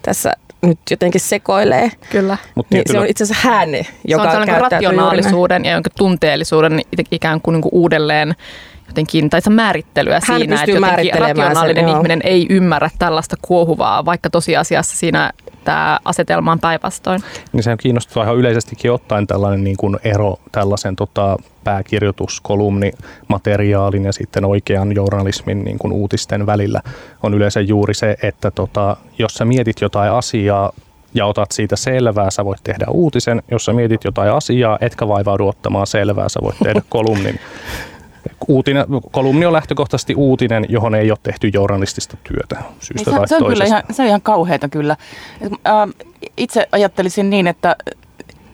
tässä 0.02 0.32
nyt 0.68 0.78
jotenkin 0.90 1.20
sekoilee. 1.20 1.90
Kyllä. 2.10 2.36
Mut 2.54 2.66
niin 2.70 2.82
se 2.86 2.98
on 2.98 3.06
itse 3.06 3.24
asiassa 3.24 3.48
hän, 3.48 3.68
joka 4.08 4.22
Se 4.22 4.28
on 4.28 4.30
sellainen 4.30 4.60
rationaalisuuden 4.60 5.64
ja 5.64 5.72
jonkin 5.72 5.92
tunteellisuuden 5.96 6.80
ikään 7.10 7.40
kuin, 7.40 7.52
niin 7.52 7.62
kuin 7.62 7.74
uudelleen 7.74 8.34
jotenkin, 8.86 9.30
tai 9.30 9.42
se 9.42 9.50
määrittelyä 9.50 10.20
Hän 10.28 10.40
siinä, 10.40 10.62
että 10.62 10.70
jotenkin 10.70 11.14
rationaalinen 11.20 11.88
sen, 11.88 11.96
ihminen 11.96 12.20
ei 12.24 12.46
ymmärrä 12.50 12.90
tällaista 12.98 13.36
kuohuvaa, 13.42 14.04
vaikka 14.04 14.30
tosiasiassa 14.30 14.96
siinä 14.96 15.32
tämä 15.64 15.98
asetelma 16.04 16.52
on 16.52 16.60
päinvastoin. 16.60 17.20
Niin 17.52 17.62
se 17.62 17.70
on 17.70 17.78
kiinnostavaa 17.78 18.24
ihan 18.24 18.36
yleisestikin 18.36 18.92
ottaen 18.92 19.26
tällainen 19.26 19.64
niin 19.64 19.76
kuin 19.76 19.96
ero 20.04 20.36
tällaisen 20.52 20.96
tota, 20.96 21.36
pääkirjoitus, 21.64 22.40
kolumnimateriaalin 22.40 24.04
ja 24.04 24.12
sitten 24.12 24.44
oikean 24.44 24.94
journalismin 24.94 25.64
niin 25.64 25.78
kuin 25.78 25.92
uutisten 25.92 26.46
välillä 26.46 26.80
on 27.22 27.34
yleensä 27.34 27.60
juuri 27.60 27.94
se, 27.94 28.16
että 28.22 28.50
tota, 28.50 28.96
jos 29.18 29.34
sä 29.34 29.44
mietit 29.44 29.80
jotain 29.80 30.12
asiaa 30.12 30.72
ja 31.14 31.26
otat 31.26 31.52
siitä 31.52 31.76
selvää, 31.76 32.30
sä 32.30 32.44
voit 32.44 32.60
tehdä 32.64 32.86
uutisen. 32.90 33.42
Jos 33.50 33.64
sä 33.64 33.72
mietit 33.72 34.04
jotain 34.04 34.32
asiaa, 34.32 34.78
etkä 34.80 35.08
vaivaudu 35.08 35.48
ottamaan 35.48 35.86
selvää, 35.86 36.28
sä 36.28 36.40
voit 36.42 36.56
tehdä 36.62 36.82
kolumnin. 36.88 37.40
Uutinen, 38.48 38.86
kolumni 39.10 39.46
on 39.46 39.52
lähtökohtaisesti 39.52 40.14
uutinen, 40.14 40.66
johon 40.68 40.94
ei 40.94 41.10
ole 41.10 41.18
tehty 41.22 41.50
journalistista 41.52 42.16
työtä 42.22 42.62
syystä 42.80 43.10
se, 43.10 43.16
tai 43.16 43.28
se 43.28 43.36
on 43.36 43.42
toisesta. 43.42 43.64
Kyllä 43.64 43.64
ihan, 43.64 43.82
se 43.90 44.02
on 44.02 44.08
ihan 44.08 44.22
kauheata 44.22 44.68
kyllä. 44.68 44.96
Itse 46.36 46.68
ajattelisin 46.72 47.30
niin, 47.30 47.46
että 47.46 47.76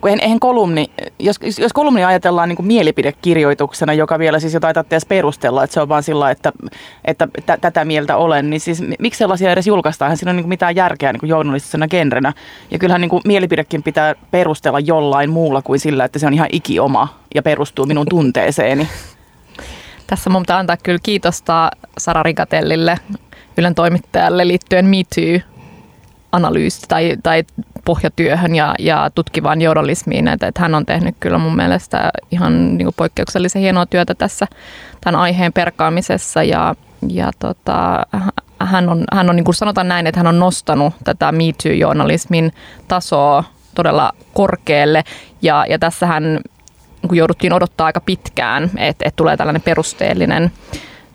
kun 0.01 0.11
eihän 0.21 0.41
kolumni, 0.41 0.91
jos, 1.18 1.37
jos 1.59 1.73
kolumni 1.73 2.05
ajatellaan 2.05 2.49
niin 2.49 2.57
kuin 2.57 2.66
mielipidekirjoituksena, 2.66 3.93
joka 3.93 4.18
vielä 4.18 4.41
siis 4.41 4.55
jotain 4.55 4.75
tarvitsee 4.75 4.99
perustella, 5.09 5.64
että 5.64 5.75
se 5.75 5.81
on 5.81 5.89
vaan 5.89 6.03
sillä, 6.03 6.31
että, 6.31 6.53
että 7.05 7.27
t- 7.27 7.61
tätä 7.61 7.85
mieltä 7.85 8.16
olen, 8.16 8.51
niin 8.51 8.61
siis 8.61 8.83
miksi 8.99 9.18
sellaisia 9.18 9.53
edes 9.53 9.66
julkaistaan? 9.66 10.07
Eihän 10.07 10.16
siinä 10.16 10.31
ole 10.31 10.41
niin 10.41 10.49
mitään 10.49 10.77
järkeä 10.77 11.12
niin 11.12 11.21
kuin 11.21 11.31
journalistisena 11.31 11.89
genrenä. 11.89 12.33
Ja 12.71 12.79
kyllähän 12.79 13.01
niin 13.01 13.09
kuin 13.09 13.23
mielipidekin 13.25 13.83
pitää 13.83 14.14
perustella 14.31 14.81
jollain 14.81 15.31
muulla 15.31 15.62
kuin 15.62 15.81
sillä, 15.81 16.05
että 16.05 16.18
se 16.18 16.27
on 16.27 16.35
ihan 16.35 16.49
ikioma 16.53 17.09
ja 17.35 17.43
perustuu 17.43 17.87
minun 17.87 18.07
tunteeseeni. 18.11 18.89
Tässä 20.11 20.31
mun 20.31 20.43
pitää 20.43 20.59
antaa 20.59 20.77
kyllä 20.77 20.99
kiitosta 21.03 21.71
Sara 21.99 22.23
Rikatellille, 22.23 22.99
Ylen 23.59 23.75
toimittajalle 23.75 24.49
liittyen 24.49 24.85
Me 24.85 24.97
Too 25.15 25.51
analyysi 26.33 26.81
tai, 26.89 27.17
tai 27.23 27.45
pohjatyöhön 27.85 28.55
ja, 28.55 28.75
ja 28.79 29.11
tutkivaan 29.15 29.63
journalismiin, 29.63 30.29
että, 30.29 30.47
että 30.47 30.61
hän 30.61 30.75
on 30.75 30.87
tehnyt 30.87 31.15
kyllä 31.21 31.39
mun 31.39 31.57
mielestä 31.57 32.11
ihan 32.31 32.79
niin 32.79 32.87
kuin 32.87 32.95
poikkeuksellisen 32.97 33.63
hienoa 33.63 33.87
työtä 33.87 34.15
tässä 34.15 34.47
tämän 35.01 35.21
aiheen 35.21 35.53
perkaamisessa 35.53 36.43
ja, 36.43 36.75
ja 37.09 37.31
tota, 37.39 38.07
hän 38.61 38.89
on, 38.89 39.05
hän 39.13 39.31
on 39.31 39.37
niin 39.37 39.45
kuin 39.45 39.55
sanotaan 39.55 39.89
näin, 39.89 40.07
että 40.07 40.21
hän 40.21 40.27
on 40.27 40.39
nostanut 40.39 40.95
tätä 41.05 41.33
Me 41.33 41.45
Too-journalismin 41.63 42.53
tasoa 42.89 43.45
todella 43.75 44.13
korkealle. 44.35 45.05
Ja, 45.43 45.67
ja 45.69 45.79
tässähän 45.79 46.41
kun 47.09 47.16
jouduttiin 47.16 47.53
odottaa 47.53 47.86
aika 47.86 48.01
pitkään, 48.01 48.64
että, 48.64 49.05
että 49.09 49.16
tulee 49.16 49.36
tällainen 49.36 49.62
perusteellinen 49.62 50.53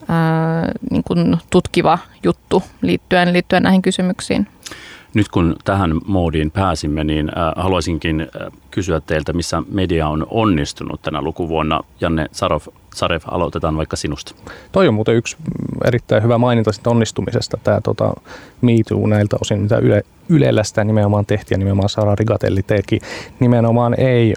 ää, 0.08 0.72
niin 0.92 1.04
kuin 1.04 1.38
tutkiva 1.50 2.00
juttu 2.24 2.64
liittyen, 2.82 3.34
liittyen 3.34 3.64
näihin 3.64 3.82
kysymyksiin. 3.82 4.48
Nyt 5.14 5.30
kun 5.30 5.56
tähän 5.66 5.92
moodiin 6.06 6.52
pääsimme, 6.52 7.04
niin 7.04 7.32
haluaisinkin 7.56 8.28
kysyä 8.72 9.02
teiltä, 9.02 9.34
missä 9.34 9.64
media 9.72 10.08
on 10.08 10.28
onnistunut 10.30 11.02
tänä 11.02 11.22
lukuvuonna. 11.22 11.82
Janne 12.02 12.26
Sarov, 12.32 12.62
Sarev, 12.96 13.22
aloitetaan 13.28 13.78
vaikka 13.78 13.96
sinusta. 13.96 14.36
Toi 14.72 14.88
on 14.88 14.94
muuten 14.94 15.16
yksi 15.16 15.38
erittäin 15.86 16.24
hyvä 16.24 16.38
maininta 16.38 16.72
siitä 16.72 16.90
onnistumisesta, 16.90 17.58
tämä 17.64 17.82
tota, 17.82 18.14
Me 18.62 18.72
Too 18.88 19.08
näiltä 19.08 19.38
osin, 19.42 19.60
mitä 19.60 19.78
Yle, 19.78 20.04
Ylellä 20.30 20.64
sitä 20.64 20.84
nimenomaan 20.84 21.26
tehtiin 21.26 21.56
ja 21.56 21.60
nimenomaan 21.60 21.90
Sara 21.90 22.16
Rigatelli 22.16 22.64
teki. 22.64 23.00
Nimenomaan 23.40 24.00
ei 24.00 24.34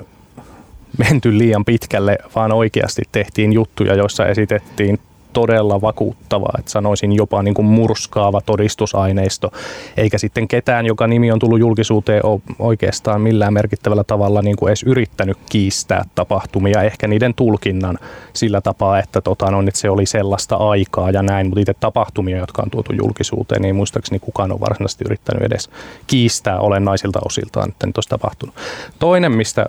menty 0.96 1.38
liian 1.38 1.64
pitkälle, 1.64 2.18
vaan 2.34 2.52
oikeasti 2.52 3.02
tehtiin 3.12 3.52
juttuja, 3.52 3.94
joissa 3.94 4.26
esitettiin 4.26 4.98
todella 5.38 5.80
vakuuttava, 5.80 6.48
että 6.58 6.70
sanoisin 6.70 7.12
jopa 7.12 7.42
niin 7.42 7.54
kuin 7.54 7.66
murskaava 7.66 8.40
todistusaineisto, 8.40 9.52
eikä 9.96 10.18
sitten 10.18 10.48
ketään, 10.48 10.86
joka 10.86 11.06
nimi 11.06 11.32
on 11.32 11.38
tullut 11.38 11.58
julkisuuteen, 11.58 12.26
ole 12.26 12.40
oikeastaan 12.58 13.20
millään 13.20 13.52
merkittävällä 13.52 14.04
tavalla 14.04 14.42
niin 14.42 14.56
kuin 14.56 14.68
edes 14.68 14.82
yrittänyt 14.82 15.38
kiistää 15.50 16.04
tapahtumia, 16.14 16.82
ehkä 16.82 17.08
niiden 17.08 17.34
tulkinnan 17.34 17.98
sillä 18.32 18.60
tapaa, 18.60 18.98
että, 18.98 19.20
tota, 19.20 19.50
no, 19.50 19.60
että 19.60 19.80
se 19.80 19.90
oli 19.90 20.06
sellaista 20.06 20.56
aikaa 20.56 21.10
ja 21.10 21.22
näin, 21.22 21.46
mutta 21.46 21.60
itse 21.60 21.74
tapahtumia, 21.74 22.38
jotka 22.38 22.62
on 22.62 22.70
tuotu 22.70 22.92
julkisuuteen, 22.92 23.62
niin 23.62 23.76
muistaakseni 23.76 24.18
kukaan 24.18 24.52
on 24.52 24.60
varsinaisesti 24.60 25.04
yrittänyt 25.04 25.42
edes 25.42 25.70
kiistää 26.06 26.58
olennaisilta 26.60 27.18
osiltaan, 27.24 27.68
että 27.68 27.86
nyt 27.86 27.96
olisi 27.96 28.08
tapahtunut. 28.08 28.54
Toinen, 28.98 29.32
mistä 29.32 29.66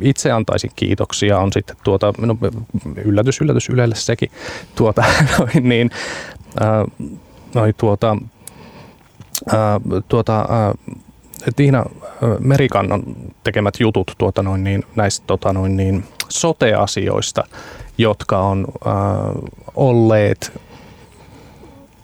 itse 0.00 0.30
antaisin 0.30 0.70
kiitoksia, 0.76 1.38
on 1.38 1.52
sitten 1.52 1.76
tuota, 1.84 2.14
no, 2.20 2.36
yllätys, 3.04 3.40
yllätys 3.40 3.68
Ylelle 3.68 3.94
sekin, 3.94 4.30
tuota, 4.74 5.04
noin, 5.38 5.68
niin, 5.68 5.90
äh, 6.62 7.08
noin, 7.54 7.74
tuota, 7.78 8.16
äh, 9.52 10.02
tuota, 10.08 10.40
äh, 10.40 10.74
Tiina 11.56 11.78
äh, 11.78 11.84
Merikannon 12.38 13.02
tekemät 13.44 13.74
jutut 13.80 14.14
tuota 14.18 14.42
noin, 14.42 14.64
niin, 14.64 14.84
näistä 14.96 15.24
tota 15.26 15.52
noin, 15.52 15.76
niin, 15.76 16.04
sote-asioista, 16.28 17.44
jotka 17.98 18.38
on 18.38 18.66
äh, 18.86 18.92
olleet 19.74 20.52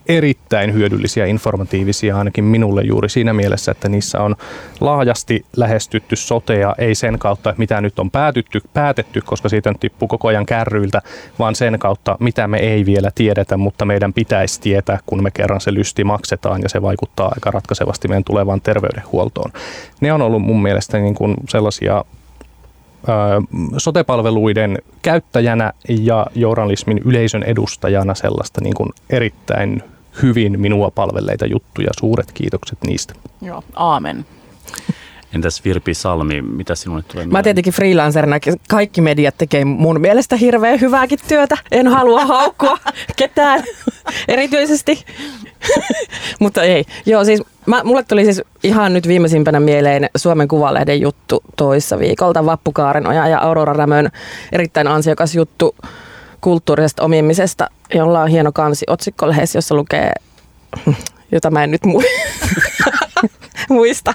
erittäin 0.08 0.72
hyödyllisiä, 0.72 1.26
informatiivisia 1.26 2.18
ainakin 2.18 2.44
minulle 2.44 2.82
juuri 2.82 3.08
siinä 3.08 3.32
mielessä, 3.32 3.72
että 3.72 3.88
niissä 3.88 4.20
on 4.20 4.36
laajasti 4.80 5.44
lähestytty 5.56 6.16
sotea, 6.16 6.74
ei 6.78 6.94
sen 6.94 7.18
kautta, 7.18 7.50
että 7.50 7.60
mitä 7.60 7.80
nyt 7.80 7.98
on 7.98 8.10
päätytty, 8.10 8.60
päätetty, 8.74 9.20
koska 9.20 9.48
siitä 9.48 9.70
nyt 9.70 9.80
tippuu 9.80 10.08
koko 10.08 10.28
ajan 10.28 10.46
kärryiltä, 10.46 11.02
vaan 11.38 11.54
sen 11.54 11.78
kautta, 11.78 12.16
mitä 12.20 12.48
me 12.48 12.58
ei 12.58 12.86
vielä 12.86 13.10
tiedetä, 13.14 13.56
mutta 13.56 13.84
meidän 13.84 14.12
pitäisi 14.12 14.60
tietää, 14.60 14.98
kun 15.06 15.22
me 15.22 15.30
kerran 15.30 15.60
se 15.60 15.74
lysti 15.74 16.04
maksetaan 16.04 16.62
ja 16.62 16.68
se 16.68 16.82
vaikuttaa 16.82 17.32
aika 17.34 17.50
ratkaisevasti 17.50 18.08
meidän 18.08 18.24
tulevaan 18.24 18.60
terveydenhuoltoon. 18.60 19.52
Ne 20.00 20.12
on 20.12 20.22
ollut 20.22 20.42
mun 20.42 20.62
mielestä 20.62 20.98
niin 20.98 21.14
kuin 21.14 21.34
sellaisia 21.48 22.04
sotepalveluiden 23.76 24.78
käyttäjänä 25.02 25.72
ja 25.88 26.26
journalismin 26.34 27.00
yleisön 27.04 27.42
edustajana 27.42 28.14
sellaista 28.14 28.60
niin 28.60 28.74
kuin 28.74 28.90
erittäin 29.10 29.82
hyvin 30.22 30.60
minua 30.60 30.90
palvelleita 30.90 31.46
juttuja. 31.46 31.90
Suuret 32.00 32.32
kiitokset 32.32 32.78
niistä. 32.86 33.14
Joo, 33.42 33.62
aamen. 33.74 34.26
Entäs 35.34 35.64
Virpi 35.64 35.94
Salmi, 35.94 36.42
mitä 36.42 36.74
sinulle 36.74 37.02
tulee 37.02 37.26
Mä 37.26 37.42
tietenkin 37.42 37.72
freelancerina, 37.72 38.36
kaikki 38.68 39.00
mediat 39.00 39.38
tekee 39.38 39.64
mun 39.64 40.00
mielestä 40.00 40.36
hirveän 40.36 40.80
hyvääkin 40.80 41.18
työtä. 41.28 41.56
En 41.70 41.88
halua 41.88 42.26
haukkua 42.26 42.78
ketään 43.16 43.64
erityisesti. 44.28 45.04
Mutta 46.40 46.62
ei. 46.62 46.84
Joo, 47.06 47.24
siis 47.24 47.42
mä, 47.66 47.84
mulle 47.84 48.02
tuli 48.02 48.24
siis 48.24 48.42
ihan 48.62 48.92
nyt 48.92 49.08
viimeisimpänä 49.08 49.60
mieleen 49.60 50.10
Suomen 50.16 50.48
Kuvalehden 50.48 51.00
juttu 51.00 51.42
toissa 51.56 51.98
viikolta. 51.98 52.46
Vappu 52.46 52.72
Kaarenoja 52.72 53.28
ja 53.28 53.40
Aurora 53.40 53.72
Rämön 53.72 54.10
erittäin 54.52 54.88
ansiokas 54.88 55.34
juttu 55.34 55.76
kulttuurisesta 56.40 57.02
omimisesta, 57.02 57.70
jolla 57.94 58.22
on 58.22 58.28
hieno 58.28 58.52
kansi 58.52 58.86
otsikkolehes, 58.88 59.54
jossa 59.54 59.74
lukee, 59.74 60.12
jota 61.32 61.50
mä 61.50 61.64
en 61.64 61.70
nyt 61.70 61.82
muista. 63.68 64.14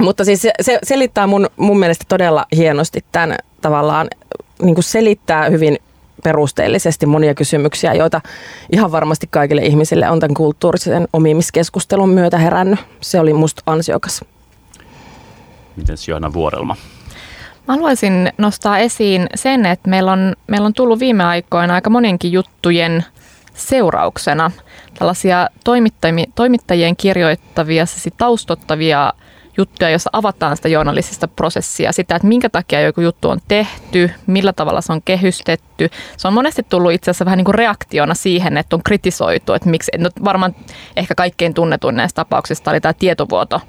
Mutta 0.00 0.24
siis 0.24 0.42
se, 0.42 0.52
se 0.60 0.78
selittää 0.82 1.26
mun, 1.26 1.50
mun 1.56 1.78
mielestä 1.78 2.04
todella 2.08 2.46
hienosti 2.56 3.04
tämän 3.12 3.36
tavallaan, 3.60 4.08
niin 4.62 4.74
kuin 4.74 4.84
selittää 4.84 5.48
hyvin 5.48 5.78
perusteellisesti 6.24 7.06
monia 7.06 7.34
kysymyksiä, 7.34 7.94
joita 7.94 8.20
ihan 8.72 8.92
varmasti 8.92 9.26
kaikille 9.30 9.62
ihmisille 9.62 10.10
on 10.10 10.20
tämän 10.20 10.34
kulttuurisen 10.34 11.08
omimiskeskustelun 11.12 12.08
myötä 12.08 12.38
herännyt. 12.38 12.80
Se 13.00 13.20
oli 13.20 13.32
musta 13.32 13.62
ansiokas. 13.66 14.24
Miten 15.76 15.96
Johanna 16.08 16.32
Vuorelma? 16.32 16.76
Mä 17.68 17.74
haluaisin 17.74 18.32
nostaa 18.38 18.78
esiin 18.78 19.26
sen, 19.34 19.66
että 19.66 19.90
meillä 19.90 20.12
on, 20.12 20.36
meillä 20.46 20.66
on 20.66 20.74
tullut 20.74 21.00
viime 21.00 21.24
aikoina 21.24 21.74
aika 21.74 21.90
moninkin 21.90 22.32
juttujen 22.32 23.04
seurauksena 23.54 24.50
tällaisia 24.98 25.48
toimittajien 26.34 26.96
kirjoittavia, 26.96 27.84
taustottavia 28.18 29.12
juttuja, 29.58 29.90
joissa 29.90 30.10
avataan 30.12 30.56
sitä 30.56 30.68
journalistista 30.68 31.28
prosessia, 31.28 31.92
sitä, 31.92 32.16
että 32.16 32.28
minkä 32.28 32.48
takia 32.48 32.80
joku 32.80 33.00
juttu 33.00 33.30
on 33.30 33.38
tehty, 33.48 34.10
millä 34.26 34.52
tavalla 34.52 34.80
se 34.80 34.92
on 34.92 35.02
kehystetty. 35.04 35.90
Se 36.16 36.28
on 36.28 36.34
monesti 36.34 36.62
tullut 36.68 36.92
itse 36.92 37.10
asiassa 37.10 37.24
vähän 37.24 37.36
niin 37.36 37.44
kuin 37.44 37.54
reaktiona 37.54 38.14
siihen, 38.14 38.56
että 38.56 38.76
on 38.76 38.82
kritisoitu, 38.82 39.52
että 39.52 39.68
miksi, 39.68 39.90
no 39.98 40.10
varmaan 40.24 40.54
ehkä 40.96 41.14
kaikkein 41.14 41.54
tunnetuin 41.54 41.96
näistä 41.96 42.16
tapauksista 42.16 42.70
oli 42.70 42.80
tämä 42.80 42.92
tietovuoto 42.92 43.60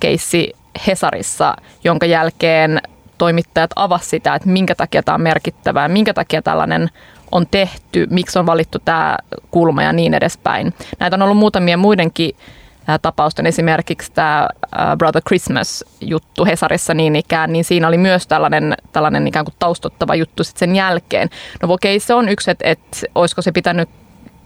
keissi 0.00 0.52
Hesarissa, 0.86 1.56
jonka 1.84 2.06
jälkeen 2.06 2.80
toimittajat 3.18 3.70
avasivat 3.76 4.10
sitä, 4.10 4.34
että 4.34 4.48
minkä 4.48 4.74
takia 4.74 5.02
tämä 5.02 5.14
on 5.14 5.20
merkittävää, 5.20 5.88
minkä 5.88 6.14
takia 6.14 6.42
tällainen 6.42 6.90
on 7.32 7.46
tehty, 7.46 8.06
miksi 8.10 8.38
on 8.38 8.46
valittu 8.46 8.78
tämä 8.78 9.16
kulma 9.50 9.82
ja 9.82 9.92
niin 9.92 10.14
edespäin. 10.14 10.74
Näitä 10.98 11.16
on 11.16 11.22
ollut 11.22 11.36
muutamia 11.36 11.76
muidenkin 11.76 12.36
tapausten, 13.02 13.46
esimerkiksi 13.46 14.12
tämä 14.12 14.48
Brother 14.98 15.22
Christmas-juttu 15.22 16.44
Hesarissa 16.44 16.94
niin 16.94 17.16
ikään, 17.16 17.52
niin 17.52 17.64
siinä 17.64 17.88
oli 17.88 17.98
myös 17.98 18.26
tällainen, 18.26 18.74
tällainen 18.92 19.26
ikään 19.26 19.44
kuin 19.44 19.54
taustottava 19.58 20.14
juttu 20.14 20.44
sitten 20.44 20.58
sen 20.58 20.76
jälkeen. 20.76 21.28
No 21.62 21.72
okei, 21.72 22.00
se 22.00 22.14
on 22.14 22.28
yksi, 22.28 22.50
että, 22.50 22.64
että 22.68 22.96
olisiko 23.14 23.42
se 23.42 23.52
pitänyt 23.52 23.88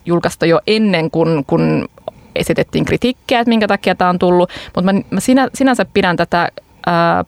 julkaista 0.06 0.46
jo 0.46 0.60
ennen 0.66 1.10
kuin, 1.10 1.44
kun 1.44 1.88
esitettiin 2.36 2.84
kritiikkiä, 2.84 3.40
että 3.40 3.48
minkä 3.48 3.68
takia 3.68 3.94
tämä 3.94 4.10
on 4.10 4.18
tullut, 4.18 4.50
mutta 4.74 4.92
mä, 4.92 5.00
mä 5.10 5.20
sinä, 5.20 5.48
sinänsä 5.54 5.84
pidän 5.84 6.16
tätä 6.16 6.48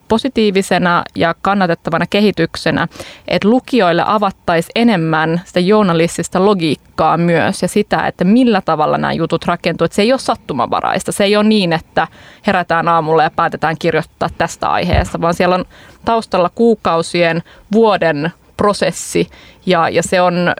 positiivisena 0.09 1.03
ja 1.15 1.35
kannatettavana 1.43 2.07
kehityksenä, 2.11 2.89
että 3.29 3.49
lukijoille 3.49 4.03
avattaisi 4.07 4.71
enemmän 4.75 5.41
sitä 5.45 5.61
journalistista 5.61 6.47
logiikkaa 6.47 7.17
myös 7.17 7.63
ja 7.63 7.69
sitä, 7.69 8.07
että 8.07 8.25
millä 8.25 8.63
tavalla 8.65 8.99
nämä 8.99 9.13
jutut 9.13 9.45
rakentuu. 9.45 9.85
Että 9.85 9.95
se 9.95 10.03
ei 10.03 10.13
ole 10.13 10.21
sattumanvaraista. 10.21 11.13
Se 11.13 11.25
ei 11.25 11.37
ole 11.37 11.45
niin, 11.45 11.73
että 11.73 12.09
herätään 12.47 12.89
aamulla 12.89 13.23
ja 13.23 13.31
päätetään 13.31 13.77
kirjoittaa 13.79 14.29
tästä 14.39 14.69
aiheesta, 14.69 15.21
vaan 15.21 15.35
siellä 15.35 15.55
on 15.55 15.65
taustalla 16.05 16.51
kuukausien, 16.55 17.43
vuoden 17.73 18.33
prosessi 18.57 19.29
ja, 19.67 19.89
ja 19.89 20.03
se 20.03 20.21
on 20.21 20.55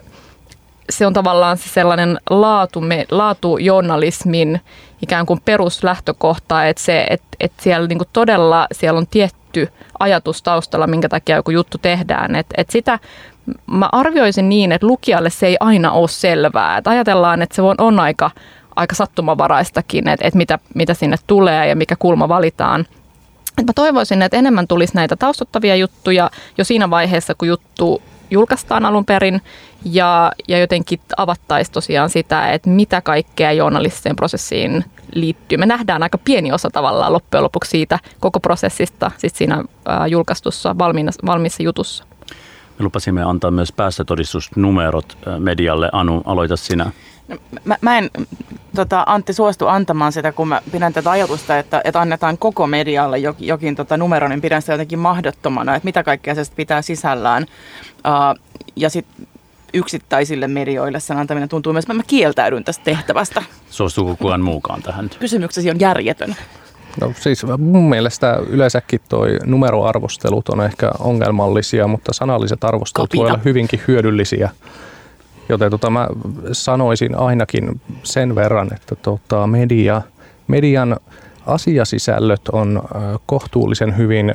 se 0.89 1.05
on 1.07 1.13
tavallaan 1.13 1.57
se 1.57 1.69
sellainen 1.69 2.19
laatu, 2.29 2.81
laatujournalismin 3.11 4.61
ikään 5.01 5.25
kuin 5.25 5.41
peruslähtökohta, 5.45 6.65
että, 6.65 6.83
se, 6.83 7.05
että, 7.09 7.27
että 7.39 7.63
siellä 7.63 7.87
niin 7.87 7.99
todella 8.13 8.67
siellä 8.71 8.97
on 8.97 9.07
tietty 9.07 9.69
ajatus 9.99 10.43
taustalla, 10.43 10.87
minkä 10.87 11.09
takia 11.09 11.35
joku 11.35 11.51
juttu 11.51 11.77
tehdään. 11.77 12.35
Että, 12.35 12.55
että 12.57 12.71
sitä 12.71 12.99
mä 13.65 13.89
arvioisin 13.91 14.49
niin, 14.49 14.71
että 14.71 14.87
lukijalle 14.87 15.29
se 15.29 15.47
ei 15.47 15.57
aina 15.59 15.91
ole 15.91 16.07
selvää. 16.07 16.77
Että 16.77 16.89
ajatellaan, 16.89 17.41
että 17.41 17.55
se 17.55 17.61
on, 17.61 17.99
aika, 17.99 18.31
aika 18.75 18.95
sattumavaraistakin, 18.95 20.07
että, 20.07 20.27
että 20.27 20.37
mitä, 20.37 20.59
mitä 20.75 20.93
sinne 20.93 21.17
tulee 21.27 21.67
ja 21.67 21.75
mikä 21.75 21.95
kulma 21.99 22.29
valitaan. 22.29 22.81
Että 23.57 23.69
mä 23.69 23.73
toivoisin, 23.75 24.21
että 24.21 24.37
enemmän 24.37 24.67
tulisi 24.67 24.95
näitä 24.95 25.15
taustottavia 25.15 25.75
juttuja 25.75 26.29
jo 26.57 26.63
siinä 26.63 26.89
vaiheessa, 26.89 27.35
kun 27.35 27.47
juttu 27.47 28.01
julkaistaan 28.33 28.85
alun 28.85 29.05
perin 29.05 29.41
ja, 29.85 30.31
ja 30.47 30.59
jotenkin 30.59 30.99
avattaisiin 31.17 31.73
tosiaan 31.73 32.09
sitä, 32.09 32.51
että 32.51 32.69
mitä 32.69 33.01
kaikkea 33.01 33.51
journalistiseen 33.51 34.15
prosessiin 34.15 34.85
liittyy. 35.13 35.57
Me 35.57 35.65
nähdään 35.65 36.03
aika 36.03 36.17
pieni 36.17 36.51
osa 36.51 36.69
tavallaan 36.69 37.13
loppujen 37.13 37.43
lopuksi 37.43 37.69
siitä 37.69 37.99
koko 38.19 38.39
prosessista 38.39 39.11
sit 39.17 39.35
siinä 39.35 39.63
ää, 39.85 40.07
julkaistussa 40.07 40.77
valmiissa, 40.77 41.21
valmiissa 41.25 41.63
jutussa. 41.63 42.03
Me 42.79 42.83
lupasimme 42.83 43.23
antaa 43.23 43.51
myös 43.51 43.71
päästötodistusnumerot 43.71 45.17
medialle. 45.39 45.89
Anu, 45.91 46.21
aloita 46.25 46.57
sinä. 46.57 46.91
No, 47.27 47.37
mä, 47.65 47.77
mä 47.81 47.97
en 47.97 48.09
tota, 48.75 49.03
Antti 49.07 49.33
suostu 49.33 49.67
antamaan 49.67 50.11
sitä, 50.11 50.31
kun 50.31 50.47
mä 50.47 50.61
pidän 50.71 50.93
tätä 50.93 51.11
ajatusta, 51.11 51.57
että, 51.59 51.81
että 51.83 52.01
annetaan 52.01 52.37
koko 52.37 52.67
medialle 52.67 53.17
jokin, 53.17 53.47
jokin 53.47 53.75
tota, 53.75 53.97
numero, 53.97 54.27
niin 54.27 54.41
pidän 54.41 54.61
sitä 54.61 54.73
jotenkin 54.73 54.99
mahdottomana, 54.99 55.75
että 55.75 55.85
mitä 55.85 56.03
kaikkea 56.03 56.35
se 56.35 56.43
pitää 56.55 56.81
sisällään. 56.81 57.45
Uh, 57.89 58.39
ja 58.75 58.89
sitten 58.89 59.27
yksittäisille 59.73 60.47
medioille 60.47 60.99
sen 60.99 61.17
antaminen 61.17 61.49
tuntuu 61.49 61.73
myös, 61.73 61.83
että 61.83 61.93
mä 61.93 62.03
kieltäydyn 62.07 62.63
tästä 62.63 62.83
tehtävästä. 62.83 63.43
Suostuuko 63.69 64.15
kukaan 64.15 64.41
muukaan 64.41 64.83
tähän? 64.83 65.09
Kysymyksesi 65.19 65.69
on 65.69 65.79
järjetön. 65.79 66.35
No 67.01 67.13
siis 67.19 67.45
mun 67.57 67.89
mielestä 67.89 68.39
yleensäkin 68.49 69.01
toi 69.09 69.37
numeroarvostelut 69.45 70.49
on 70.49 70.61
ehkä 70.61 70.91
ongelmallisia, 70.99 71.87
mutta 71.87 72.13
sanalliset 72.13 72.63
arvostelut 72.63 73.09
Kapina. 73.09 73.23
voi 73.23 73.31
olla 73.31 73.41
hyvinkin 73.45 73.81
hyödyllisiä. 73.87 74.49
Joten 75.49 75.71
tota, 75.71 75.89
mä 75.89 76.07
sanoisin 76.51 77.15
ainakin 77.15 77.81
sen 78.03 78.35
verran, 78.35 78.69
että 78.73 78.95
tota, 78.95 79.47
media, 79.47 80.01
median 80.47 80.97
asiasisällöt 81.45 82.47
on 82.51 82.81
kohtuullisen 83.25 83.97
hyvin 83.97 84.33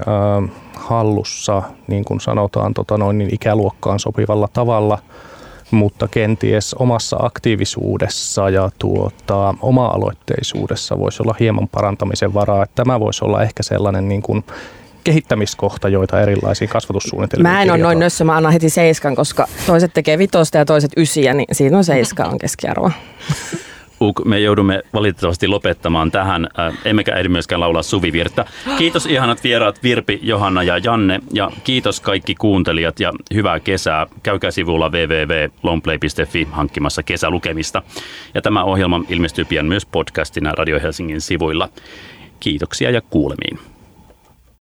hallussa, 0.76 1.62
niin 1.86 2.04
kuin 2.04 2.20
sanotaan, 2.20 2.74
tota, 2.74 2.98
noin, 2.98 3.18
niin 3.18 3.34
ikäluokkaan 3.34 3.98
sopivalla 3.98 4.48
tavalla. 4.52 4.98
mutta 5.70 6.09
kenties 6.09 6.74
omassa 6.74 7.16
aktiivisuudessa 7.20 8.50
ja 8.50 8.70
tuota, 8.78 9.54
oma-aloitteisuudessa 9.61 10.98
voisi 10.98 11.22
olla 11.22 11.34
hieman 11.40 11.68
parantamisen 11.68 12.34
varaa. 12.34 12.66
Tämä 12.74 13.00
voisi 13.00 13.24
olla 13.24 13.42
ehkä 13.42 13.62
sellainen 13.62 14.09
niin 14.09 14.22
kuin 14.22 14.44
kehittämiskohta, 15.09 15.88
joita 15.88 16.20
erilaisiin 16.20 16.68
kasvatussuunnitelmiin 16.68 17.52
Mä 17.52 17.62
en 17.62 17.70
ole 17.70 17.78
noin 17.78 17.98
nössö, 17.98 18.24
mä 18.24 18.36
annan 18.36 18.52
heti 18.52 18.70
seiskan, 18.70 19.16
koska 19.16 19.48
toiset 19.66 19.90
tekee 19.94 20.18
vitosta 20.18 20.59
ja 20.59 20.64
toiset 20.64 20.90
ysiä, 20.96 21.34
niin 21.34 21.46
siinä 21.52 21.76
on 21.76 21.84
seiska 21.84 22.24
on 22.24 22.38
keskiarvo. 22.38 22.90
Uk, 24.00 24.24
me 24.24 24.38
joudumme 24.38 24.82
valitettavasti 24.94 25.48
lopettamaan 25.48 26.11
tähän, 26.11 26.48
äh, 26.59 26.74
emmekä 26.84 27.16
ehdi 27.16 27.28
myöskään 27.28 27.61
laulaa 27.61 27.82
suvivirttä. 27.82 28.44
Kiitos 28.78 29.06
ihanat 29.06 29.44
vieraat 29.44 29.82
Virpi, 29.82 30.18
Johanna 30.22 30.62
ja 30.62 30.78
Janne 30.78 31.20
ja 31.32 31.50
kiitos 31.64 32.00
kaikki 32.00 32.34
kuuntelijat 32.34 33.00
ja 33.00 33.12
hyvää 33.34 33.61
kesää. 33.61 34.06
Käykää 34.22 34.50
sivulla 34.50 34.90
www.longplay.fi 34.90 36.48
hankkimassa 36.50 37.02
kesälukemista. 37.02 37.82
Ja 38.34 38.42
tämä 38.42 38.64
ohjelma 38.64 39.04
ilmestyy 39.09 39.44
pian 39.44 39.66
myös 39.66 39.86
podcastina 39.86 40.52
Radio 40.52 40.80
Helsingin 40.80 41.20
sivuilla. 41.20 41.68
Kiitoksia 42.40 42.90
ja 42.90 43.00
kuulemiin. 43.00 43.59